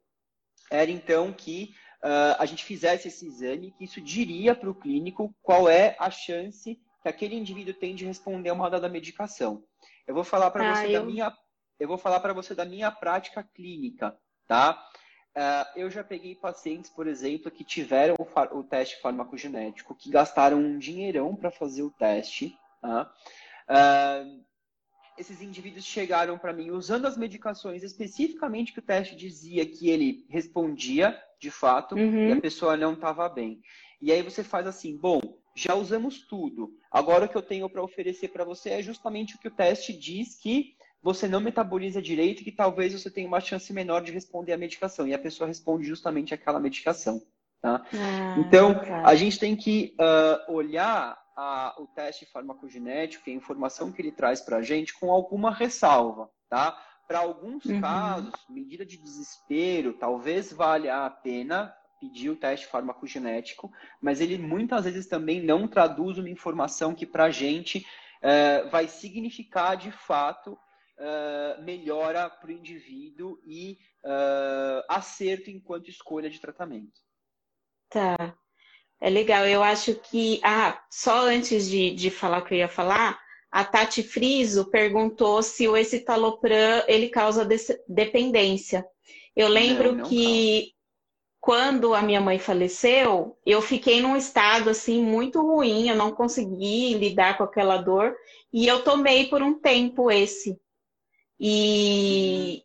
era, 0.72 0.90
então, 0.90 1.32
que 1.32 1.76
uh, 2.04 2.36
a 2.38 2.46
gente 2.46 2.64
fizesse 2.64 3.08
esse 3.08 3.26
exame, 3.26 3.72
que 3.72 3.84
isso 3.84 4.02
diria 4.02 4.56
para 4.56 4.70
o 4.70 4.76
clínico 4.76 5.34
qual 5.42 5.70
é 5.70 5.96
a 6.00 6.10
chance 6.10 6.80
que 7.02 7.10
aquele 7.10 7.36
indivíduo 7.36 7.74
tem 7.74 7.96
de 7.96 8.06
responder 8.06 8.50
a 8.50 8.54
uma 8.54 8.70
dada 8.70 8.90
medicação. 8.90 9.64
Eu 10.06 10.14
vou 10.14 10.24
falar 10.24 10.52
para 10.52 10.72
ah, 10.72 10.76
você 10.76 10.88
eu... 10.88 11.00
da 11.00 11.06
minha, 11.06 11.38
eu 11.80 11.88
vou 11.88 11.98
falar 11.98 12.20
para 12.20 12.34
você 12.34 12.54
da 12.54 12.66
minha 12.66 12.92
prática 12.92 13.44
clínica, 13.44 14.18
tá? 14.48 14.84
Uh, 15.30 15.80
eu 15.80 15.90
já 15.90 16.04
peguei 16.04 16.36
pacientes, 16.36 16.90
por 16.90 17.08
exemplo, 17.08 17.52
que 17.52 17.64
tiveram 17.64 18.16
o, 18.18 18.58
o 18.58 18.64
teste 18.64 19.00
farmacogenético, 19.00 19.96
que 19.96 20.10
gastaram 20.10 20.58
um 20.58 20.78
dinheirão 20.78 21.36
para 21.36 21.52
fazer 21.52 21.84
o 21.84 21.92
teste. 21.92 22.58
Tá? 22.82 23.14
Uh, 23.70 24.44
esses 25.18 25.42
indivíduos 25.42 25.86
chegaram 25.86 26.38
para 26.38 26.54
mim 26.54 26.72
usando 26.72 27.06
as 27.06 27.18
medicações 27.18 27.84
especificamente 27.84 28.74
que 28.74 28.80
o 28.80 28.84
teste 28.84 29.16
dizia 29.16 29.66
que 29.66 29.90
ele 29.90 30.26
respondia 30.30 31.22
de 31.39 31.49
fato 31.49 31.95
uhum. 31.95 32.30
e 32.30 32.32
a 32.34 32.41
pessoa 32.41 32.75
não 32.75 32.93
estava 32.93 33.28
bem. 33.30 33.62
E 34.02 34.12
aí 34.12 34.21
você 34.21 34.43
faz 34.43 34.67
assim, 34.67 34.97
bom, 34.97 35.19
já 35.56 35.75
usamos 35.75 36.21
tudo. 36.28 36.71
Agora 36.91 37.25
o 37.25 37.30
que 37.30 37.36
eu 37.36 37.41
tenho 37.41 37.69
para 37.69 37.84
oferecer 37.84 38.30
para 38.30 38.43
você 38.43 38.69
é 38.69 38.82
justamente 38.82 39.36
o 39.36 39.39
que 39.39 39.47
o 39.47 39.56
teste 39.56 39.93
diz 39.93 40.36
que 40.36 40.75
você 41.02 41.28
não 41.28 41.39
metaboliza 41.39 42.02
direito 42.02 42.41
e 42.41 42.45
que 42.45 42.52
talvez 42.52 42.93
você 42.93 43.10
tenha 43.10 43.28
uma 43.28 43.39
chance 43.39 43.71
menor 43.71 44.02
de 44.02 44.12
responder 44.12 44.54
a 44.54 44.58
medicação. 44.58 45.08
E 45.08 45.13
a 45.13 45.19
pessoa 45.19 45.47
responde 45.47 45.88
justamente 45.88 46.34
aquela 46.34 46.60
medicação. 46.60 47.21
Tá? 47.62 47.86
Ah, 47.93 48.36
então, 48.38 48.73
tá. 48.73 49.04
a 49.06 49.15
gente 49.15 49.38
tem 49.38 49.56
que 49.56 49.95
uh, 49.99 50.54
olhar 50.54 51.17
a, 51.36 51.75
o 51.78 51.88
teste 51.88 52.25
farmacogenético 52.25 53.30
e 53.30 53.34
a 53.34 53.36
informação 53.36 53.91
que 53.91 54.02
ele 54.02 54.12
traz 54.12 54.41
para 54.41 54.58
a 54.58 54.62
gente 54.62 54.97
com 54.97 55.12
alguma 55.12 55.54
ressalva. 55.54 56.30
Tá? 56.49 56.78
Para 57.10 57.19
alguns 57.22 57.65
uhum. 57.65 57.82
casos, 57.82 58.32
medida 58.48 58.86
de 58.86 58.95
desespero, 58.95 59.93
talvez 59.93 60.54
valha 60.54 61.08
a 61.08 61.10
pena 61.10 61.76
pedir 62.00 62.30
o 62.30 62.36
teste 62.36 62.67
farmacogenético, 62.67 63.72
mas 64.00 64.22
ele 64.22 64.38
muitas 64.38 64.86
vezes 64.86 65.08
também 65.08 65.41
não 65.41 65.67
traduz 65.67 66.19
uma 66.19 66.30
informação 66.30 66.93
que 66.93 67.08
para 67.08 67.24
a 67.24 67.32
gente 67.32 67.80
uh, 67.80 68.69
vai 68.69 68.88
significar 68.88 69.76
de 69.76 69.91
fato 69.91 70.54
uh, 70.54 71.63
melhora 71.63 72.30
para 72.30 72.50
o 72.50 72.54
indivíduo 72.54 73.39
e 73.43 73.80
uh, 74.06 74.86
acerto 74.88 75.50
enquanto 75.50 75.89
escolha 75.89 76.30
de 76.30 76.39
tratamento. 76.39 77.02
Tá. 77.89 78.38
É 79.02 79.10
legal. 79.10 79.48
Eu 79.48 79.63
acho 79.63 79.95
que. 79.95 80.39
Ah, 80.43 80.80
só 80.91 81.26
antes 81.26 81.67
de, 81.67 81.89
de 81.89 82.12
falar 82.12 82.38
o 82.38 82.45
que 82.45 82.54
eu 82.54 82.60
ia 82.60 82.69
falar, 82.69 83.19
a 83.52 83.64
Tati 83.64 84.04
Friso 84.04 84.66
perguntou 84.66 85.42
se 85.42 85.68
o 85.68 85.76
escitalopram 85.76 86.84
ele 86.88 87.10
causa 87.10 87.48
dependência. 87.88 88.86
Eu 89.36 89.48
lembro 89.48 89.92
não, 89.92 89.98
não 90.00 90.10
que 90.10 90.60
causa. 90.60 90.74
quando 91.40 91.94
a 91.96 92.02
minha 92.02 92.22
mãe 92.22 92.38
faleceu, 92.38 93.38
eu 93.46 93.62
fiquei 93.62 94.02
num 94.02 94.16
estado 94.16 94.70
assim 94.70 95.02
muito 95.04 95.42
ruim, 95.42 95.90
eu 95.90 95.96
não 95.96 96.12
consegui 96.12 96.94
lidar 96.94 97.38
com 97.38 97.44
aquela 97.44 97.78
dor 97.78 98.16
e 98.54 98.68
eu 98.68 98.84
tomei 98.84 99.28
por 99.28 99.42
um 99.42 99.60
tempo 99.60 100.12
esse. 100.12 100.60
E 101.40 102.64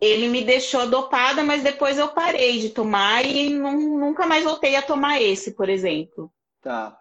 ele 0.00 0.28
me 0.28 0.44
deixou 0.44 0.88
dopada, 0.88 1.42
mas 1.42 1.62
depois 1.62 1.98
eu 1.98 2.08
parei 2.08 2.60
de 2.60 2.70
tomar 2.70 3.24
e 3.26 3.50
não, 3.50 3.78
nunca 3.78 4.26
mais 4.26 4.44
voltei 4.44 4.76
a 4.76 4.82
tomar 4.82 5.20
esse, 5.20 5.52
por 5.52 5.68
exemplo. 5.68 6.32
Tá. 6.62 6.98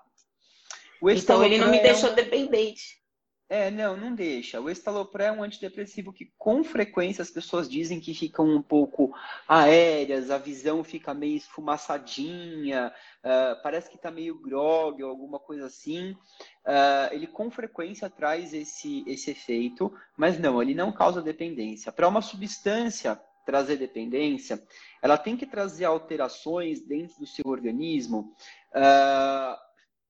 Então 1.09 1.43
ele 1.43 1.57
não 1.57 1.69
me 1.69 1.81
deixou 1.81 2.13
dependente. 2.13 3.05
É, 3.47 3.69
não, 3.69 3.95
não 3.95 4.15
deixa. 4.15 4.59
O 4.59 4.71
estalopram 4.71 5.25
é 5.25 5.31
um 5.31 5.43
antidepressivo 5.43 6.11
que 6.11 6.33
com 6.35 6.63
frequência 6.63 7.21
as 7.21 7.29
pessoas 7.29 7.69
dizem 7.69 7.99
que 7.99 8.11
ficam 8.11 8.47
um 8.47 8.61
pouco 8.61 9.15
aéreas, 9.47 10.31
a 10.31 10.39
visão 10.39 10.83
fica 10.83 11.13
meio 11.13 11.37
esfumaçadinha, 11.37 12.91
uh, 13.23 13.61
parece 13.61 13.87
que 13.87 13.97
está 13.97 14.09
meio 14.09 14.41
grog 14.41 15.03
ou 15.03 15.09
alguma 15.11 15.39
coisa 15.39 15.67
assim. 15.67 16.11
Uh, 16.65 17.11
ele 17.11 17.27
com 17.27 17.51
frequência 17.51 18.09
traz 18.09 18.51
esse, 18.51 19.03
esse 19.05 19.29
efeito, 19.29 19.93
mas 20.17 20.39
não, 20.39 20.59
ele 20.59 20.73
não 20.73 20.91
causa 20.91 21.21
dependência. 21.21 21.91
Para 21.91 22.07
uma 22.07 22.23
substância 22.23 23.21
trazer 23.45 23.77
dependência, 23.77 24.59
ela 25.03 25.19
tem 25.19 25.37
que 25.37 25.45
trazer 25.45 25.85
alterações 25.85 26.81
dentro 26.81 27.19
do 27.19 27.27
seu 27.27 27.45
organismo. 27.45 28.33
Uh, 28.71 29.64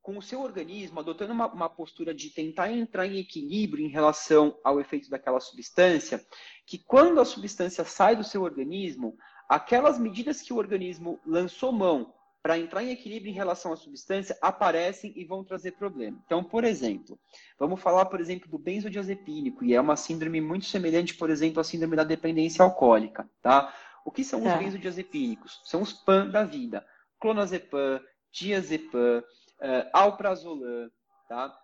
com 0.05 0.19
o 0.19 0.21
seu 0.21 0.41
organismo 0.41 0.99
adotando 0.99 1.33
uma, 1.33 1.47
uma, 1.47 1.67
postura 1.67 2.13
de 2.13 2.29
tentar 2.29 2.71
entrar 2.71 3.07
em 3.07 3.17
equilíbrio 3.17 3.83
em 3.83 3.89
relação 3.89 4.55
ao 4.63 4.79
efeito 4.79 5.09
daquela 5.09 5.39
substância, 5.39 6.23
que 6.63 6.77
quando 6.77 7.19
a 7.19 7.25
substância 7.25 7.83
sai 7.83 8.15
do 8.15 8.23
seu 8.23 8.43
organismo, 8.43 9.17
aquelas 9.49 9.97
medidas 9.97 10.43
que 10.43 10.53
o 10.53 10.57
organismo 10.57 11.19
lançou 11.25 11.71
mão 11.71 12.13
para 12.43 12.59
entrar 12.59 12.83
em 12.83 12.91
equilíbrio 12.91 13.31
em 13.31 13.33
relação 13.33 13.73
à 13.73 13.75
substância 13.75 14.37
aparecem 14.39 15.11
e 15.15 15.25
vão 15.25 15.43
trazer 15.43 15.71
problema. 15.71 16.21
Então, 16.27 16.43
por 16.43 16.63
exemplo, 16.63 17.19
vamos 17.57 17.81
falar, 17.81 18.05
por 18.05 18.21
exemplo, 18.21 18.47
do 18.47 18.59
benzodiazepínico, 18.59 19.65
e 19.65 19.73
é 19.73 19.81
uma 19.81 19.95
síndrome 19.95 20.39
muito 20.39 20.67
semelhante, 20.67 21.15
por 21.15 21.31
exemplo, 21.31 21.59
à 21.59 21.63
síndrome 21.63 21.95
da 21.95 22.03
dependência 22.03 22.63
alcoólica, 22.63 23.27
tá? 23.41 23.73
O 24.05 24.11
que 24.11 24.23
são 24.23 24.43
tá. 24.43 24.53
os 24.53 24.63
benzodiazepínicos? 24.63 25.61
São 25.63 25.81
os 25.81 25.93
PAN 25.93 26.29
da 26.29 26.43
vida. 26.43 26.85
Clonazepam, 27.19 27.99
diazepam, 28.31 29.23
uh, 29.61 29.89
alprazolam, 29.93 30.89
tá? 31.27 31.57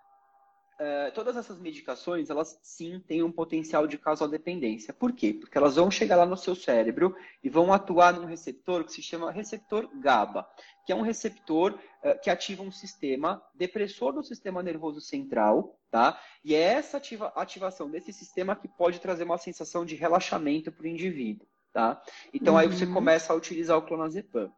uh, 0.81 1.11
todas 1.13 1.37
essas 1.37 1.59
medicações, 1.59 2.29
elas 2.29 2.59
sim 2.63 2.99
têm 2.99 3.21
um 3.21 3.31
potencial 3.31 3.85
de 3.85 3.97
causal 3.97 4.27
dependência. 4.27 4.93
Por 4.93 5.11
quê? 5.11 5.33
Porque 5.33 5.57
elas 5.57 5.75
vão 5.75 5.91
chegar 5.91 6.15
lá 6.15 6.25
no 6.25 6.35
seu 6.35 6.55
cérebro 6.55 7.15
e 7.43 7.49
vão 7.49 7.71
atuar 7.71 8.13
num 8.13 8.25
receptor 8.25 8.83
que 8.83 8.91
se 8.91 9.01
chama 9.01 9.31
receptor 9.31 9.87
GABA, 9.99 10.47
que 10.85 10.91
é 10.91 10.95
um 10.95 11.01
receptor 11.01 11.73
uh, 12.03 12.19
que 12.21 12.29
ativa 12.29 12.63
um 12.63 12.71
sistema 12.71 13.41
depressor 13.53 14.13
do 14.13 14.23
sistema 14.23 14.63
nervoso 14.63 14.99
central, 14.99 15.79
tá? 15.91 16.19
E 16.43 16.55
é 16.55 16.61
essa 16.61 16.97
ativa, 16.97 17.31
ativação 17.35 17.89
desse 17.89 18.11
sistema 18.11 18.55
que 18.55 18.67
pode 18.67 18.99
trazer 18.99 19.23
uma 19.23 19.37
sensação 19.37 19.85
de 19.85 19.95
relaxamento 19.95 20.71
para 20.71 20.85
o 20.85 20.87
indivíduo, 20.87 21.47
tá? 21.71 22.01
Então 22.33 22.53
uhum. 22.53 22.59
aí 22.59 22.67
você 22.67 22.85
uhum. 22.85 22.93
começa 22.93 23.31
a 23.31 23.35
utilizar 23.35 23.77
o 23.77 23.83
clonazepam. 23.83 24.51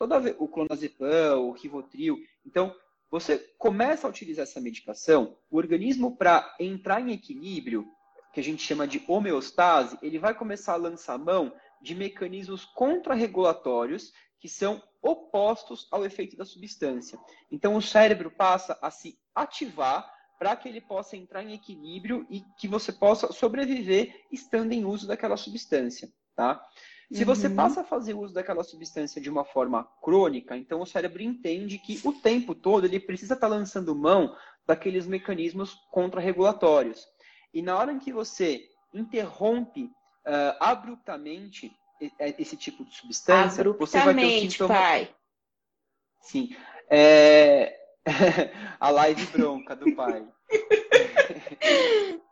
Toda 0.00 0.18
vez, 0.18 0.34
o 0.38 0.48
clonazepam, 0.48 1.36
o 1.40 1.52
rivotril, 1.52 2.16
então 2.42 2.74
você 3.10 3.36
começa 3.58 4.06
a 4.06 4.10
utilizar 4.10 4.44
essa 4.44 4.58
medicação, 4.58 5.36
o 5.50 5.58
organismo, 5.58 6.16
para 6.16 6.56
entrar 6.58 7.02
em 7.02 7.12
equilíbrio, 7.12 7.86
que 8.32 8.40
a 8.40 8.42
gente 8.42 8.62
chama 8.62 8.88
de 8.88 9.04
homeostase, 9.06 9.98
ele 10.00 10.18
vai 10.18 10.32
começar 10.32 10.72
a 10.72 10.76
lançar 10.76 11.18
mão 11.18 11.52
de 11.82 11.94
mecanismos 11.94 12.64
contrarregulatórios 12.64 14.10
que 14.38 14.48
são 14.48 14.82
opostos 15.02 15.86
ao 15.90 16.02
efeito 16.02 16.34
da 16.34 16.46
substância. 16.46 17.18
Então, 17.52 17.76
o 17.76 17.82
cérebro 17.82 18.30
passa 18.30 18.78
a 18.80 18.90
se 18.90 19.18
ativar 19.34 20.10
para 20.38 20.56
que 20.56 20.66
ele 20.66 20.80
possa 20.80 21.14
entrar 21.14 21.42
em 21.42 21.52
equilíbrio 21.52 22.26
e 22.30 22.40
que 22.58 22.66
você 22.66 22.90
possa 22.90 23.30
sobreviver 23.34 24.14
estando 24.32 24.72
em 24.72 24.82
uso 24.82 25.06
daquela 25.06 25.36
substância, 25.36 26.10
tá? 26.34 26.58
Se 27.12 27.24
você 27.24 27.48
uhum. 27.48 27.56
passa 27.56 27.80
a 27.80 27.84
fazer 27.84 28.14
uso 28.14 28.32
daquela 28.32 28.62
substância 28.62 29.20
de 29.20 29.28
uma 29.28 29.44
forma 29.44 29.84
crônica, 30.00 30.56
então 30.56 30.80
o 30.80 30.86
cérebro 30.86 31.20
entende 31.20 31.76
que 31.76 32.00
o 32.04 32.12
tempo 32.12 32.54
todo 32.54 32.84
ele 32.84 33.00
precisa 33.00 33.34
estar 33.34 33.48
tá 33.48 33.54
lançando 33.54 33.96
mão 33.96 34.36
daqueles 34.64 35.08
mecanismos 35.08 35.74
contrarregulatórios. 35.90 37.08
E 37.52 37.62
na 37.62 37.76
hora 37.76 37.92
em 37.92 37.98
que 37.98 38.12
você 38.12 38.64
interrompe 38.94 39.84
uh, 39.84 40.56
abruptamente 40.60 41.72
esse 42.38 42.56
tipo 42.56 42.84
de 42.84 42.94
substância, 42.94 43.64
você 43.72 44.00
vai 44.00 44.14
ter 44.14 44.24
o 44.24 44.50
sintoma... 44.50 44.74
pai. 44.74 45.14
Sim. 46.20 46.56
É... 46.88 47.76
a 48.78 48.88
live 48.90 49.26
bronca 49.26 49.74
do 49.74 49.94
pai. 49.96 50.26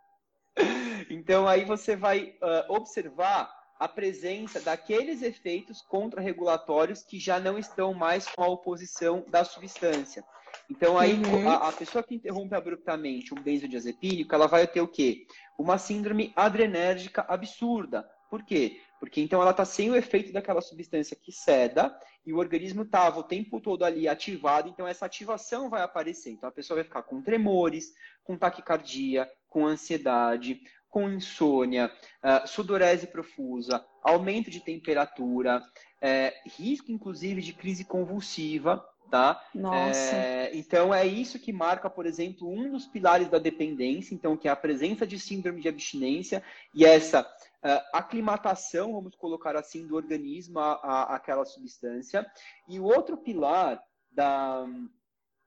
então 1.11 1.49
aí 1.49 1.65
você 1.65 1.97
vai 1.97 2.37
uh, 2.43 2.73
observar 2.73 3.58
a 3.79 3.87
presença 3.87 4.61
daqueles 4.61 5.23
efeitos 5.23 5.81
contrarregulatórios 5.83 7.03
que 7.03 7.19
já 7.19 7.39
não 7.39 7.59
estão 7.59 7.95
mais 7.95 8.27
com 8.29 8.43
a 8.43 8.49
oposição 8.49 9.25
da 9.29 9.45
substância. 9.45 10.25
Então, 10.71 10.99
aí, 10.99 11.15
uhum. 11.15 11.49
a, 11.49 11.69
a, 11.69 11.73
pessoa 11.73 12.03
que 12.03 12.15
interrompe 12.15 12.55
abruptamente 12.55 13.33
um 13.33 13.41
benzodiazepínico, 13.41 14.35
ela 14.35 14.47
vai 14.47 14.67
ter 14.67 14.81
o 14.81 14.89
quê? 14.89 15.27
Uma 15.59 15.79
síndrome 15.79 16.33
adrenérgica 16.35 17.25
absurda. 17.29 18.09
Por 18.29 18.45
quê? 18.45 18.81
Porque 19.01 19.21
então 19.21 19.41
ela 19.41 19.53
está 19.53 19.65
sem 19.65 19.91
o 19.91 19.97
efeito 19.97 20.33
daquela 20.33 20.61
substância 20.61 21.17
que 21.17 21.33
ceda 21.33 21.97
e 22.27 22.33
o 22.33 22.39
organismo 22.39 22.83
estava 22.83 23.21
o 23.21 23.23
tempo 23.23 23.61
todo 23.61 23.85
ali 23.85 24.09
ativado, 24.09 24.69
então 24.69 24.87
essa 24.87 25.07
ativação 25.07 25.71
vai 25.71 25.83
aparecer. 25.83 26.31
Então 26.31 26.49
a 26.49 26.53
pessoa 26.53 26.77
vai 26.77 26.85
ficar 26.85 27.03
com 27.03 27.23
tremores, 27.23 27.95
com 28.25 28.37
taquicardia, 28.37 29.31
com 29.49 29.67
ansiedade, 29.67 30.61
com 30.89 31.11
insônia, 31.11 31.93
uh, 32.23 32.47
sudorese 32.47 33.07
profusa, 33.07 33.85
aumento 34.03 34.51
de 34.51 34.61
temperatura, 34.61 35.63
é, 36.01 36.35
risco 36.47 36.91
inclusive 36.91 37.41
de 37.43 37.53
crise 37.53 37.85
convulsiva, 37.85 38.85
tá? 39.11 39.43
Nossa. 39.55 40.15
É, 40.15 40.51
então 40.55 40.95
é 40.95 41.07
isso 41.07 41.39
que 41.39 41.53
marca, 41.53 41.89
por 41.89 42.07
exemplo, 42.07 42.49
um 42.49 42.71
dos 42.71 42.87
pilares 42.87 43.29
da 43.29 43.39
dependência, 43.39 44.15
então 44.15 44.37
que 44.37 44.49
é 44.49 44.51
a 44.51 44.57
presença 44.57 45.07
de 45.07 45.19
síndrome 45.19 45.61
de 45.61 45.69
abstinência 45.69 46.43
e 46.75 46.85
essa 46.85 47.23
uh, 47.23 47.97
aclimatação, 47.97 48.93
vamos 48.93 49.15
colocar 49.17 49.57
assim, 49.57 49.87
do 49.87 49.97
organismo 49.97 50.61
àquela 50.61 51.45
substância. 51.45 52.27
E 52.69 52.79
o 52.79 52.85
outro 52.85 53.17
pilar 53.17 53.83
da, 54.11 54.67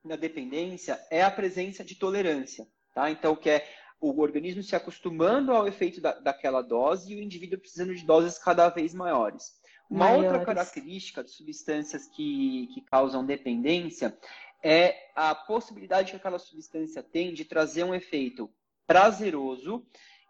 da 0.04 0.16
dependência 0.16 1.00
é 1.10 1.24
a 1.24 1.32
presença 1.32 1.84
de 1.84 1.96
tolerância, 1.96 2.68
tá? 2.94 3.10
Então 3.10 3.36
que 3.36 3.50
é 3.50 3.68
o 4.02 4.20
organismo 4.20 4.64
se 4.64 4.76
acostumando 4.76 5.52
ao 5.52 5.68
efeito 5.68 6.02
da, 6.02 6.14
daquela 6.14 6.62
dose 6.62 7.14
e 7.14 7.16
o 7.16 7.22
indivíduo 7.22 7.60
precisando 7.60 7.94
de 7.94 8.04
doses 8.04 8.40
cada 8.40 8.68
vez 8.68 8.94
maiores. 8.94 9.54
Uma 9.90 10.06
maiores. 10.06 10.32
outra 10.32 10.46
característica 10.46 11.24
de 11.24 11.30
substâncias 11.30 12.08
que, 12.08 12.68
que 12.74 12.82
causam 12.82 13.24
dependência 13.24 14.18
é 14.64 14.96
a 15.16 15.36
possibilidade 15.36 16.12
que 16.12 16.18
aquela 16.18 16.40
substância 16.40 17.04
tem 17.04 17.34
de 17.34 17.46
trazer 17.46 17.84
um 17.84 17.94
efeito 17.94 18.50
prazeroso, 18.88 19.86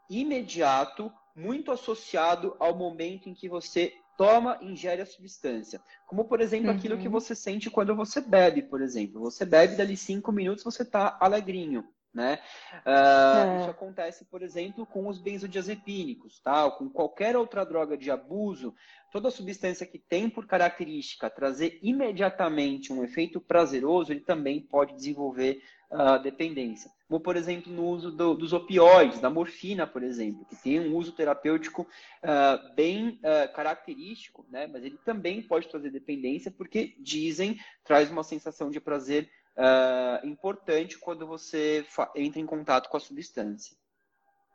imediato, 0.09 1.11
muito 1.36 1.72
associado 1.72 2.55
ao 2.59 2.76
momento 2.76 3.30
em 3.30 3.34
que 3.34 3.47
você 3.47 3.93
toma, 4.17 4.59
ingere 4.61 5.01
a 5.01 5.05
substância. 5.05 5.82
Como, 6.05 6.26
por 6.26 6.41
exemplo, 6.41 6.69
uhum. 6.69 6.76
aquilo 6.76 6.97
que 6.97 7.07
uhum. 7.07 7.13
você 7.13 7.34
sente 7.34 7.69
quando 7.69 7.95
você 7.95 8.22
bebe, 8.22 8.61
por 8.61 8.82
exemplo. 8.82 9.22
Você 9.22 9.45
bebe, 9.45 9.76
dali 9.76 9.95
cinco 9.95 10.32
minutos 10.32 10.63
você 10.63 10.84
está 10.84 11.17
alegrinho. 11.19 11.88
Né? 12.14 12.39
Uh, 12.86 12.89
é. 12.89 13.62
Isso 13.62 13.70
acontece, 13.70 14.26
por 14.26 14.41
exemplo, 14.41 14.86
com 14.86 15.07
os 15.07 15.18
benzodiazepínicos, 15.18 16.41
tá? 16.41 16.66
Ou 16.66 16.72
com 16.74 16.89
qualquer 16.89 17.38
outra 17.38 17.66
droga 17.66 17.97
de 17.97 18.12
abuso, 18.12 18.76
toda 19.14 19.32
substância 19.32 19.86
que 19.86 19.97
tem 19.97 20.30
por 20.30 20.45
característica 20.45 21.30
trazer 21.30 21.80
imediatamente 21.82 22.91
um 22.91 23.01
efeito 23.01 23.39
prazeroso, 23.39 24.12
ele 24.12 24.20
também 24.20 24.59
pode 24.59 24.93
desenvolver 24.93 25.64
uh, 25.89 26.22
dependência. 26.22 26.91
Como, 27.07 27.22
por 27.22 27.38
exemplo, 27.38 27.72
no 27.72 27.86
uso 27.86 28.12
do, 28.12 28.34
dos 28.34 28.51
opioides, 28.51 29.22
da 29.22 29.30
morfina, 29.30 29.88
por 29.88 30.03
exemplo, 30.03 30.45
que 30.45 30.55
tem 30.57 30.82
um 30.82 30.95
uso 30.97 31.14
terapêutico 31.14 31.84
uh, 31.84 32.76
bem 32.76 33.20
característico, 33.53 34.45
né? 34.49 34.68
Mas 34.68 34.84
ele 34.84 34.97
também 35.05 35.41
pode 35.41 35.70
trazer 35.70 35.91
dependência, 35.91 36.51
porque 36.51 36.93
dizem 36.99 37.57
traz 37.86 38.12
uma 38.12 38.24
sensação 38.24 38.70
de 38.70 38.82
prazer 38.82 39.30
uh, 39.58 40.26
importante 40.26 40.97
quando 40.97 41.26
você 41.28 41.86
entra 42.16 42.39
em 42.39 42.45
contato 42.45 42.89
com 42.89 42.97
a 42.97 42.99
substância. 42.99 43.76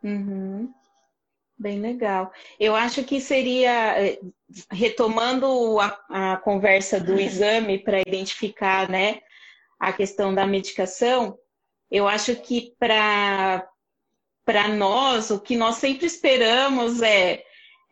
Uhum. 0.02 0.72
Bem 1.58 1.80
legal. 1.80 2.30
Eu 2.60 2.76
acho 2.76 3.02
que 3.02 3.18
seria, 3.18 3.98
eh, 3.98 4.20
retomando 4.70 5.80
a, 5.80 6.32
a 6.34 6.36
conversa 6.36 7.00
do 7.00 7.18
exame 7.18 7.78
para 7.78 8.02
identificar 8.02 8.90
né, 8.90 9.20
a 9.80 9.90
questão 9.90 10.34
da 10.34 10.46
medicação, 10.46 11.38
eu 11.90 12.06
acho 12.06 12.36
que 12.36 12.74
para 12.78 13.66
nós, 14.76 15.30
o 15.30 15.40
que 15.40 15.56
nós 15.56 15.76
sempre 15.76 16.04
esperamos 16.06 17.00
é 17.00 17.42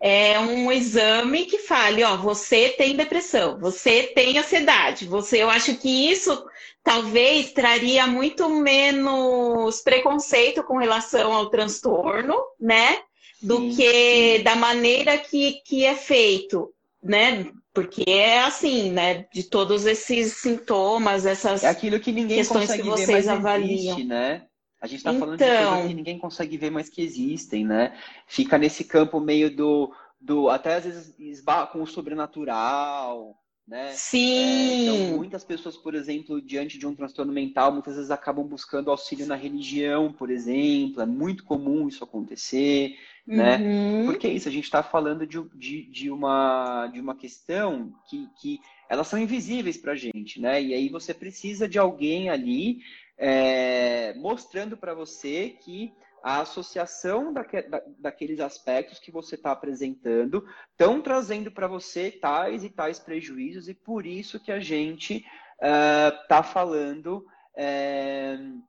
é 0.07 0.38
um 0.38 0.70
exame 0.70 1.46
que 1.46 1.57
fale, 1.57 2.05
ó, 2.05 2.14
você 2.14 2.68
tem 2.68 2.94
depressão, 2.94 3.59
você 3.59 4.02
tem 4.14 4.38
ansiedade, 4.38 5.07
você, 5.07 5.42
eu 5.42 5.48
acho 5.48 5.74
que 5.76 6.11
isso 6.11 6.44
talvez 6.82 7.52
traria 7.52 8.07
muito 8.07 8.50
menos 8.50 9.80
preconceito 9.80 10.62
com 10.62 10.76
relação 10.76 11.32
ao 11.32 11.48
transtorno, 11.48 12.36
né? 12.61 12.98
Do 13.40 13.57
sim, 13.57 13.70
que 13.76 14.36
sim. 14.36 14.42
da 14.42 14.55
maneira 14.55 15.16
que, 15.16 15.62
que 15.64 15.86
é 15.86 15.94
feito, 15.94 16.70
né? 17.02 17.46
Porque 17.72 18.05
é 18.07 18.40
assim, 18.40 18.90
né? 18.90 19.24
De 19.32 19.44
todos 19.44 19.86
esses 19.86 20.34
sintomas, 20.34 21.24
essas 21.24 21.64
é 21.64 21.68
aquilo 21.68 21.98
que 21.98 22.12
ninguém 22.12 22.36
questões 22.36 22.70
que 22.70 22.82
vocês 22.82 23.24
ver, 23.24 23.30
avaliam, 23.30 23.94
existe, 23.94 24.05
né? 24.05 24.42
A 24.85 24.87
gente 24.87 24.99
está 24.99 25.14
então... 25.14 25.20
falando 25.20 25.39
de 25.39 25.47
coisas 25.47 25.66
então. 25.66 25.89
que 25.89 25.95
ninguém 25.95 26.18
consegue 26.18 26.59
ver, 26.59 26.70
mas 26.70 26.91
que 26.91 27.01
existem, 27.01 27.64
né? 27.64 27.99
Fica 28.26 28.59
nesse 28.59 28.85
campo 28.85 29.18
meio 29.18 29.51
do, 29.51 29.91
do 30.20 30.51
até 30.51 30.74
às 30.74 30.85
vezes 30.85 31.18
esbarra 31.18 31.68
com 31.68 31.82
o 31.82 31.87
sobrenatural, 31.87 33.35
né? 33.66 33.93
Sim. 33.93 34.18
É, 34.18 34.82
então, 34.82 35.16
muitas 35.16 35.43
pessoas, 35.43 35.74
por 35.74 35.95
exemplo, 35.95 36.39
diante 36.39 36.76
de 36.76 36.87
um 36.87 36.95
transtorno 36.95 37.32
mental, 37.32 37.72
muitas 37.72 37.95
vezes 37.95 38.11
acabam 38.11 38.47
buscando 38.47 38.91
auxílio 38.91 39.26
na 39.26 39.37
religião, 39.37 40.12
por 40.12 40.30
exemplo. 40.30 41.01
É 41.01 41.07
muito 41.07 41.45
comum 41.45 41.89
isso 41.89 42.05
acontecer, 42.05 42.95
né? 43.26 43.57
uhum. 43.57 44.01
né? 44.01 44.05
Porque 44.05 44.26
é 44.26 44.32
isso, 44.35 44.51
a 44.51 44.53
gente 44.53 44.64
está 44.64 44.82
falando 44.82 45.26
de, 45.26 45.43
de, 45.55 45.91
de, 45.91 46.11
uma, 46.11 46.89
de 46.89 47.01
uma 47.01 47.14
questão 47.16 47.91
que, 48.11 48.28
que 48.39 48.61
elas 48.91 49.09
são 49.09 49.18
invisíveis 49.18 49.78
para 49.78 49.93
a 49.93 49.97
gente, 49.97 50.43
né? 50.43 50.62
E 50.62 50.74
aí 50.74 50.91
você 50.91 51.14
precisa 51.14 51.66
de 51.66 51.78
alguém 51.78 52.28
ali 52.28 52.80
é, 53.16 54.14
mostrando 54.14 54.76
para 54.76 54.94
você 54.94 55.50
que 55.50 55.92
a 56.22 56.40
associação 56.40 57.32
daque, 57.34 57.60
da, 57.62 57.82
daqueles 57.98 58.40
aspectos 58.40 58.98
que 58.98 59.10
você 59.10 59.34
está 59.34 59.52
apresentando 59.52 60.48
estão 60.70 61.02
trazendo 61.02 61.52
para 61.52 61.68
você 61.68 62.10
tais 62.10 62.64
e 62.64 62.70
tais 62.70 62.98
prejuízos, 62.98 63.68
e 63.68 63.74
por 63.74 64.06
isso 64.06 64.40
que 64.40 64.50
a 64.50 64.58
gente 64.58 65.22
está 65.60 66.40
uh, 66.40 66.44
falando 66.44 67.26
uh, 67.54 68.62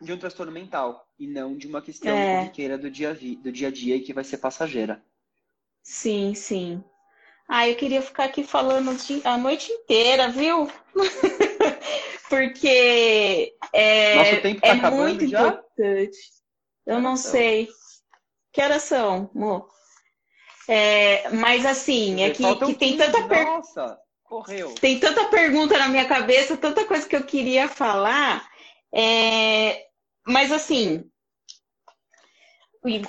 de 0.00 0.12
um 0.12 0.18
transtorno 0.18 0.52
mental 0.52 1.04
e 1.18 1.26
não 1.26 1.56
de 1.56 1.66
uma 1.66 1.82
questão 1.82 2.16
é. 2.16 2.36
corriqueira 2.36 2.78
do 2.78 2.88
dia, 2.88 3.14
do 3.14 3.50
dia 3.50 3.68
a 3.68 3.70
dia 3.70 3.96
e 3.96 4.00
que 4.00 4.14
vai 4.14 4.22
ser 4.22 4.38
passageira. 4.38 5.02
Sim, 5.82 6.34
sim. 6.34 6.84
Ah, 7.48 7.68
eu 7.68 7.74
queria 7.74 8.00
ficar 8.00 8.24
aqui 8.24 8.44
falando 8.44 8.96
a 9.24 9.36
noite 9.36 9.72
inteira, 9.72 10.28
viu? 10.28 10.70
porque 12.32 13.54
é, 13.74 14.16
Nosso 14.16 14.40
tempo 14.40 14.60
tá 14.62 14.68
é 14.68 14.72
acabando 14.72 15.02
muito 15.02 15.28
já? 15.28 15.48
importante. 15.48 16.18
Eu 16.86 16.94
não 16.94 17.12
Então. 17.12 17.16
sei. 17.16 17.68
Que 18.50 18.62
horas 18.62 18.82
são, 18.84 19.30
amor? 19.34 19.68
É, 20.66 21.28
mas 21.30 21.66
assim, 21.66 22.22
é 22.22 22.30
que, 22.30 22.42
que 22.42 22.74
tem 22.74 22.96
15, 22.96 22.96
tanta 22.96 23.22
per- 23.28 23.44
Nossa, 23.44 23.98
correu. 24.24 24.74
tem 24.80 24.98
tanta 24.98 25.26
pergunta 25.26 25.76
na 25.78 25.88
minha 25.88 26.06
cabeça, 26.06 26.56
tanta 26.56 26.86
coisa 26.86 27.06
que 27.06 27.14
eu 27.14 27.24
queria 27.24 27.68
falar. 27.68 28.48
É, 28.94 29.84
mas 30.26 30.50
assim, 30.50 31.04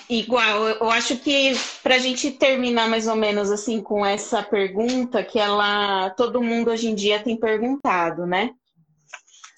igual, 0.10 0.68
eu 0.68 0.76
eu 0.80 0.90
acho 0.90 1.18
que 1.18 1.54
para 1.82 1.96
a 1.96 2.00
gente 2.00 2.30
terminar 2.32 2.90
mais 2.90 3.08
ou 3.08 3.16
menos 3.16 3.52
assim 3.52 3.82
com 3.82 4.06
essa 4.06 4.44
pergunta 4.44 5.24
que 5.24 5.40
ela, 5.40 6.10
todo 6.12 6.44
mundo 6.44 6.72
hoje 6.72 6.90
em 6.90 6.96
dia 6.96 7.24
tem 7.24 7.38
perguntado, 7.38 8.26
né? 8.26 8.54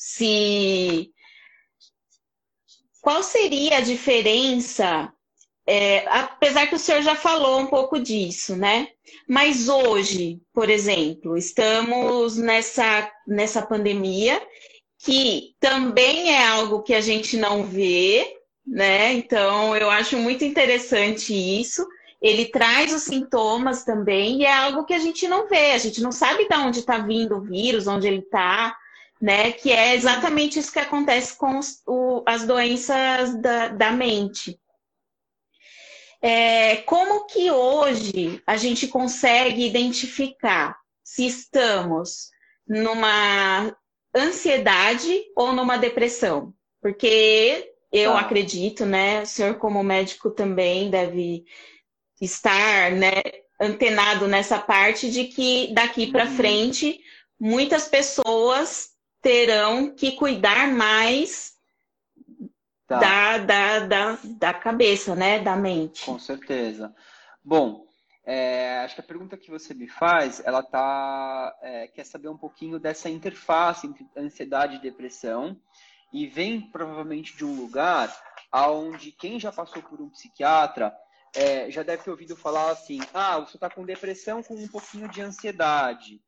Se 0.08 1.12
qual 3.02 3.24
seria 3.24 3.78
a 3.78 3.82
diferença? 3.82 5.12
é, 5.68 6.06
apesar 6.08 6.68
que 6.68 6.76
o 6.76 6.80
senhor 6.80 7.02
já 7.02 7.16
falou 7.16 7.60
um 7.60 7.66
pouco 7.66 8.00
disso, 8.00 8.56
né? 8.56 8.90
Mas 9.28 9.68
hoje, 9.68 10.40
por 10.54 10.70
exemplo, 10.70 11.36
estamos 11.36 12.38
nessa, 12.38 13.10
nessa 13.28 13.62
pandemia, 13.64 14.42
que 15.00 15.56
também 15.60 16.32
é 16.34 16.48
algo 16.48 16.84
que 16.84 16.94
a 16.94 17.02
gente 17.02 17.36
não 17.36 17.64
vê, 17.64 18.38
né? 18.66 19.14
Então, 19.14 19.76
eu 19.76 19.90
acho 19.90 20.18
muito 20.18 20.46
interessante 20.46 21.34
isso. 21.34 21.86
Ele 22.22 22.46
traz 22.46 22.94
os 22.94 23.04
sintomas 23.04 23.84
também, 23.84 24.42
e 24.42 24.46
é 24.46 24.54
algo 24.54 24.86
que 24.86 24.94
a 24.94 25.00
gente 25.00 25.28
não 25.28 25.48
vê, 25.48 25.72
a 25.72 25.78
gente 25.80 26.02
não 26.02 26.12
sabe 26.12 26.48
de 26.48 26.56
onde 26.56 26.80
está 26.80 27.00
vindo 27.00 27.38
o 27.38 27.42
vírus, 27.42 27.88
onde 27.88 28.08
ele 28.08 28.20
está, 28.20 28.76
né? 29.22 29.52
Que 29.52 29.72
é 29.72 29.96
exatamente 29.96 30.60
isso 30.60 30.72
que 30.72 30.80
acontece 30.80 31.38
com 31.38 31.58
os- 31.60 31.82
o- 31.88 32.24
as 32.28 32.46
doenças 32.46 33.40
da, 33.42 33.70
da 33.70 33.92
mente. 33.92 34.60
É, 36.22 36.78
como 36.78 37.26
que 37.28 37.52
hoje 37.52 38.42
a 38.48 38.58
gente 38.58 38.88
consegue 38.88 39.66
identificar 39.66 40.76
se 41.04 41.26
estamos 41.28 42.30
numa 42.68 43.76
ansiedade 44.16 45.24
ou 45.36 45.54
numa 45.54 45.78
depressão? 45.78 46.54
Porque 46.82 47.72
eu 47.92 48.14
Tá. 48.14 48.20
acredito, 48.22 48.86
né? 48.86 49.22
O 49.22 49.26
senhor, 49.26 49.56
como 49.56 49.84
médico, 49.84 50.32
também 50.32 50.90
deve 50.90 51.44
estar, 52.20 52.92
né, 52.92 53.22
antenado 53.62 54.28
nessa 54.28 54.58
parte 54.58 55.10
de 55.12 55.26
que 55.26 55.74
daqui 55.74 56.12
para 56.12 56.26
Uhum. 56.26 56.36
frente 56.36 57.00
muitas 57.40 57.88
pessoas 57.88 58.95
terão 59.26 59.90
que 59.90 60.12
cuidar 60.12 60.68
mais 60.68 61.56
Tá. 62.88 63.00
da, 63.00 63.38
da, 63.40 63.80
da, 63.80 64.18
da 64.38 64.54
cabeça, 64.54 65.16
né? 65.16 65.40
Da 65.40 65.56
mente. 65.56 66.06
Com 66.06 66.20
certeza. 66.20 66.94
Bom, 67.44 67.88
é, 68.24 68.82
acho 68.82 68.94
que 68.94 69.02
a 69.02 69.04
pergunta 69.04 69.36
que 69.36 69.50
você 69.50 69.74
me 69.74 69.88
faz, 69.88 70.40
ela 70.46 70.62
tá, 70.62 71.58
é, 71.64 71.88
quer 71.88 72.04
saber 72.06 72.30
um 72.30 72.38
pouquinho 72.38 72.80
dessa 72.80 73.10
interface 73.10 73.88
entre 73.88 74.06
ansiedade 74.16 74.76
e 74.76 74.82
depressão 74.82 75.60
e 76.14 76.28
vem 76.28 76.62
provavelmente 76.62 77.36
de 77.36 77.44
um 77.44 77.56
lugar 77.60 78.16
aonde 78.52 79.12
quem 79.12 79.40
já 79.40 79.52
passou 79.52 79.82
por 79.82 80.00
um 80.00 80.10
psiquiatra 80.12 80.96
é, 81.36 81.72
já 81.72 81.82
deve 81.82 82.04
ter 82.04 82.12
ouvido 82.12 82.36
falar 82.36 82.70
assim, 82.70 83.00
ah, 83.16 83.40
você 83.40 83.58
está 83.58 83.68
com 83.68 83.84
depressão 83.84 84.44
com 84.44 84.54
um 84.54 84.68
pouquinho 84.68 85.10
de 85.10 85.24
ansiedade. 85.24 86.22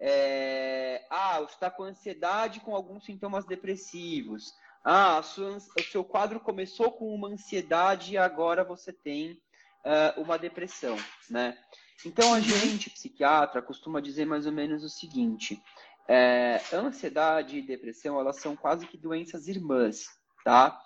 É, 0.00 1.04
ah, 1.10 1.40
você 1.40 1.54
está 1.54 1.70
com 1.70 1.82
ansiedade 1.82 2.60
com 2.60 2.74
alguns 2.74 3.04
sintomas 3.04 3.44
depressivos. 3.44 4.54
Ah, 4.84 5.20
sua, 5.22 5.56
o 5.56 5.82
seu 5.82 6.04
quadro 6.04 6.38
começou 6.40 6.92
com 6.92 7.14
uma 7.14 7.28
ansiedade 7.28 8.12
e 8.12 8.18
agora 8.18 8.62
você 8.62 8.92
tem 8.92 9.40
ah, 9.84 10.14
uma 10.16 10.38
depressão, 10.38 10.96
né? 11.28 11.58
Então 12.06 12.32
a 12.32 12.40
gente, 12.40 12.90
psiquiatra, 12.90 13.60
costuma 13.60 14.00
dizer 14.00 14.24
mais 14.24 14.46
ou 14.46 14.52
menos 14.52 14.84
o 14.84 14.88
seguinte: 14.88 15.60
é, 16.06 16.60
ansiedade 16.72 17.58
e 17.58 17.62
depressão 17.62 18.20
elas 18.20 18.36
são 18.36 18.54
quase 18.56 18.86
que 18.86 18.96
doenças 18.96 19.48
irmãs, 19.48 20.06
tá? 20.44 20.80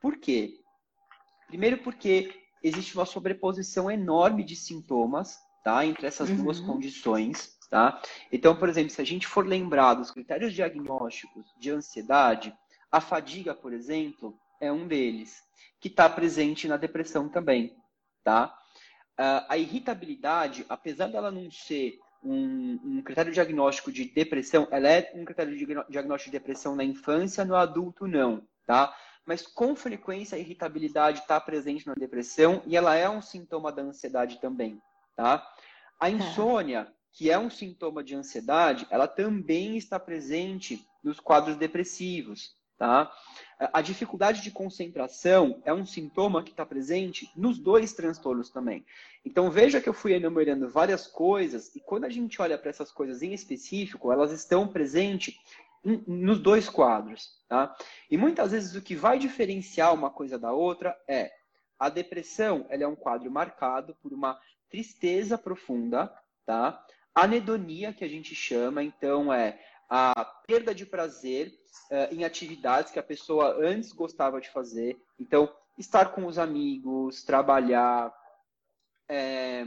Por 0.00 0.18
quê? 0.18 0.60
Primeiro 1.46 1.78
porque 1.78 2.34
existe 2.62 2.94
uma 2.96 3.06
sobreposição 3.06 3.90
enorme 3.90 4.42
de 4.42 4.56
sintomas, 4.56 5.38
tá? 5.62 5.86
Entre 5.86 6.06
essas 6.06 6.28
duas 6.30 6.58
Uhum. 6.58 6.66
condições, 6.66 7.55
tá? 7.68 8.00
Então, 8.32 8.56
por 8.56 8.68
exemplo, 8.68 8.90
se 8.90 9.00
a 9.00 9.04
gente 9.04 9.26
for 9.26 9.46
lembrar 9.46 9.94
dos 9.94 10.10
critérios 10.10 10.52
diagnósticos 10.52 11.44
de 11.58 11.70
ansiedade, 11.70 12.54
a 12.90 13.00
fadiga, 13.00 13.54
por 13.54 13.72
exemplo, 13.72 14.38
é 14.60 14.70
um 14.72 14.86
deles, 14.86 15.42
que 15.80 15.88
está 15.88 16.08
presente 16.08 16.68
na 16.68 16.76
depressão 16.76 17.28
também, 17.28 17.76
tá? 18.24 18.56
Ah, 19.18 19.46
a 19.48 19.56
irritabilidade, 19.56 20.64
apesar 20.68 21.08
dela 21.08 21.30
não 21.30 21.50
ser 21.50 21.98
um, 22.22 22.80
um 22.84 23.02
critério 23.02 23.32
diagnóstico 23.32 23.92
de 23.92 24.04
depressão, 24.04 24.66
ela 24.70 24.88
é 24.88 25.12
um 25.14 25.24
critério 25.24 25.56
de 25.56 25.66
diagnóstico 25.88 26.30
de 26.30 26.38
depressão 26.38 26.74
na 26.74 26.84
infância, 26.84 27.44
no 27.44 27.54
adulto 27.54 28.06
não, 28.06 28.46
tá? 28.66 28.94
Mas 29.24 29.46
com 29.46 29.74
frequência 29.74 30.36
a 30.36 30.38
irritabilidade 30.38 31.20
está 31.20 31.40
presente 31.40 31.86
na 31.86 31.94
depressão 31.94 32.62
e 32.66 32.76
ela 32.76 32.94
é 32.94 33.08
um 33.08 33.22
sintoma 33.22 33.72
da 33.72 33.82
ansiedade 33.82 34.40
também, 34.40 34.80
tá? 35.14 35.46
A 35.98 36.10
insônia, 36.10 36.92
que 37.16 37.30
é 37.30 37.38
um 37.38 37.48
sintoma 37.48 38.04
de 38.04 38.14
ansiedade, 38.14 38.86
ela 38.90 39.08
também 39.08 39.78
está 39.78 39.98
presente 39.98 40.86
nos 41.02 41.18
quadros 41.18 41.56
depressivos, 41.56 42.54
tá? 42.76 43.10
A 43.58 43.80
dificuldade 43.80 44.42
de 44.42 44.50
concentração 44.50 45.62
é 45.64 45.72
um 45.72 45.86
sintoma 45.86 46.42
que 46.42 46.50
está 46.50 46.66
presente 46.66 47.32
nos 47.34 47.58
dois 47.58 47.94
transtornos 47.94 48.50
também. 48.50 48.84
Então 49.24 49.50
veja 49.50 49.80
que 49.80 49.88
eu 49.88 49.94
fui 49.94 50.12
enumerando 50.12 50.68
várias 50.68 51.06
coisas 51.06 51.74
e 51.74 51.80
quando 51.80 52.04
a 52.04 52.10
gente 52.10 52.40
olha 52.42 52.58
para 52.58 52.68
essas 52.68 52.92
coisas 52.92 53.22
em 53.22 53.32
específico, 53.32 54.12
elas 54.12 54.30
estão 54.30 54.68
presentes 54.68 55.34
nos 56.06 56.38
dois 56.38 56.68
quadros, 56.68 57.40
tá? 57.48 57.74
E 58.10 58.18
muitas 58.18 58.52
vezes 58.52 58.74
o 58.74 58.82
que 58.82 58.94
vai 58.94 59.18
diferenciar 59.18 59.94
uma 59.94 60.10
coisa 60.10 60.38
da 60.38 60.52
outra 60.52 60.94
é 61.08 61.32
a 61.78 61.88
depressão, 61.88 62.66
ela 62.68 62.82
é 62.82 62.86
um 62.86 62.96
quadro 62.96 63.30
marcado 63.30 63.96
por 64.02 64.12
uma 64.12 64.38
tristeza 64.68 65.38
profunda, 65.38 66.12
tá? 66.44 66.84
Anedonia, 67.16 67.92
que 67.92 68.04
a 68.04 68.08
gente 68.08 68.34
chama, 68.34 68.82
então 68.82 69.32
é 69.32 69.58
a 69.88 70.24
perda 70.46 70.74
de 70.74 70.84
prazer 70.84 71.52
eh, 71.90 72.08
em 72.12 72.24
atividades 72.24 72.92
que 72.92 72.98
a 72.98 73.02
pessoa 73.02 73.56
antes 73.58 73.92
gostava 73.92 74.40
de 74.40 74.50
fazer. 74.50 75.00
Então, 75.18 75.50
estar 75.78 76.12
com 76.12 76.26
os 76.26 76.38
amigos, 76.38 77.22
trabalhar, 77.22 78.12
é, 79.08 79.64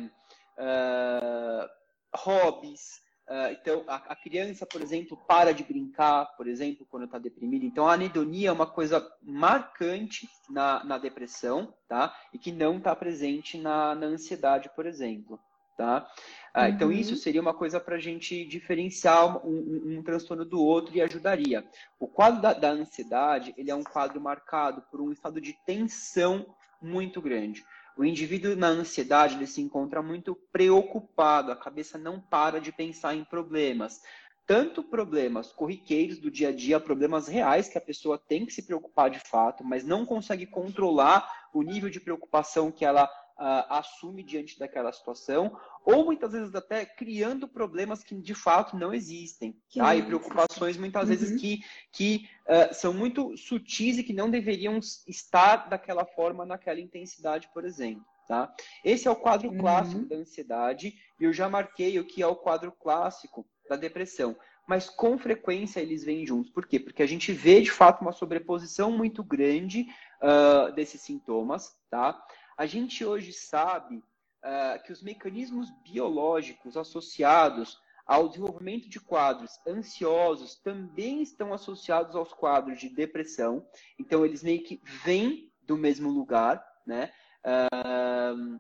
ah, 0.58 1.70
hobbies. 2.16 3.02
ah, 3.28 3.52
então, 3.52 3.84
a, 3.88 3.96
a 3.96 4.16
criança, 4.16 4.66
por 4.66 4.82
exemplo, 4.82 5.18
para 5.28 5.54
de 5.54 5.64
brincar, 5.64 6.26
por 6.36 6.48
exemplo, 6.48 6.86
quando 6.90 7.06
está 7.06 7.18
deprimida. 7.18 7.66
Então, 7.66 7.88
a 7.88 7.94
anedonia 7.94 8.50
é 8.50 8.52
uma 8.52 8.68
coisa 8.68 9.08
marcante 9.22 10.28
na, 10.50 10.84
na 10.84 10.98
depressão, 10.98 11.74
tá? 11.88 12.16
E 12.34 12.40
que 12.40 12.52
não 12.52 12.78
está 12.78 12.96
presente 12.96 13.58
na, 13.58 13.96
na 13.96 14.08
ansiedade, 14.08 14.70
por 14.76 14.86
exemplo, 14.86 15.40
tá? 15.80 16.06
Ah, 16.54 16.68
Então, 16.68 16.90
Uhum. 16.90 16.94
isso 16.94 17.16
seria 17.16 17.40
uma 17.40 17.54
coisa 17.54 17.80
para 17.80 17.96
a 17.96 18.00
gente 18.00 18.46
diferenciar 18.46 19.48
um, 19.48 19.50
um- 19.50 19.98
um 20.00 20.04
transtorno 20.04 20.44
do 20.44 20.62
outro 20.62 20.94
e 20.94 21.02
ajudaria. 21.02 21.66
O 21.98 22.06
quadro 22.06 22.42
da, 22.42 22.52
da 22.54 22.70
ansiedade, 22.72 23.54
ele 23.58 23.72
é 23.72 23.76
um 23.76 23.84
quadro 23.84 24.20
marcado 24.20 24.82
por 24.92 25.00
um 25.00 25.10
estado 25.10 25.40
de 25.40 25.54
tensão 25.66 26.46
muito 26.82 27.22
grande. 27.22 27.64
O 27.98 28.04
indivíduo 28.04 28.56
na 28.58 28.68
ansiedade, 28.68 29.36
ele 29.36 29.48
se 29.48 29.62
encontra 29.62 30.02
muito 30.02 30.36
preocupado, 30.52 31.52
a 31.52 31.56
cabeça 31.56 31.98
não 31.98 32.20
para 32.20 32.60
de 32.60 32.72
pensar 32.74 33.16
em 33.16 33.24
problemas. 33.24 34.02
Tanto 34.46 34.84
problemas 34.84 35.54
corriqueiros 35.54 36.18
do 36.20 36.30
dia 36.32 36.50
a 36.50 36.52
dia, 36.52 36.80
problemas 36.80 37.28
reais 37.28 37.70
que 37.70 37.78
a 37.78 37.82
pessoa 37.82 38.18
tem 38.18 38.46
que 38.46 38.52
se 38.54 38.64
preocupar 38.64 39.10
de 39.10 39.20
fato, 39.20 39.64
mas 39.64 39.84
não 39.86 40.06
consegue 40.06 40.46
controlar 40.46 41.30
o 41.54 41.62
nível 41.62 41.90
de 41.90 42.00
preocupação 42.02 42.72
que 42.72 42.84
ela 42.84 43.08
ah, 43.40 43.80
assume 43.80 44.22
diante 44.22 44.60
daquela 44.60 44.92
situação, 44.92 45.58
ou 45.86 46.06
muitas 46.06 46.34
vezes 46.34 46.54
até 46.54 46.86
criando 46.86 47.48
problemas 47.48 48.04
que 48.04 48.14
de 48.14 48.36
fato 48.36 48.78
não 48.78 48.94
existem. 48.94 49.56
Que 49.70 49.80
tá? 49.80 49.96
E 49.96 50.04
preocupações 50.04 50.78
muitas 50.78 51.04
Uhum. 51.04 51.16
vezes 51.16 51.40
que, 51.42 51.62
que 51.92 52.30
ah, 52.48 52.74
são 52.74 52.94
muito 52.94 53.36
sutis 53.38 53.98
e 53.98 54.04
que 54.04 54.14
não 54.14 54.30
deveriam 54.30 54.78
estar 55.08 55.70
daquela 55.70 56.06
forma, 56.06 56.46
naquela 56.46 56.80
intensidade, 56.80 57.50
por 57.54 57.66
exemplo. 57.66 58.06
Tá? 58.28 58.54
Esse 58.84 59.08
é 59.08 59.12
o 59.12 59.16
quadro 59.16 59.50
Uhum. 59.50 59.58
clássico 59.58 60.06
da 60.06 60.16
ansiedade, 60.18 60.94
e 61.20 61.24
eu 61.24 61.34
já 61.34 61.50
marquei 61.50 61.98
o 62.00 62.06
que 62.06 62.22
é 62.22 62.28
o 62.28 62.36
quadro 62.36 62.72
clássico 62.72 63.44
da 63.68 63.76
depressão. 63.76 64.36
Mas 64.68 64.88
com 64.88 65.18
frequência 65.18 65.80
eles 65.80 66.04
vêm 66.04 66.28
juntos. 66.28 66.52
Por 66.52 66.68
quê? 66.68 66.80
Porque 66.80 67.02
a 67.02 67.08
gente 67.08 67.32
vê 67.34 67.60
de 67.60 67.72
fato 67.72 68.02
uma 68.02 68.12
sobreposição 68.12 68.92
muito 68.92 69.24
grande 69.24 69.88
ah, 70.22 70.70
desses 70.76 71.02
sintomas. 71.02 71.76
Tá? 71.90 72.22
A 72.60 72.66
gente 72.66 73.06
hoje 73.06 73.32
sabe 73.32 74.04
ah, 74.44 74.78
que 74.86 74.92
os 74.92 75.02
mecanismos 75.02 75.72
biológicos 75.82 76.76
associados 76.76 77.80
ao 78.06 78.28
desenvolvimento 78.28 78.90
de 78.90 79.00
quadros 79.00 79.58
ansiosos 79.66 80.58
também 80.58 81.22
estão 81.22 81.54
associados 81.54 82.18
aos 82.18 82.34
quadros 82.34 82.78
de 82.78 82.90
depressão. 82.90 83.66
Então, 83.98 84.26
eles 84.26 84.44
meio 84.44 84.62
que 84.62 84.82
vêm 85.06 85.50
do 85.62 85.78
mesmo 85.78 86.10
lugar, 86.10 86.62
né? 86.86 87.14
Uh, 87.46 88.60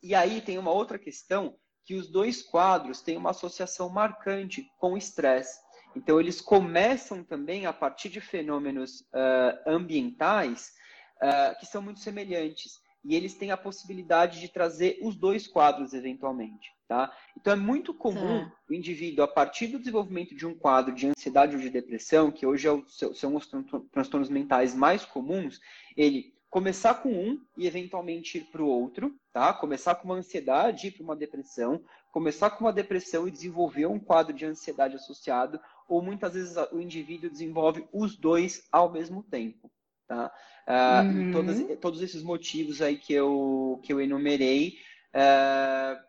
e 0.00 0.14
aí 0.14 0.40
tem 0.40 0.56
uma 0.56 0.70
outra 0.70 0.96
questão 0.96 1.58
que 1.84 1.96
os 1.96 2.06
dois 2.06 2.42
quadros 2.42 3.02
têm 3.02 3.16
uma 3.16 3.30
associação 3.30 3.88
marcante 3.88 4.70
com 4.78 4.92
o 4.92 4.96
estresse. 4.96 5.58
Então, 5.96 6.20
eles 6.20 6.40
começam 6.40 7.24
também 7.24 7.66
a 7.66 7.72
partir 7.72 8.08
de 8.08 8.20
fenômenos 8.20 9.00
uh, 9.00 9.68
ambientais 9.68 10.72
uh, 11.16 11.58
que 11.58 11.66
são 11.66 11.82
muito 11.82 11.98
semelhantes. 11.98 12.85
E 13.06 13.14
eles 13.14 13.34
têm 13.34 13.50
a 13.50 13.56
possibilidade 13.56 14.40
de 14.40 14.48
trazer 14.48 14.98
os 15.00 15.16
dois 15.16 15.46
quadros 15.46 15.92
eventualmente. 15.94 16.74
Tá? 16.88 17.12
Então, 17.36 17.52
é 17.52 17.56
muito 17.56 17.92
comum 17.92 18.42
é. 18.42 18.52
o 18.68 18.74
indivíduo, 18.74 19.24
a 19.24 19.28
partir 19.28 19.68
do 19.68 19.78
desenvolvimento 19.78 20.36
de 20.36 20.46
um 20.46 20.54
quadro 20.54 20.94
de 20.94 21.08
ansiedade 21.08 21.56
ou 21.56 21.60
de 21.60 21.70
depressão, 21.70 22.30
que 22.30 22.46
hoje 22.46 22.68
é 22.68 22.82
são 23.14 23.34
os 23.34 23.48
transtornos 23.90 24.28
mentais 24.28 24.74
mais 24.74 25.04
comuns, 25.04 25.60
ele 25.96 26.32
começar 26.48 26.94
com 26.94 27.10
um 27.10 27.40
e 27.56 27.66
eventualmente 27.66 28.38
ir 28.38 28.44
para 28.44 28.62
o 28.62 28.68
outro, 28.68 29.14
tá? 29.32 29.52
Começar 29.52 29.96
com 29.96 30.04
uma 30.04 30.14
ansiedade 30.14 30.86
e 30.86 30.88
ir 30.88 30.92
para 30.92 31.04
uma 31.04 31.16
depressão, 31.16 31.82
começar 32.12 32.50
com 32.50 32.64
uma 32.64 32.72
depressão 32.72 33.28
e 33.28 33.30
desenvolver 33.30 33.86
um 33.86 33.98
quadro 33.98 34.32
de 34.32 34.46
ansiedade 34.46 34.96
associado, 34.96 35.60
ou 35.88 36.00
muitas 36.00 36.34
vezes 36.34 36.56
o 36.72 36.80
indivíduo 36.80 37.30
desenvolve 37.30 37.86
os 37.92 38.16
dois 38.16 38.66
ao 38.72 38.90
mesmo 38.90 39.22
tempo, 39.22 39.70
tá? 40.06 40.32
Uh, 40.66 41.06
uhum. 41.06 41.32
todos, 41.32 41.78
todos 41.80 42.02
esses 42.02 42.22
motivos 42.22 42.82
aí 42.82 42.96
que 42.96 43.12
eu, 43.12 43.80
que 43.84 43.92
eu 43.92 44.00
enumerei 44.00 44.78
uh, 45.14 46.00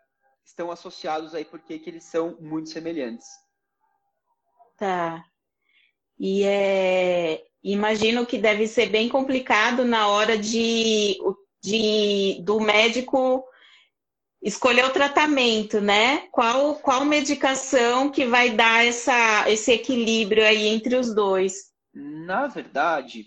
estão 0.44 0.70
associados 0.70 1.34
aí 1.34 1.44
porque 1.44 1.78
que 1.78 1.90
eles 1.90 2.04
são 2.04 2.36
muito 2.40 2.68
semelhantes. 2.68 3.28
Tá. 4.76 5.24
E 6.18 6.42
é, 6.44 7.44
imagino 7.62 8.26
que 8.26 8.38
deve 8.38 8.66
ser 8.66 8.88
bem 8.88 9.08
complicado 9.08 9.84
na 9.84 10.08
hora 10.08 10.36
de, 10.36 11.16
de 11.62 12.40
do 12.42 12.60
médico 12.60 13.44
escolher 14.42 14.84
o 14.84 14.92
tratamento, 14.92 15.80
né? 15.80 16.28
Qual, 16.30 16.76
qual 16.76 17.04
medicação 17.04 18.10
que 18.10 18.24
vai 18.24 18.50
dar 18.50 18.86
essa, 18.86 19.48
esse 19.50 19.72
equilíbrio 19.72 20.44
aí 20.44 20.66
entre 20.68 20.96
os 20.96 21.14
dois? 21.14 21.72
Na 21.92 22.46
verdade, 22.46 23.26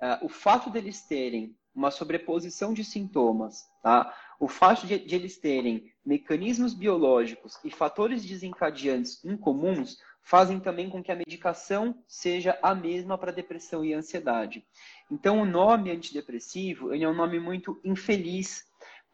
uh, 0.00 0.24
o 0.24 0.28
fato 0.28 0.70
deles 0.70 1.02
terem 1.02 1.56
uma 1.74 1.90
sobreposição 1.90 2.72
de 2.72 2.82
sintomas, 2.82 3.68
tá? 3.82 4.14
O 4.40 4.48
fato 4.48 4.86
de, 4.86 4.98
de 4.98 5.14
eles 5.14 5.38
terem 5.38 5.92
mecanismos 6.04 6.74
biológicos 6.74 7.58
e 7.64 7.70
fatores 7.70 8.24
desencadeantes 8.24 9.22
incomuns 9.24 9.98
fazem 10.22 10.58
também 10.58 10.90
com 10.90 11.02
que 11.02 11.12
a 11.12 11.16
medicação 11.16 12.02
seja 12.06 12.58
a 12.60 12.74
mesma 12.74 13.16
para 13.16 13.30
depressão 13.30 13.84
e 13.84 13.94
ansiedade. 13.94 14.66
Então, 15.10 15.40
o 15.40 15.46
nome 15.46 15.90
antidepressivo 15.90 16.92
ele 16.92 17.04
é 17.04 17.08
um 17.08 17.14
nome 17.14 17.38
muito 17.38 17.80
infeliz, 17.84 18.64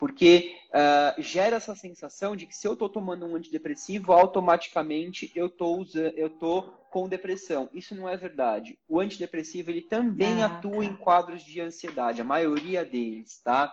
porque 0.02 0.56
uh, 0.70 1.22
gera 1.22 1.58
essa 1.58 1.76
sensação 1.76 2.34
de 2.34 2.44
que 2.44 2.56
se 2.56 2.66
eu 2.66 2.72
estou 2.72 2.88
tomando 2.88 3.24
um 3.24 3.36
antidepressivo, 3.36 4.12
automaticamente 4.12 5.30
eu 5.32 5.46
estou 5.46 5.86
eu 6.16 6.28
tô 6.28 6.62
com 6.90 7.08
depressão. 7.08 7.70
Isso 7.72 7.94
não 7.94 8.08
é 8.08 8.16
verdade. 8.16 8.76
O 8.88 8.98
antidepressivo 8.98 9.70
ele 9.70 9.82
também 9.82 10.42
ah, 10.42 10.46
atua 10.46 10.78
tá. 10.78 10.84
em 10.86 10.96
quadros 10.96 11.44
de 11.44 11.60
ansiedade, 11.60 12.20
a 12.20 12.24
maioria 12.24 12.84
deles, 12.84 13.40
tá? 13.44 13.72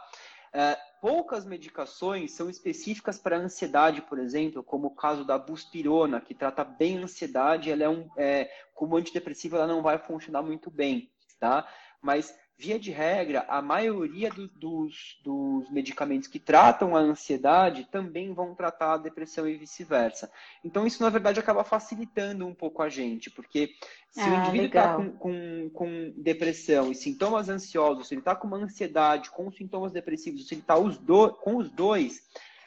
Uh, 0.49 0.77
poucas 1.01 1.47
medicações 1.47 2.31
são 2.33 2.47
específicas 2.47 3.17
para 3.17 3.35
ansiedade, 3.35 4.03
por 4.03 4.19
exemplo, 4.19 4.61
como 4.61 4.85
o 4.85 4.95
caso 4.95 5.25
da 5.25 5.35
buspirona, 5.35 6.21
que 6.21 6.35
trata 6.35 6.63
bem 6.63 6.99
a 6.99 7.05
ansiedade, 7.05 7.71
ela 7.71 7.85
é 7.85 7.89
um, 7.89 8.07
é, 8.15 8.51
como 8.75 8.97
antidepressiva, 8.97 9.57
ela 9.57 9.65
não 9.65 9.81
vai 9.81 9.97
funcionar 9.97 10.43
muito 10.43 10.69
bem, 10.69 11.11
tá? 11.39 11.67
Mas 11.99 12.37
via 12.59 12.77
de 12.77 12.91
regra, 12.91 13.45
a 13.47 13.61
maioria 13.61 14.29
do, 14.29 14.49
dos, 14.49 15.17
dos, 15.23 15.71
medicamentos 15.71 16.27
que 16.27 16.37
tratam 16.37 16.93
a 16.93 16.99
ansiedade 16.99 17.87
também 17.89 18.33
vão 18.33 18.53
tratar 18.53 18.95
a 18.95 18.97
depressão 18.97 19.47
e 19.47 19.55
vice-versa. 19.55 20.29
Então, 20.61 20.85
isso, 20.85 21.01
na 21.01 21.09
verdade, 21.09 21.39
acaba 21.39 21.63
facilitando 21.63 22.45
um 22.45 22.53
pouco 22.53 22.81
a 22.81 22.89
gente, 22.89 23.31
porque 23.31 23.69
se 24.11 24.19
ah, 24.19 24.25
o 24.25 24.35
indivíduo 24.41 24.67
está 24.67 24.93
com, 24.93 25.11
com, 25.13 25.69
com, 25.69 26.13
depressão 26.17 26.91
e 26.91 26.95
sintomas 26.95 27.47
ansiosos, 27.47 28.09
se 28.09 28.13
ele 28.13 28.19
está 28.19 28.35
com 28.35 28.45
uma 28.45 28.57
ansiedade, 28.57 29.31
com 29.31 29.49
sintomas 29.49 29.93
depressivos, 29.93 30.45
se 30.45 30.53
ele 30.53 30.61
está 30.61 30.75
com 30.75 31.55
os 31.55 31.69
dois, 31.69 32.17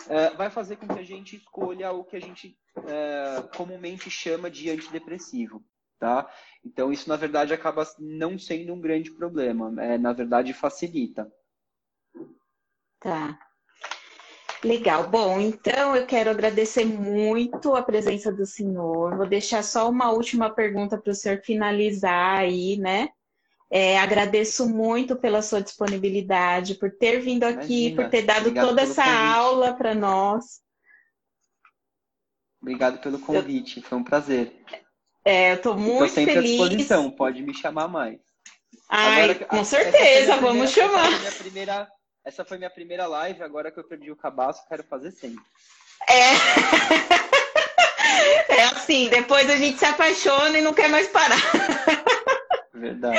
uh, 0.06 0.34
vai 0.38 0.48
fazer 0.48 0.76
com 0.76 0.88
que 0.88 1.00
a 1.00 1.04
gente 1.04 1.36
escolha 1.36 1.92
o 1.92 2.02
que 2.02 2.16
a 2.16 2.20
gente 2.20 2.56
uh, 2.78 3.56
comumente 3.58 4.08
chama 4.08 4.50
de 4.50 4.70
antidepressivo 4.70 5.62
tá? 6.02 6.28
Então 6.64 6.92
isso 6.92 7.08
na 7.08 7.14
verdade 7.14 7.54
acaba 7.54 7.86
não 7.96 8.36
sendo 8.36 8.74
um 8.74 8.80
grande 8.80 9.12
problema, 9.12 9.72
é, 9.80 9.96
na 9.96 10.12
verdade 10.12 10.52
facilita. 10.52 11.32
Tá. 12.98 13.38
Legal. 14.64 15.08
Bom, 15.08 15.40
então 15.40 15.94
eu 15.94 16.04
quero 16.04 16.30
agradecer 16.30 16.84
muito 16.84 17.74
a 17.76 17.82
presença 17.82 18.32
do 18.32 18.44
senhor. 18.44 19.16
Vou 19.16 19.26
deixar 19.28 19.62
só 19.62 19.88
uma 19.88 20.10
última 20.10 20.50
pergunta 20.50 20.98
para 20.98 21.12
o 21.12 21.14
senhor 21.14 21.40
finalizar 21.44 22.38
aí, 22.38 22.76
né? 22.76 23.08
É, 23.70 23.98
agradeço 23.98 24.68
muito 24.68 25.16
pela 25.16 25.40
sua 25.40 25.62
disponibilidade, 25.62 26.74
por 26.74 26.90
ter 26.90 27.20
vindo 27.20 27.44
aqui, 27.44 27.86
Imagina. 27.86 28.02
por 28.02 28.10
ter 28.10 28.22
dado 28.22 28.52
toda 28.52 28.82
essa 28.82 29.04
convite. 29.04 29.24
aula 29.24 29.72
para 29.72 29.94
nós. 29.94 30.60
Obrigado 32.60 33.00
pelo 33.00 33.20
convite, 33.20 33.80
foi 33.82 33.98
um 33.98 34.04
prazer. 34.04 34.52
É, 35.24 35.52
eu 35.52 35.62
tô 35.62 35.74
muito 35.74 36.04
Estou 36.04 36.08
sempre 36.08 36.34
feliz. 36.34 36.60
à 36.60 36.68
disposição, 36.68 37.10
pode 37.10 37.42
me 37.42 37.54
chamar 37.54 37.88
mais. 37.88 38.18
Ai, 38.88 39.30
agora, 39.30 39.44
com 39.46 39.64
certeza, 39.64 40.36
vamos 40.36 40.70
chamar. 40.70 41.12
Essa 41.12 41.30
foi, 41.30 41.42
primeira, 41.44 41.88
essa 42.24 42.44
foi 42.44 42.58
minha 42.58 42.70
primeira 42.70 43.06
live, 43.06 43.42
agora 43.42 43.70
que 43.70 43.78
eu 43.78 43.84
perdi 43.84 44.10
o 44.10 44.16
cabaço, 44.16 44.66
quero 44.68 44.82
fazer 44.84 45.12
sempre. 45.12 45.42
É. 46.08 47.32
É 48.48 48.64
assim, 48.64 49.08
depois 49.08 49.48
a 49.48 49.56
gente 49.56 49.78
se 49.78 49.84
apaixona 49.84 50.58
e 50.58 50.62
não 50.62 50.74
quer 50.74 50.88
mais 50.88 51.08
parar. 51.08 51.40
Verdade. 52.74 53.18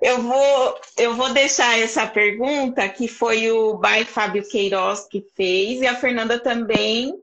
Eu 0.00 0.22
vou, 0.22 0.80
eu 0.96 1.14
vou 1.14 1.32
deixar 1.32 1.78
essa 1.78 2.06
pergunta, 2.06 2.88
que 2.88 3.08
foi 3.08 3.50
o 3.50 3.74
Bai 3.74 4.04
Fábio 4.04 4.46
Queiroz 4.48 5.06
que 5.06 5.24
fez, 5.34 5.80
e 5.80 5.86
a 5.86 5.96
Fernanda 5.96 6.38
também 6.38 7.14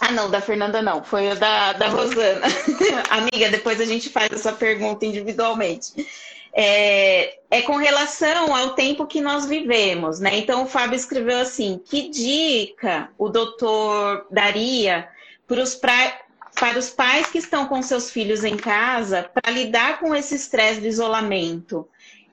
ah, 0.00 0.10
não, 0.10 0.30
da 0.30 0.40
Fernanda 0.40 0.82
não, 0.82 1.04
foi 1.04 1.30
a 1.30 1.34
da, 1.34 1.72
da 1.74 1.88
Rosana. 1.88 2.46
Amiga, 3.10 3.50
depois 3.50 3.80
a 3.80 3.84
gente 3.84 4.08
faz 4.08 4.32
essa 4.32 4.52
pergunta 4.52 5.06
individualmente. 5.06 6.06
É, 6.54 7.38
é, 7.50 7.62
com 7.62 7.76
relação 7.76 8.54
ao 8.54 8.74
tempo 8.74 9.06
que 9.06 9.20
nós 9.20 9.46
vivemos, 9.46 10.20
né? 10.20 10.36
Então 10.36 10.64
o 10.64 10.66
Fábio 10.66 10.96
escreveu 10.96 11.38
assim: 11.38 11.80
que 11.82 12.08
dica 12.10 13.10
o 13.16 13.28
doutor 13.28 14.26
daria 14.30 15.08
para 15.46 15.62
os, 15.62 15.74
pra, 15.74 16.20
para 16.54 16.78
os 16.78 16.90
pais 16.90 17.28
que 17.28 17.38
estão 17.38 17.66
com 17.66 17.80
seus 17.80 18.10
filhos 18.10 18.44
em 18.44 18.56
casa 18.56 19.30
para 19.32 19.50
lidar 19.50 19.98
com 19.98 20.14
esse 20.14 20.34
estresse 20.34 20.80
do 20.80 20.86
isolamento? 20.86 21.88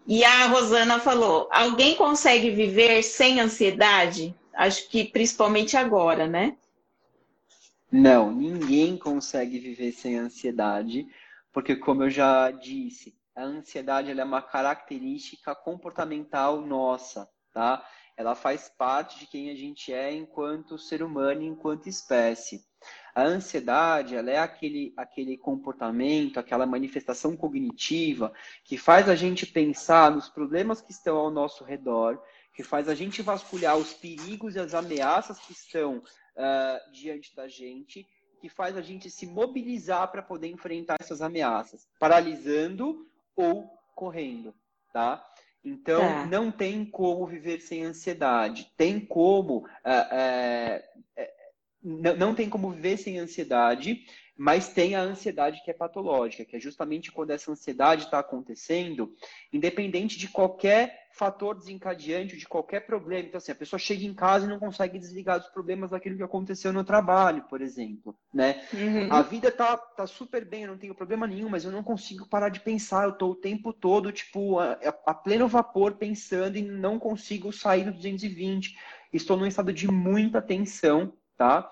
E 0.06 0.24
a 0.24 0.48
Rosana 0.48 1.00
falou: 1.00 1.48
alguém 1.52 1.96
consegue 1.96 2.50
viver 2.50 3.04
sem 3.04 3.40
ansiedade? 3.40 4.36
Acho 4.54 4.90
que 4.90 5.06
principalmente 5.06 5.78
agora, 5.78 6.28
né? 6.28 6.56
Não, 7.92 8.32
ninguém 8.32 8.96
consegue 8.98 9.58
viver 9.58 9.92
sem 9.92 10.16
ansiedade, 10.16 11.08
porque, 11.52 11.76
como 11.76 12.04
eu 12.04 12.10
já 12.10 12.52
disse, 12.52 13.18
a 13.36 13.44
ansiedade 13.44 14.12
é 14.12 14.24
uma 14.24 14.44
característica 14.44 15.56
comportamental 15.56 16.62
nossa, 16.62 17.28
tá? 17.52 17.84
Ela 18.16 18.36
faz 18.36 18.70
parte 18.78 19.18
de 19.18 19.26
quem 19.26 19.50
a 19.50 19.56
gente 19.56 19.92
é 19.92 20.14
enquanto 20.14 20.78
ser 20.78 21.02
humano, 21.02 21.42
enquanto 21.42 21.88
espécie. 21.88 22.64
A 23.16 23.24
ansiedade, 23.24 24.16
ela 24.16 24.30
é 24.30 24.38
aquele, 24.38 24.94
aquele 24.96 25.38
comportamento, 25.38 26.38
aquela 26.38 26.66
manifestação 26.66 27.36
cognitiva 27.36 28.32
que 28.64 28.78
faz 28.78 29.10
a 29.10 29.16
gente 29.16 29.48
pensar 29.48 30.12
nos 30.12 30.30
problemas 30.30 30.80
que 30.80 30.92
estão 30.92 31.18
ao 31.18 31.32
nosso 31.32 31.64
redor, 31.64 32.22
que 32.54 32.62
faz 32.62 32.90
a 32.90 32.94
gente 32.94 33.22
vasculhar 33.22 33.78
os 33.78 33.94
perigos 33.94 34.56
e 34.56 34.60
as 34.60 34.74
ameaças 34.74 35.40
que 35.40 35.54
estão 35.54 36.04
uh, 36.40 36.92
diante 36.92 37.36
da 37.36 37.48
gente, 37.48 38.08
que 38.40 38.48
faz 38.48 38.78
a 38.78 38.82
gente 38.82 39.10
se 39.10 39.28
mobilizar 39.28 40.10
para 40.10 40.22
poder 40.22 40.48
enfrentar 40.48 40.96
essas 41.00 41.22
ameaças, 41.22 41.88
paralisando 42.00 43.06
ou 43.36 43.70
correndo, 43.94 44.56
tá? 44.94 45.24
Então, 45.64 46.02
tá. 46.02 46.26
não 46.26 46.52
tem 46.52 46.86
como 46.86 47.26
viver 47.28 47.60
sem 47.60 47.84
ansiedade. 47.84 48.72
Tem 48.78 49.00
como. 49.00 49.66
Uh, 49.84 50.80
uh, 50.86 52.10
não 52.18 52.34
tem 52.34 52.50
como 52.50 52.72
viver 52.72 52.98
sem 52.98 53.20
ansiedade, 53.20 54.06
Mas 54.42 54.70
tem 54.70 54.96
a 54.96 55.02
ansiedade 55.02 55.62
que 55.66 55.70
é 55.70 55.74
patológica, 55.74 56.46
que 56.46 56.56
é 56.56 56.60
justamente 56.62 57.12
quando 57.12 57.32
essa 57.32 57.52
ansiedade 57.52 58.06
está 58.06 58.20
acontecendo, 58.20 59.14
independente 59.52 60.18
de 60.18 60.30
qualquer 60.30 61.10
fator 61.12 61.58
desencadeante, 61.58 62.38
de 62.38 62.48
qualquer 62.48 62.86
problema. 62.86 63.28
Então, 63.28 63.38
assim, 63.38 63.52
a 63.52 63.56
pessoa 63.56 63.78
chega 63.78 64.06
em 64.06 64.14
casa 64.14 64.46
e 64.46 64.48
não 64.48 64.58
consegue 64.58 64.98
desligar 64.98 65.42
dos 65.42 65.50
problemas 65.50 65.90
daquilo 65.90 66.16
que 66.16 66.24
aconteceu 66.24 66.72
no 66.72 66.86
trabalho, 66.86 67.44
por 67.50 67.60
exemplo, 67.60 68.16
né? 68.34 68.66
Uhum. 68.74 69.12
A 69.12 69.22
vida 69.22 69.52
tá, 69.52 69.76
tá 69.76 70.08
super 70.08 70.46
bem, 70.46 70.62
eu 70.62 70.70
não 70.70 70.78
tenho 70.78 70.96
problema 70.96 71.28
nenhum, 71.28 71.50
mas 71.50 71.66
eu 71.66 71.72
não 71.72 71.84
consigo 71.84 72.26
parar 72.26 72.48
de 72.48 72.62
pensar. 72.62 73.04
Eu 73.04 73.18
tô 73.18 73.32
o 73.32 73.36
tempo 73.36 73.74
todo, 73.74 74.10
tipo, 74.10 74.58
a, 74.58 74.80
a 75.06 75.14
pleno 75.14 75.50
vapor 75.50 75.96
pensando 75.96 76.56
e 76.56 76.62
não 76.62 76.98
consigo 76.98 77.52
sair 77.52 77.84
do 77.84 77.92
220. 77.92 78.74
Estou 79.12 79.36
num 79.36 79.46
estado 79.46 79.74
de 79.74 79.92
muita 79.92 80.42
tensão, 80.42 81.12
tá? 81.36 81.70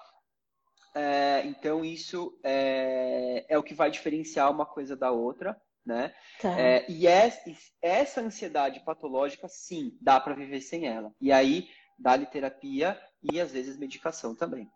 É, 0.99 1.43
então, 1.45 1.85
isso 1.85 2.35
é, 2.43 3.45
é, 3.47 3.55
o 3.55 3.61
que 3.61 3.75
vai 3.75 3.91
diferenciar 3.91 4.51
uma 4.51 4.65
coisa 4.65 4.95
da 4.95 5.11
outra, 5.11 5.55
né? 5.85 6.11
Tá. 6.41 6.59
É, 6.59 6.89
e 6.89 7.05
essa 7.05 8.19
ansiedade 8.19 8.79
patológica, 8.79 9.47
sim, 9.47 9.95
dá 10.01 10.19
para 10.19 10.33
viver 10.33 10.59
sem 10.59 10.87
ela. 10.87 11.13
E 11.21 11.31
aí, 11.31 11.69
dá-lhe 11.99 12.25
terapia 12.25 12.99
e, 13.21 13.39
às 13.39 13.51
vezes, 13.51 13.77
medicação 13.77 14.33
também. 14.33 14.67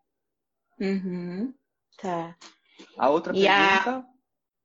Uhum. 0.80 1.52
Tá. 2.00 2.38
A 2.96 3.10
outra 3.10 3.36
e 3.36 3.42
pergunta... 3.42 4.08
A... 4.08 4.12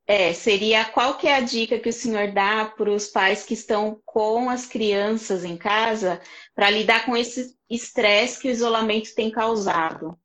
É, 0.08 0.32
seria 0.34 0.84
qual 0.84 1.16
que 1.16 1.26
é 1.26 1.34
a 1.34 1.40
dica 1.40 1.80
que 1.80 1.88
o 1.88 1.92
senhor 1.92 2.30
dá 2.32 2.66
para 2.66 2.92
os 2.92 3.08
pais 3.08 3.44
que 3.44 3.54
estão 3.54 4.00
com 4.04 4.48
as 4.48 4.64
crianças 4.64 5.42
em 5.42 5.56
casa 5.56 6.20
para 6.54 6.70
lidar 6.70 7.04
com 7.06 7.16
esse 7.16 7.58
estresse 7.68 8.40
que 8.40 8.46
o 8.46 8.50
isolamento 8.50 9.14
tem 9.16 9.32
causado? 9.32 10.16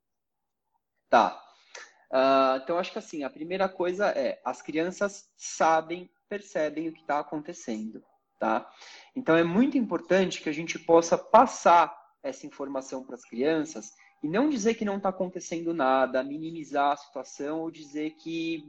Tá. 1.12 1.38
Uh, 2.10 2.56
então, 2.62 2.78
acho 2.78 2.90
que 2.90 2.98
assim, 2.98 3.22
a 3.22 3.28
primeira 3.28 3.68
coisa 3.68 4.06
é 4.06 4.40
as 4.42 4.62
crianças 4.62 5.30
sabem, 5.36 6.10
percebem 6.26 6.88
o 6.88 6.92
que 6.94 7.02
está 7.02 7.18
acontecendo, 7.18 8.02
tá? 8.40 8.66
Então, 9.14 9.36
é 9.36 9.44
muito 9.44 9.76
importante 9.76 10.40
que 10.40 10.48
a 10.48 10.54
gente 10.54 10.78
possa 10.78 11.18
passar 11.18 11.94
essa 12.22 12.46
informação 12.46 13.04
para 13.04 13.14
as 13.14 13.26
crianças 13.26 13.92
e 14.22 14.28
não 14.28 14.48
dizer 14.48 14.72
que 14.72 14.86
não 14.86 14.96
está 14.96 15.10
acontecendo 15.10 15.74
nada, 15.74 16.24
minimizar 16.24 16.92
a 16.92 16.96
situação 16.96 17.60
ou 17.60 17.70
dizer 17.70 18.12
que. 18.12 18.64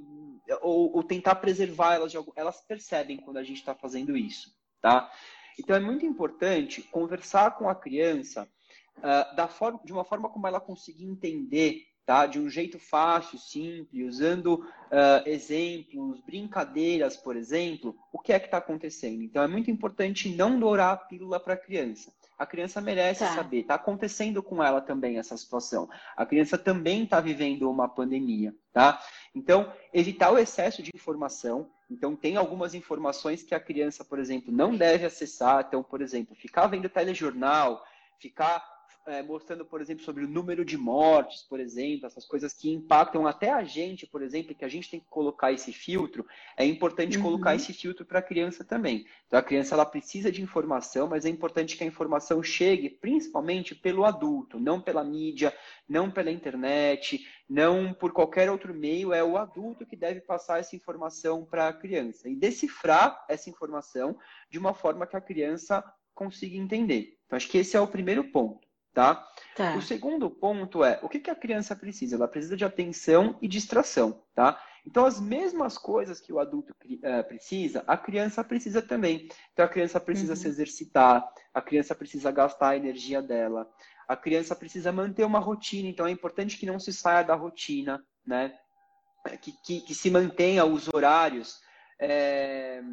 ou, 0.61 0.97
ou 0.97 1.01
tentar 1.01 1.35
preservar 1.35 1.93
elas 1.93 2.11
de 2.11 2.17
algum. 2.17 2.33
Elas 2.35 2.59
percebem 2.59 3.15
quando 3.15 3.37
a 3.37 3.43
gente 3.43 3.59
está 3.59 3.73
fazendo 3.73 4.17
isso, 4.17 4.53
tá? 4.81 5.09
Então, 5.57 5.77
é 5.77 5.79
muito 5.79 6.05
importante 6.05 6.81
conversar 6.81 7.51
com 7.51 7.69
a 7.69 7.75
criança 7.75 8.49
uh, 8.97 9.33
da 9.33 9.47
forma, 9.47 9.79
de 9.85 9.93
uma 9.93 10.03
forma 10.03 10.27
como 10.27 10.45
ela 10.45 10.59
conseguir 10.59 11.05
entender 11.05 11.92
tá? 12.05 12.25
De 12.25 12.39
um 12.39 12.49
jeito 12.49 12.77
fácil, 12.79 13.37
simples, 13.37 14.07
usando 14.07 14.55
uh, 14.55 15.27
exemplos, 15.27 16.19
brincadeiras, 16.21 17.15
por 17.15 17.35
exemplo, 17.35 17.95
o 18.11 18.19
que 18.19 18.33
é 18.33 18.39
que 18.39 18.45
está 18.45 18.57
acontecendo. 18.57 19.21
Então 19.21 19.41
é 19.41 19.47
muito 19.47 19.71
importante 19.71 20.29
não 20.29 20.59
dourar 20.59 20.93
a 20.93 20.97
pílula 20.97 21.39
para 21.39 21.53
a 21.53 21.57
criança. 21.57 22.11
A 22.37 22.45
criança 22.45 22.81
merece 22.81 23.19
tá. 23.19 23.35
saber, 23.35 23.59
está 23.59 23.75
acontecendo 23.75 24.41
com 24.41 24.61
ela 24.61 24.81
também 24.81 25.17
essa 25.17 25.37
situação. 25.37 25.89
A 26.17 26.25
criança 26.25 26.57
também 26.57 27.03
está 27.03 27.21
vivendo 27.21 27.69
uma 27.69 27.87
pandemia, 27.87 28.53
tá? 28.73 29.01
Então, 29.35 29.71
evitar 29.93 30.31
o 30.31 30.37
excesso 30.37 30.81
de 30.81 30.91
informação. 30.93 31.69
Então, 31.89 32.15
tem 32.15 32.35
algumas 32.35 32.73
informações 32.73 33.43
que 33.43 33.53
a 33.53 33.59
criança, 33.59 34.03
por 34.03 34.19
exemplo, 34.19 34.51
não 34.51 34.75
deve 34.75 35.05
acessar. 35.05 35.63
Então, 35.67 35.83
por 35.83 36.01
exemplo, 36.01 36.35
ficar 36.35 36.67
vendo 36.67 36.89
telejornal, 36.89 37.85
ficar 38.19 38.72
é, 39.05 39.21
mostrando, 39.21 39.65
por 39.65 39.81
exemplo, 39.81 40.03
sobre 40.03 40.23
o 40.23 40.27
número 40.27 40.63
de 40.63 40.77
mortes, 40.77 41.41
por 41.43 41.59
exemplo, 41.59 42.05
essas 42.05 42.25
coisas 42.25 42.53
que 42.53 42.71
impactam 42.71 43.27
até 43.27 43.51
a 43.51 43.63
gente, 43.63 44.07
por 44.07 44.21
exemplo, 44.21 44.55
que 44.55 44.63
a 44.63 44.69
gente 44.69 44.89
tem 44.89 44.99
que 44.99 45.09
colocar 45.09 45.51
esse 45.51 45.73
filtro, 45.73 46.25
é 46.55 46.65
importante 46.65 47.17
uhum. 47.17 47.23
colocar 47.23 47.55
esse 47.55 47.73
filtro 47.73 48.05
para 48.05 48.19
a 48.19 48.23
criança 48.23 48.63
também. 48.63 49.05
Então, 49.27 49.37
a 49.37 49.43
criança 49.43 49.75
ela 49.75 49.85
precisa 49.85 50.31
de 50.31 50.41
informação, 50.41 51.07
mas 51.07 51.25
é 51.25 51.29
importante 51.29 51.75
que 51.75 51.83
a 51.83 51.87
informação 51.87 52.41
chegue 52.41 52.89
principalmente 52.89 53.75
pelo 53.75 54.05
adulto, 54.05 54.59
não 54.59 54.79
pela 54.79 55.03
mídia, 55.03 55.53
não 55.87 56.09
pela 56.09 56.31
internet, 56.31 57.25
não 57.49 57.93
por 57.93 58.13
qualquer 58.13 58.49
outro 58.49 58.73
meio, 58.73 59.13
é 59.13 59.23
o 59.23 59.37
adulto 59.37 59.85
que 59.85 59.95
deve 59.95 60.21
passar 60.21 60.59
essa 60.59 60.75
informação 60.75 61.45
para 61.45 61.67
a 61.67 61.73
criança 61.73 62.29
e 62.29 62.35
decifrar 62.35 63.25
essa 63.27 63.49
informação 63.49 64.17
de 64.49 64.57
uma 64.57 64.73
forma 64.73 65.05
que 65.05 65.17
a 65.17 65.21
criança 65.21 65.83
consiga 66.13 66.55
entender. 66.55 67.17
Então, 67.25 67.35
acho 67.35 67.49
que 67.49 67.57
esse 67.57 67.75
é 67.75 67.81
o 67.81 67.87
primeiro 67.87 68.23
ponto. 68.31 68.72
Tá? 68.93 69.27
tá? 69.55 69.75
O 69.75 69.81
segundo 69.81 70.29
ponto 70.29 70.83
é 70.83 70.99
o 71.01 71.09
que, 71.09 71.19
que 71.19 71.31
a 71.31 71.35
criança 71.35 71.75
precisa? 71.75 72.15
Ela 72.15 72.27
precisa 72.27 72.55
de 72.55 72.63
atenção 72.63 73.35
e 73.41 73.47
distração, 73.47 74.23
tá? 74.35 74.61
Então, 74.85 75.05
as 75.05 75.19
mesmas 75.19 75.77
coisas 75.77 76.19
que 76.19 76.31
o 76.31 76.39
adulto 76.39 76.73
uh, 76.73 77.23
precisa, 77.27 77.83
a 77.87 77.97
criança 77.97 78.43
precisa 78.43 78.81
também. 78.81 79.29
Então, 79.51 79.65
a 79.65 79.69
criança 79.69 79.99
precisa 79.99 80.33
uhum. 80.33 80.37
se 80.37 80.47
exercitar, 80.47 81.27
a 81.53 81.61
criança 81.61 81.95
precisa 81.95 82.29
gastar 82.31 82.69
a 82.69 82.77
energia 82.77 83.21
dela, 83.21 83.67
a 84.07 84.15
criança 84.15 84.55
precisa 84.55 84.91
manter 84.91 85.23
uma 85.23 85.39
rotina. 85.39 85.87
Então, 85.87 86.05
é 86.05 86.11
importante 86.11 86.57
que 86.57 86.65
não 86.65 86.79
se 86.79 86.93
saia 86.93 87.23
da 87.23 87.33
rotina, 87.33 88.03
né? 88.25 88.53
Que, 89.41 89.53
que, 89.63 89.81
que 89.81 89.95
se 89.95 90.11
mantenha 90.11 90.65
os 90.65 90.87
horários. 90.93 91.61
É 91.97 92.83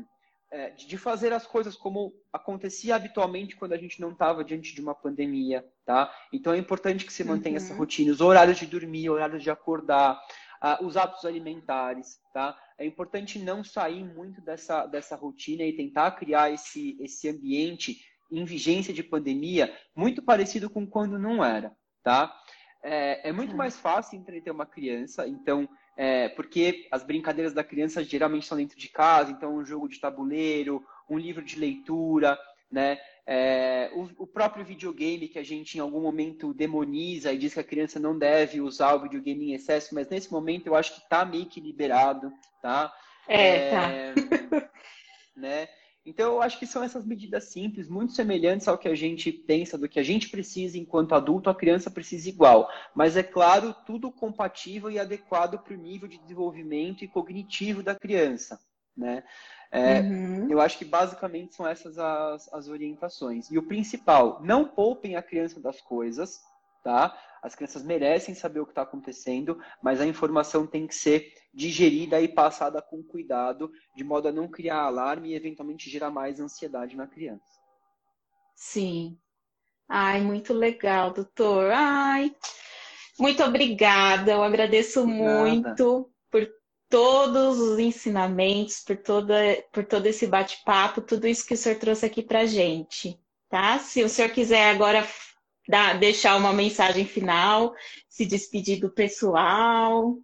é, 0.51 0.71
de 0.71 0.99
fazer 0.99 1.33
as 1.33 1.47
coisas 1.47 1.77
como 1.77 2.13
acontecia 2.33 2.97
habitualmente 2.97 3.57
quando 3.57 3.73
a 3.73 3.79
gente 3.79 4.01
não 4.01 4.11
estava 4.11 4.45
diante 4.45 4.75
de 4.75 4.81
uma 4.81 4.95
pandemia, 4.95 5.65
tá? 5.85 6.13
Então 6.33 6.53
é 6.53 6.59
importante 6.59 7.05
que 7.05 7.13
se 7.13 7.23
mantenha 7.23 7.59
uhum. 7.59 7.65
essa 7.65 7.75
rotina, 7.75 8.13
os 8.13 8.21
horários 8.21 8.59
de 8.59 8.67
dormir, 8.67 9.09
horários 9.09 9.43
de 9.43 9.51
acordar, 9.51 10.21
uh, 10.63 10.85
os 10.85 10.97
hábitos 10.97 11.25
alimentares, 11.25 12.19
tá? 12.33 12.59
É 12.79 12.85
importante 12.85 13.39
não 13.39 13.63
sair 13.63 14.05
muito 14.05 14.41
dessa, 14.41 14.87
dessa 14.87 15.17
rotina 15.17 15.63
e 15.63 15.77
tentar 15.77 16.13
criar 16.13 16.51
esse, 16.51 16.97
esse 17.01 17.29
ambiente 17.29 17.99
em 18.31 18.45
vigência 18.45 18.95
de 18.95 19.03
pandemia 19.03 19.75
muito 19.95 20.23
parecido 20.23 20.71
com 20.71 20.87
quando 20.87 21.19
não 21.19 21.45
era, 21.45 21.73
tá? 22.03 22.35
É, 22.83 23.29
é 23.29 23.33
muito 23.33 23.55
mais 23.55 23.79
fácil 23.79 24.19
entreter 24.19 24.51
uma 24.51 24.65
criança, 24.65 25.29
então 25.29 25.69
é, 25.97 26.29
porque 26.31 26.89
as 26.91 27.03
brincadeiras 27.03 27.53
da 27.53 27.63
criança 27.63 28.03
geralmente 28.03 28.45
estão 28.45 28.57
dentro 28.57 28.79
de 28.79 28.89
casa, 28.89 29.31
então 29.31 29.57
um 29.57 29.65
jogo 29.65 29.89
de 29.89 30.01
tabuleiro, 30.01 30.85
um 31.09 31.19
livro 31.19 31.43
de 31.43 31.59
leitura, 31.59 32.39
né? 32.71 32.99
É, 33.27 33.91
o, 33.95 34.09
o, 34.23 34.27
próprio 34.27 34.65
videogame 34.65 35.29
que 35.29 35.39
a 35.39 35.43
gente 35.43 35.77
em 35.77 35.81
algum 35.81 36.01
momento 36.01 36.55
demoniza 36.55 37.33
e 37.33 37.39
diz 37.39 37.55
que 37.55 37.61
a 37.61 37.65
criança 37.65 38.01
não 38.01 38.19
deve 38.19 38.61
usar 38.61 38.95
o 38.95 39.03
videogame 39.03 39.51
em 39.51 39.55
excesso, 39.55 39.95
mas 39.95 40.09
nesse 40.09 40.33
momento 40.33 40.67
eu 40.67 40.75
acho 40.75 40.95
que 40.95 41.01
está 41.01 41.25
meio 41.25 41.47
que 41.47 41.61
liberado, 41.61 42.33
tá? 42.63 42.93
É, 43.29 43.69
é 43.69 44.15
tá. 44.15 44.71
né? 45.37 45.69
Então, 46.05 46.33
eu 46.33 46.43
acho 46.43 46.59
que 46.59 46.67
são 46.67 46.83
essas 46.83 47.05
medidas 47.05 47.45
simples, 47.45 47.89
muito 47.89 48.15
semelhantes 48.15 48.67
ao 48.67 48.79
que 48.79 48.89
a 48.89 48.95
gente 48.95 49.31
pensa, 49.31 49.77
do 49.77 49.89
que 49.89 50.01
a 50.01 50.03
gente 50.03 50.31
precisa 50.31 50.79
enquanto 50.79 51.15
adulto, 51.15 51.51
a 51.51 51.55
criança 51.55 51.91
precisa 51.91 52.29
igual. 52.29 52.71
Mas, 52.95 53.17
é 53.17 53.23
claro, 53.23 53.75
tudo 53.85 54.11
compatível 54.11 54.91
e 54.91 54.99
adequado 54.99 55.59
para 55.59 55.75
o 55.75 55.77
nível 55.77 56.09
de 56.09 56.19
desenvolvimento 56.19 57.05
e 57.05 57.09
cognitivo 57.09 57.83
da 57.83 57.95
criança. 57.95 58.59
Né? 58.97 59.23
É, 59.71 60.01
uhum. 60.01 60.51
Eu 60.51 60.61
acho 60.61 60.79
que 60.79 60.85
basicamente 60.85 61.55
são 61.55 61.67
essas 61.67 61.99
as, 61.99 62.53
as 62.53 62.69
orientações. 62.69 63.51
E 63.51 63.59
o 63.59 63.63
principal, 63.63 64.41
não 64.43 64.67
poupem 64.67 65.17
a 65.17 65.23
criança 65.23 65.61
das 65.61 65.81
coisas, 65.81 66.41
tá? 66.83 67.17
As 67.43 67.55
crianças 67.55 67.83
merecem 67.83 68.35
saber 68.35 68.61
o 68.61 68.67
que 68.67 68.73
está 68.73 68.83
acontecendo, 68.83 69.59
mas 69.83 70.01
a 70.01 70.07
informação 70.07 70.67
tem 70.67 70.87
que 70.87 70.95
ser 70.95 71.33
digerida 71.53 72.21
e 72.21 72.29
passada 72.29 72.81
com 72.81 73.03
cuidado, 73.03 73.71
de 73.97 74.05
modo 74.05 74.29
a 74.29 74.33
não 74.33 74.49
criar 74.49 74.83
alarme 74.83 75.31
e 75.31 75.35
eventualmente 75.35 75.91
gerar 75.91 76.11
mais 76.11 76.41
ansiedade 76.41 76.97
na 76.97 77.07
criança. 77.07 77.61
Sim. 78.55 79.19
Ai, 79.89 80.21
muito 80.21 80.53
legal, 80.53 81.13
doutor. 81.13 81.73
Ai, 81.73 82.35
muito 83.19 83.43
obrigada. 83.43 84.33
Eu 84.33 84.43
agradeço 84.43 85.07
muito 85.07 86.11
por 86.31 86.49
todos 86.89 87.59
os 87.59 87.79
ensinamentos, 87.79 88.81
por, 88.81 88.97
toda, 88.97 89.35
por 89.73 89.85
todo 89.85 90.07
esse 90.07 90.27
bate-papo, 90.27 91.01
tudo 91.01 91.27
isso 91.27 91.47
que 91.47 91.55
o 91.55 91.57
senhor 91.57 91.79
trouxe 91.79 92.07
aqui 92.07 92.23
para 92.23 92.47
gente. 92.47 93.19
Tá? 93.49 93.79
Se 93.81 94.05
o 94.05 94.09
senhor 94.09 94.31
quiser 94.31 94.71
agora 94.71 95.07
dar, 95.69 95.99
deixar 95.99 96.37
uma 96.37 96.53
mensagem 96.53 97.05
final, 97.05 97.75
se 98.09 98.25
despedir 98.25 98.79
do 98.79 98.91
pessoal. 98.91 100.17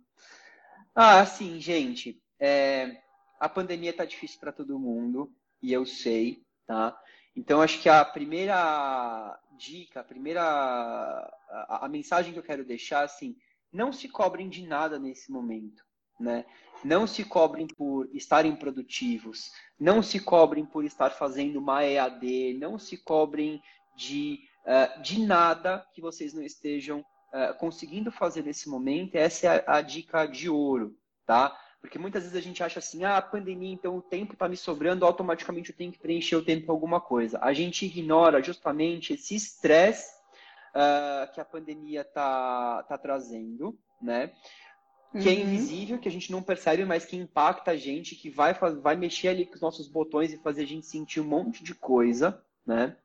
Ah, 0.98 1.26
sim, 1.26 1.60
gente. 1.60 2.18
É, 2.40 3.02
a 3.38 3.50
pandemia 3.50 3.90
está 3.90 4.06
difícil 4.06 4.40
para 4.40 4.50
todo 4.50 4.78
mundo 4.78 5.30
e 5.62 5.70
eu 5.70 5.84
sei, 5.84 6.42
tá? 6.66 6.98
Então 7.36 7.60
acho 7.60 7.82
que 7.82 7.88
a 7.90 8.02
primeira 8.02 9.38
dica, 9.58 10.00
a 10.00 10.04
primeira 10.04 10.40
a, 10.40 11.84
a 11.84 11.88
mensagem 11.88 12.32
que 12.32 12.38
eu 12.38 12.42
quero 12.42 12.64
deixar 12.64 13.04
assim, 13.04 13.36
não 13.70 13.92
se 13.92 14.08
cobrem 14.08 14.48
de 14.48 14.66
nada 14.66 14.98
nesse 14.98 15.30
momento, 15.30 15.84
né? 16.18 16.46
Não 16.82 17.06
se 17.06 17.24
cobrem 17.26 17.66
por 17.66 18.08
estarem 18.14 18.56
produtivos, 18.56 19.50
não 19.78 20.02
se 20.02 20.18
cobrem 20.18 20.64
por 20.64 20.82
estar 20.82 21.10
fazendo 21.10 21.58
uma 21.58 21.84
EAD, 21.84 22.54
não 22.54 22.78
se 22.78 22.96
cobrem 22.96 23.62
de 23.94 24.40
uh, 24.64 25.02
de 25.02 25.20
nada 25.20 25.86
que 25.92 26.00
vocês 26.00 26.32
não 26.32 26.42
estejam 26.42 27.04
uh, 27.32 27.56
conseguindo 27.58 28.10
fazer 28.10 28.42
nesse 28.42 28.68
momento. 28.68 29.14
Essa 29.14 29.46
é 29.46 29.64
a, 29.66 29.76
a, 29.78 29.82
dica 29.82 30.26
de 30.26 30.48
ouro, 30.48 30.96
tá? 31.24 31.56
Porque 31.80 31.98
muitas 31.98 32.24
vezes 32.24 32.36
a 32.36 32.42
gente 32.42 32.62
acha 32.62 32.78
assim, 32.78 33.04
ah, 33.04 33.16
a 33.16 33.22
pandemia, 33.22 33.72
então 33.72 33.96
o 33.96 34.02
tempo 34.02 34.32
está 34.32 34.48
me 34.48 34.56
sobrando, 34.56 35.04
automaticamente 35.04 35.70
eu 35.70 35.76
tenho 35.76 35.92
que 35.92 35.98
preencher 35.98 36.36
o 36.36 36.44
tempo 36.44 36.66
com 36.66 36.72
alguma 36.72 37.00
coisa. 37.00 37.38
A 37.40 37.52
gente 37.52 37.86
ignora 37.86 38.42
justamente 38.42 39.12
esse 39.12 39.34
estresse 39.36 40.12
uh, 40.74 41.32
que 41.32 41.40
a 41.40 41.44
pandemia 41.44 42.00
está 42.00 42.82
tá 42.84 42.98
trazendo, 42.98 43.78
né? 44.00 44.32
Que 45.12 45.28
é 45.28 45.32
uhum. 45.32 45.38
é 45.38 45.42
invisível, 45.42 45.98
que 45.98 46.08
a 46.08 46.12
gente 46.12 46.32
não 46.32 46.42
percebe, 46.42 46.84
mas 46.84 47.04
que 47.04 47.16
impacta 47.16 47.70
a 47.70 47.76
gente, 47.76 48.16
que 48.16 48.28
vai, 48.28 48.52
vai 48.54 48.96
mexer 48.96 49.28
ali 49.28 49.46
com 49.46 49.54
os 49.54 49.60
nossos 49.60 49.88
botões 49.88 50.32
e 50.32 50.38
fazer 50.38 50.62
a 50.64 50.66
gente 50.66 50.86
sentir 50.86 51.20
um 51.20 51.24
monte 51.24 51.62
de 51.62 51.74
coisa, 51.74 52.42
né? 52.66 52.96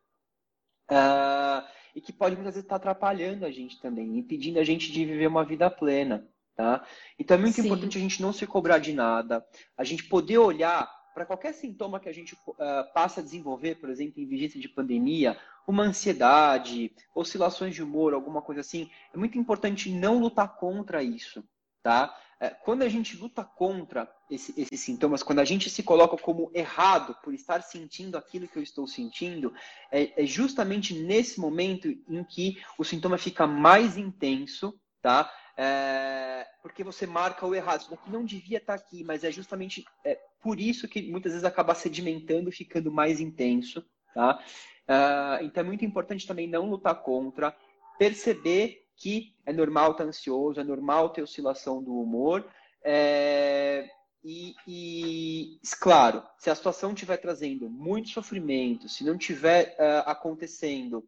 Uh, 0.90 1.64
e 1.96 2.02
que 2.02 2.14
pode 2.14 2.36
muitas 2.36 2.56
vezes 2.56 2.66
estar 2.66 2.80
tá 2.80 2.90
atrapalhando 2.90 3.46
a 3.46 3.52
gente 3.52 3.80
também, 3.80 4.18
impedindo 4.18 4.60
a 4.60 4.64
gente 4.64 4.92
de 4.92 5.06
viver 5.06 5.28
uma 5.28 5.44
vida 5.44 5.70
plena. 5.70 6.28
Tá? 6.56 6.86
Então 7.18 7.38
é 7.38 7.40
muito 7.40 7.56
Sim. 7.56 7.66
importante 7.66 7.98
a 7.98 8.02
gente 8.02 8.22
não 8.22 8.34
se 8.34 8.46
cobrar 8.46 8.78
de 8.78 8.94
nada, 8.94 9.46
a 9.78 9.84
gente 9.84 10.04
poder 10.04 10.38
olhar 10.38 10.90
para 11.14 11.26
qualquer 11.26 11.54
sintoma 11.54 12.00
que 12.00 12.10
a 12.10 12.14
gente 12.14 12.36
uh, 12.36 12.58
passa 12.94 13.20
a 13.20 13.24
desenvolver, 13.24 13.76
por 13.76 13.90
exemplo, 13.90 14.22
em 14.22 14.28
vigência 14.28 14.60
de 14.60 14.70
pandemia, 14.70 15.38
uma 15.68 15.84
ansiedade, 15.84 16.92
oscilações 17.14 17.76
de 17.76 17.84
humor, 17.84 18.14
alguma 18.14 18.42
coisa 18.42 18.62
assim, 18.62 18.90
é 19.14 19.18
muito 19.18 19.38
importante 19.38 19.92
não 19.92 20.20
lutar 20.20 20.56
contra 20.56 21.04
isso, 21.04 21.44
tá? 21.84 22.16
É, 22.40 22.50
quando 22.50 22.82
a 22.82 22.90
gente 22.90 23.18
luta 23.18 23.44
contra 23.44 24.06
esse, 24.32 24.54
esses 24.60 24.80
sintomas, 24.80 25.22
quando 25.22 25.40
a 25.40 25.46
gente 25.46 25.70
se 25.70 25.84
coloca 25.84 26.18
como 26.18 26.50
errado 26.54 27.16
por 27.24 27.34
estar 27.34 27.62
sentindo 27.62 28.18
aquilo 28.18 28.48
que 28.48 28.58
eu 28.58 28.64
estou 28.64 28.88
sentindo, 28.88 29.54
é, 29.92 30.24
é 30.24 30.26
justamente 30.26 30.94
nesse 30.94 31.40
momento 31.40 31.88
em 31.88 32.24
que 32.24 32.62
o 32.78 32.84
sintoma 32.84 33.18
fica 33.18 33.46
mais 33.46 33.98
intenso, 33.98 34.80
tá? 35.02 35.32
É, 35.58 36.48
porque 36.62 36.84
você 36.84 37.06
marca 37.06 37.46
o 37.46 37.54
errado. 37.54 37.82
Isso 37.82 37.92
daqui 37.92 38.10
não 38.10 38.24
devia 38.24 38.58
estar 38.58 38.74
aqui, 38.74 39.04
mas 39.04 39.24
é 39.24 39.32
justamente 39.32 39.84
é, 40.04 40.18
por 40.42 40.60
isso 40.60 40.88
que 40.88 41.12
muitas 41.12 41.34
vezes 41.34 41.46
acaba 41.46 41.76
sedimentando, 41.76 42.52
ficando 42.52 42.92
mais 42.92 43.20
intenso. 43.20 43.86
Tá? 44.14 44.40
É, 44.88 45.44
então 45.44 45.62
é 45.62 45.68
muito 45.68 45.86
importante 45.86 46.26
também 46.26 46.48
não 46.48 46.70
lutar 46.70 46.96
contra, 47.02 47.56
perceber 48.00 48.86
que 48.96 49.36
é 49.46 49.52
normal 49.52 49.92
estar 49.92 50.04
ansioso, 50.04 50.60
é 50.60 50.64
normal 50.64 51.10
ter 51.10 51.22
oscilação 51.22 51.84
do 51.84 51.94
humor. 52.00 52.48
É, 52.84 53.90
e, 54.24 54.56
e, 54.68 55.60
claro, 55.80 56.24
se 56.38 56.50
a 56.50 56.56
situação 56.56 56.94
estiver 56.94 57.18
trazendo 57.18 57.70
muito 57.70 58.10
sofrimento, 58.10 58.88
se 58.88 59.04
não 59.04 59.16
estiver 59.16 59.76
uh, 59.80 60.10
acontecendo 60.10 61.00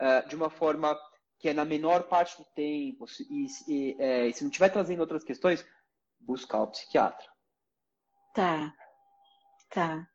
uh, 0.00 0.26
de 0.28 0.34
uma 0.34 0.48
forma 0.48 0.98
que 1.38 1.50
é 1.50 1.52
na 1.52 1.64
menor 1.64 2.04
parte 2.04 2.38
do 2.38 2.44
tempo, 2.54 3.04
e, 3.28 3.46
e 3.68 3.96
é, 3.98 4.32
se 4.32 4.42
não 4.42 4.48
estiver 4.48 4.70
trazendo 4.70 5.00
outras 5.00 5.22
questões, 5.22 5.62
buscar 6.18 6.62
o 6.62 6.68
psiquiatra. 6.68 7.26
Tá, 8.34 8.72
tá. 9.70 10.08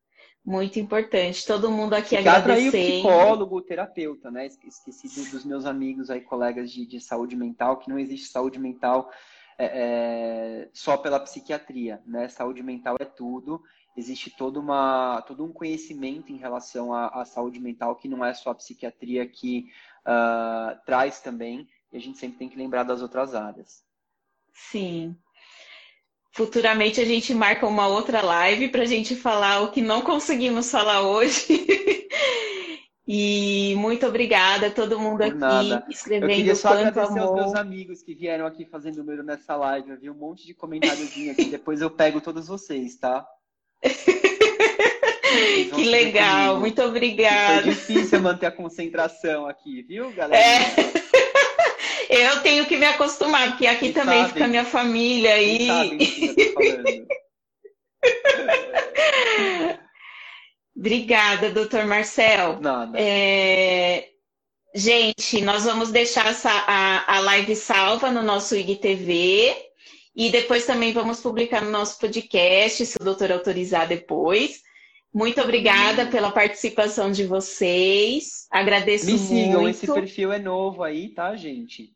Muito 0.44 0.80
importante. 0.80 1.46
Todo 1.46 1.70
mundo 1.70 1.94
aqui 1.94 2.16
psiquiatra 2.16 2.60
e 2.60 2.70
o 2.70 2.72
psicólogo, 2.72 3.58
o 3.58 3.62
terapeuta, 3.62 4.32
né? 4.32 4.48
Esqueci 4.48 5.30
dos 5.30 5.46
meus 5.46 5.66
amigos 5.66 6.10
aí, 6.10 6.22
colegas 6.22 6.72
de, 6.72 6.88
de 6.88 7.00
saúde 7.00 7.36
mental, 7.36 7.78
que 7.78 7.90
não 7.90 8.00
existe 8.00 8.30
saúde 8.30 8.58
mental 8.58 9.12
é, 9.60 9.66
é, 9.66 10.70
só 10.74 10.96
pela 10.96 11.20
psiquiatria, 11.20 12.02
né? 12.06 12.30
Saúde 12.30 12.64
mental 12.64 12.96
é 12.98 13.04
tudo. 13.04 13.62
Existe 13.98 14.30
todo, 14.30 14.58
uma, 14.58 15.22
todo 15.28 15.44
um 15.44 15.52
conhecimento 15.52 16.32
em 16.32 16.38
relação 16.38 16.94
à, 16.94 17.08
à 17.08 17.26
saúde 17.26 17.60
mental 17.60 17.98
que 17.98 18.08
não 18.08 18.24
é 18.24 18.34
só 18.34 18.52
a 18.52 18.56
psiquiatria 18.56 19.28
que 19.28 19.70
uh, 20.06 20.80
traz 20.86 21.20
também, 21.20 21.68
e 21.92 21.98
a 21.98 22.00
gente 22.00 22.18
sempre 22.18 22.38
tem 22.38 22.48
que 22.48 22.58
lembrar 22.58 22.84
das 22.84 23.02
outras 23.02 23.36
áreas. 23.36 23.84
Sim. 24.54 25.18
Futuramente 26.32 27.02
a 27.02 27.06
gente 27.06 27.34
marca 27.34 27.68
uma 27.68 27.88
outra 27.88 28.22
live 28.22 28.70
para 28.70 28.84
a 28.84 28.86
gente 28.86 29.14
falar 29.14 29.62
o 29.62 29.72
que 29.72 29.82
não 29.82 30.02
conseguimos 30.02 30.72
falar 30.72 31.02
hoje. 31.02 31.66
e 33.12 33.74
muito 33.76 34.06
obrigada 34.06 34.68
a 34.68 34.70
todo 34.70 35.00
mundo 35.00 35.24
aqui 35.24 35.34
nada. 35.34 35.84
escrevendo 35.90 36.30
Eu 36.30 36.36
queria 36.36 36.54
só 36.54 36.70
agradecer 36.70 37.08
amor. 37.08 37.22
aos 37.22 37.36
meus 37.36 37.56
amigos 37.56 38.04
que 38.04 38.14
vieram 38.14 38.46
aqui 38.46 38.66
fazendo 38.66 38.98
número 38.98 39.24
nessa 39.24 39.56
live. 39.56 39.90
Eu 39.90 39.98
vi 39.98 40.12
um 40.12 40.14
monte 40.14 40.46
de 40.46 40.54
comentáriozinho 40.54 41.32
aqui, 41.32 41.46
depois 41.46 41.82
eu 41.82 41.90
pego 41.90 42.22
todos 42.22 42.48
vocês, 42.48 42.98
tá? 42.98 43.28
que 43.82 45.86
legal, 45.86 46.50
comigo. 46.50 46.60
muito 46.60 46.84
obrigada. 46.84 47.64
Foi 47.64 47.72
difícil 47.72 48.22
manter 48.22 48.46
a 48.46 48.52
concentração 48.52 49.48
aqui, 49.48 49.82
viu, 49.82 50.12
galera? 50.12 50.40
É. 50.40 50.60
Eu 52.10 52.42
tenho 52.42 52.66
que 52.66 52.76
me 52.76 52.88
acostumar, 52.88 53.50
porque 53.50 53.68
aqui 53.68 53.92
também 53.92 54.28
fica 54.28 54.48
minha 54.48 54.66
família 54.66 55.34
aí. 55.34 55.68
Obrigada, 60.80 61.50
doutor 61.50 61.86
Marcel. 61.86 62.58
Nada. 62.62 62.98
É... 62.98 64.08
Gente, 64.74 65.42
nós 65.42 65.66
vamos 65.66 65.92
deixar 65.92 66.28
essa, 66.28 66.50
a, 66.50 67.18
a 67.18 67.20
live 67.20 67.54
salva 67.54 68.10
no 68.10 68.24
nosso 68.24 68.56
IGTV 68.56 69.54
e 70.16 70.30
depois 70.30 70.66
também 70.66 70.94
vamos 70.94 71.20
publicar 71.20 71.62
no 71.62 71.70
nosso 71.70 72.00
podcast, 72.00 72.86
se 72.86 72.98
o 72.98 73.04
doutor 73.04 73.30
autorizar 73.30 73.90
depois. 73.90 74.62
Muito 75.14 75.42
obrigada 75.42 76.06
hum. 76.06 76.10
pela 76.10 76.32
participação 76.32 77.12
de 77.12 77.26
vocês. 77.26 78.48
Agradeço 78.50 79.08
Me 79.08 79.14
muito. 79.14 79.34
Me 79.34 79.46
sigam, 79.46 79.70
esse 79.70 79.86
perfil 79.86 80.32
é 80.32 80.40
novo 80.40 80.82
aí, 80.82 81.10
tá, 81.10 81.36
gente? 81.36 81.92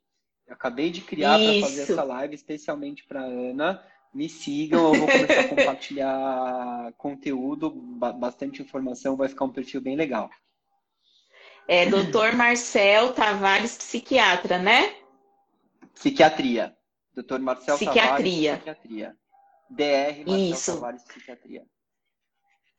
Eu 0.45 0.55
acabei 0.55 0.89
de 0.89 0.99
criar 0.99 1.39
para 1.39 1.61
fazer 1.61 1.81
essa 1.83 2.03
live 2.03 2.35
especialmente 2.35 3.05
para 3.07 3.21
Ana. 3.21 3.81
Me 4.13 4.29
sigam, 4.29 4.93
eu 4.93 4.99
vou 4.99 5.07
começar 5.07 5.39
a 5.39 5.47
compartilhar 5.47 6.93
conteúdo, 6.97 7.71
bastante 7.71 8.61
informação, 8.61 9.17
vai 9.17 9.27
ficar 9.27 9.45
um 9.45 9.51
perfil 9.51 9.81
bem 9.81 9.95
legal. 9.95 10.29
É 11.67 11.85
Dr. 11.85 12.35
Marcel 12.35 13.13
Tavares, 13.13 13.77
psiquiatra, 13.77 14.59
né? 14.59 14.95
Psiquiatria. 15.93 16.75
Dr. 17.15 17.39
Marcel 17.39 17.75
psiquiatria. 17.75 18.57
Tavares, 18.57 18.75
psiquiatria. 18.75 19.17
DR 19.69 20.25
Marcel 20.25 20.51
Isso. 20.51 20.73
Tavares, 20.73 21.03
psiquiatria. 21.03 21.65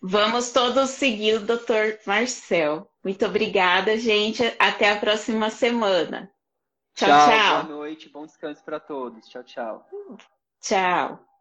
Vamos 0.06 0.52
todos 0.52 0.90
seguir 0.90 1.36
o 1.36 1.46
Dr. 1.46 1.98
Marcel. 2.06 2.86
Muito 3.02 3.24
obrigada, 3.24 3.96
gente. 3.96 4.42
Até 4.58 4.90
a 4.90 5.00
próxima 5.00 5.48
semana. 5.48 6.30
Tchau, 6.94 7.08
tchau. 7.08 7.26
tchau. 7.26 7.64
Boa 7.64 7.76
noite, 7.76 8.08
bom 8.10 8.26
descanso 8.26 8.62
para 8.62 8.78
todos. 8.78 9.26
Tchau, 9.28 9.42
tchau. 9.42 9.88
Tchau. 10.64 11.24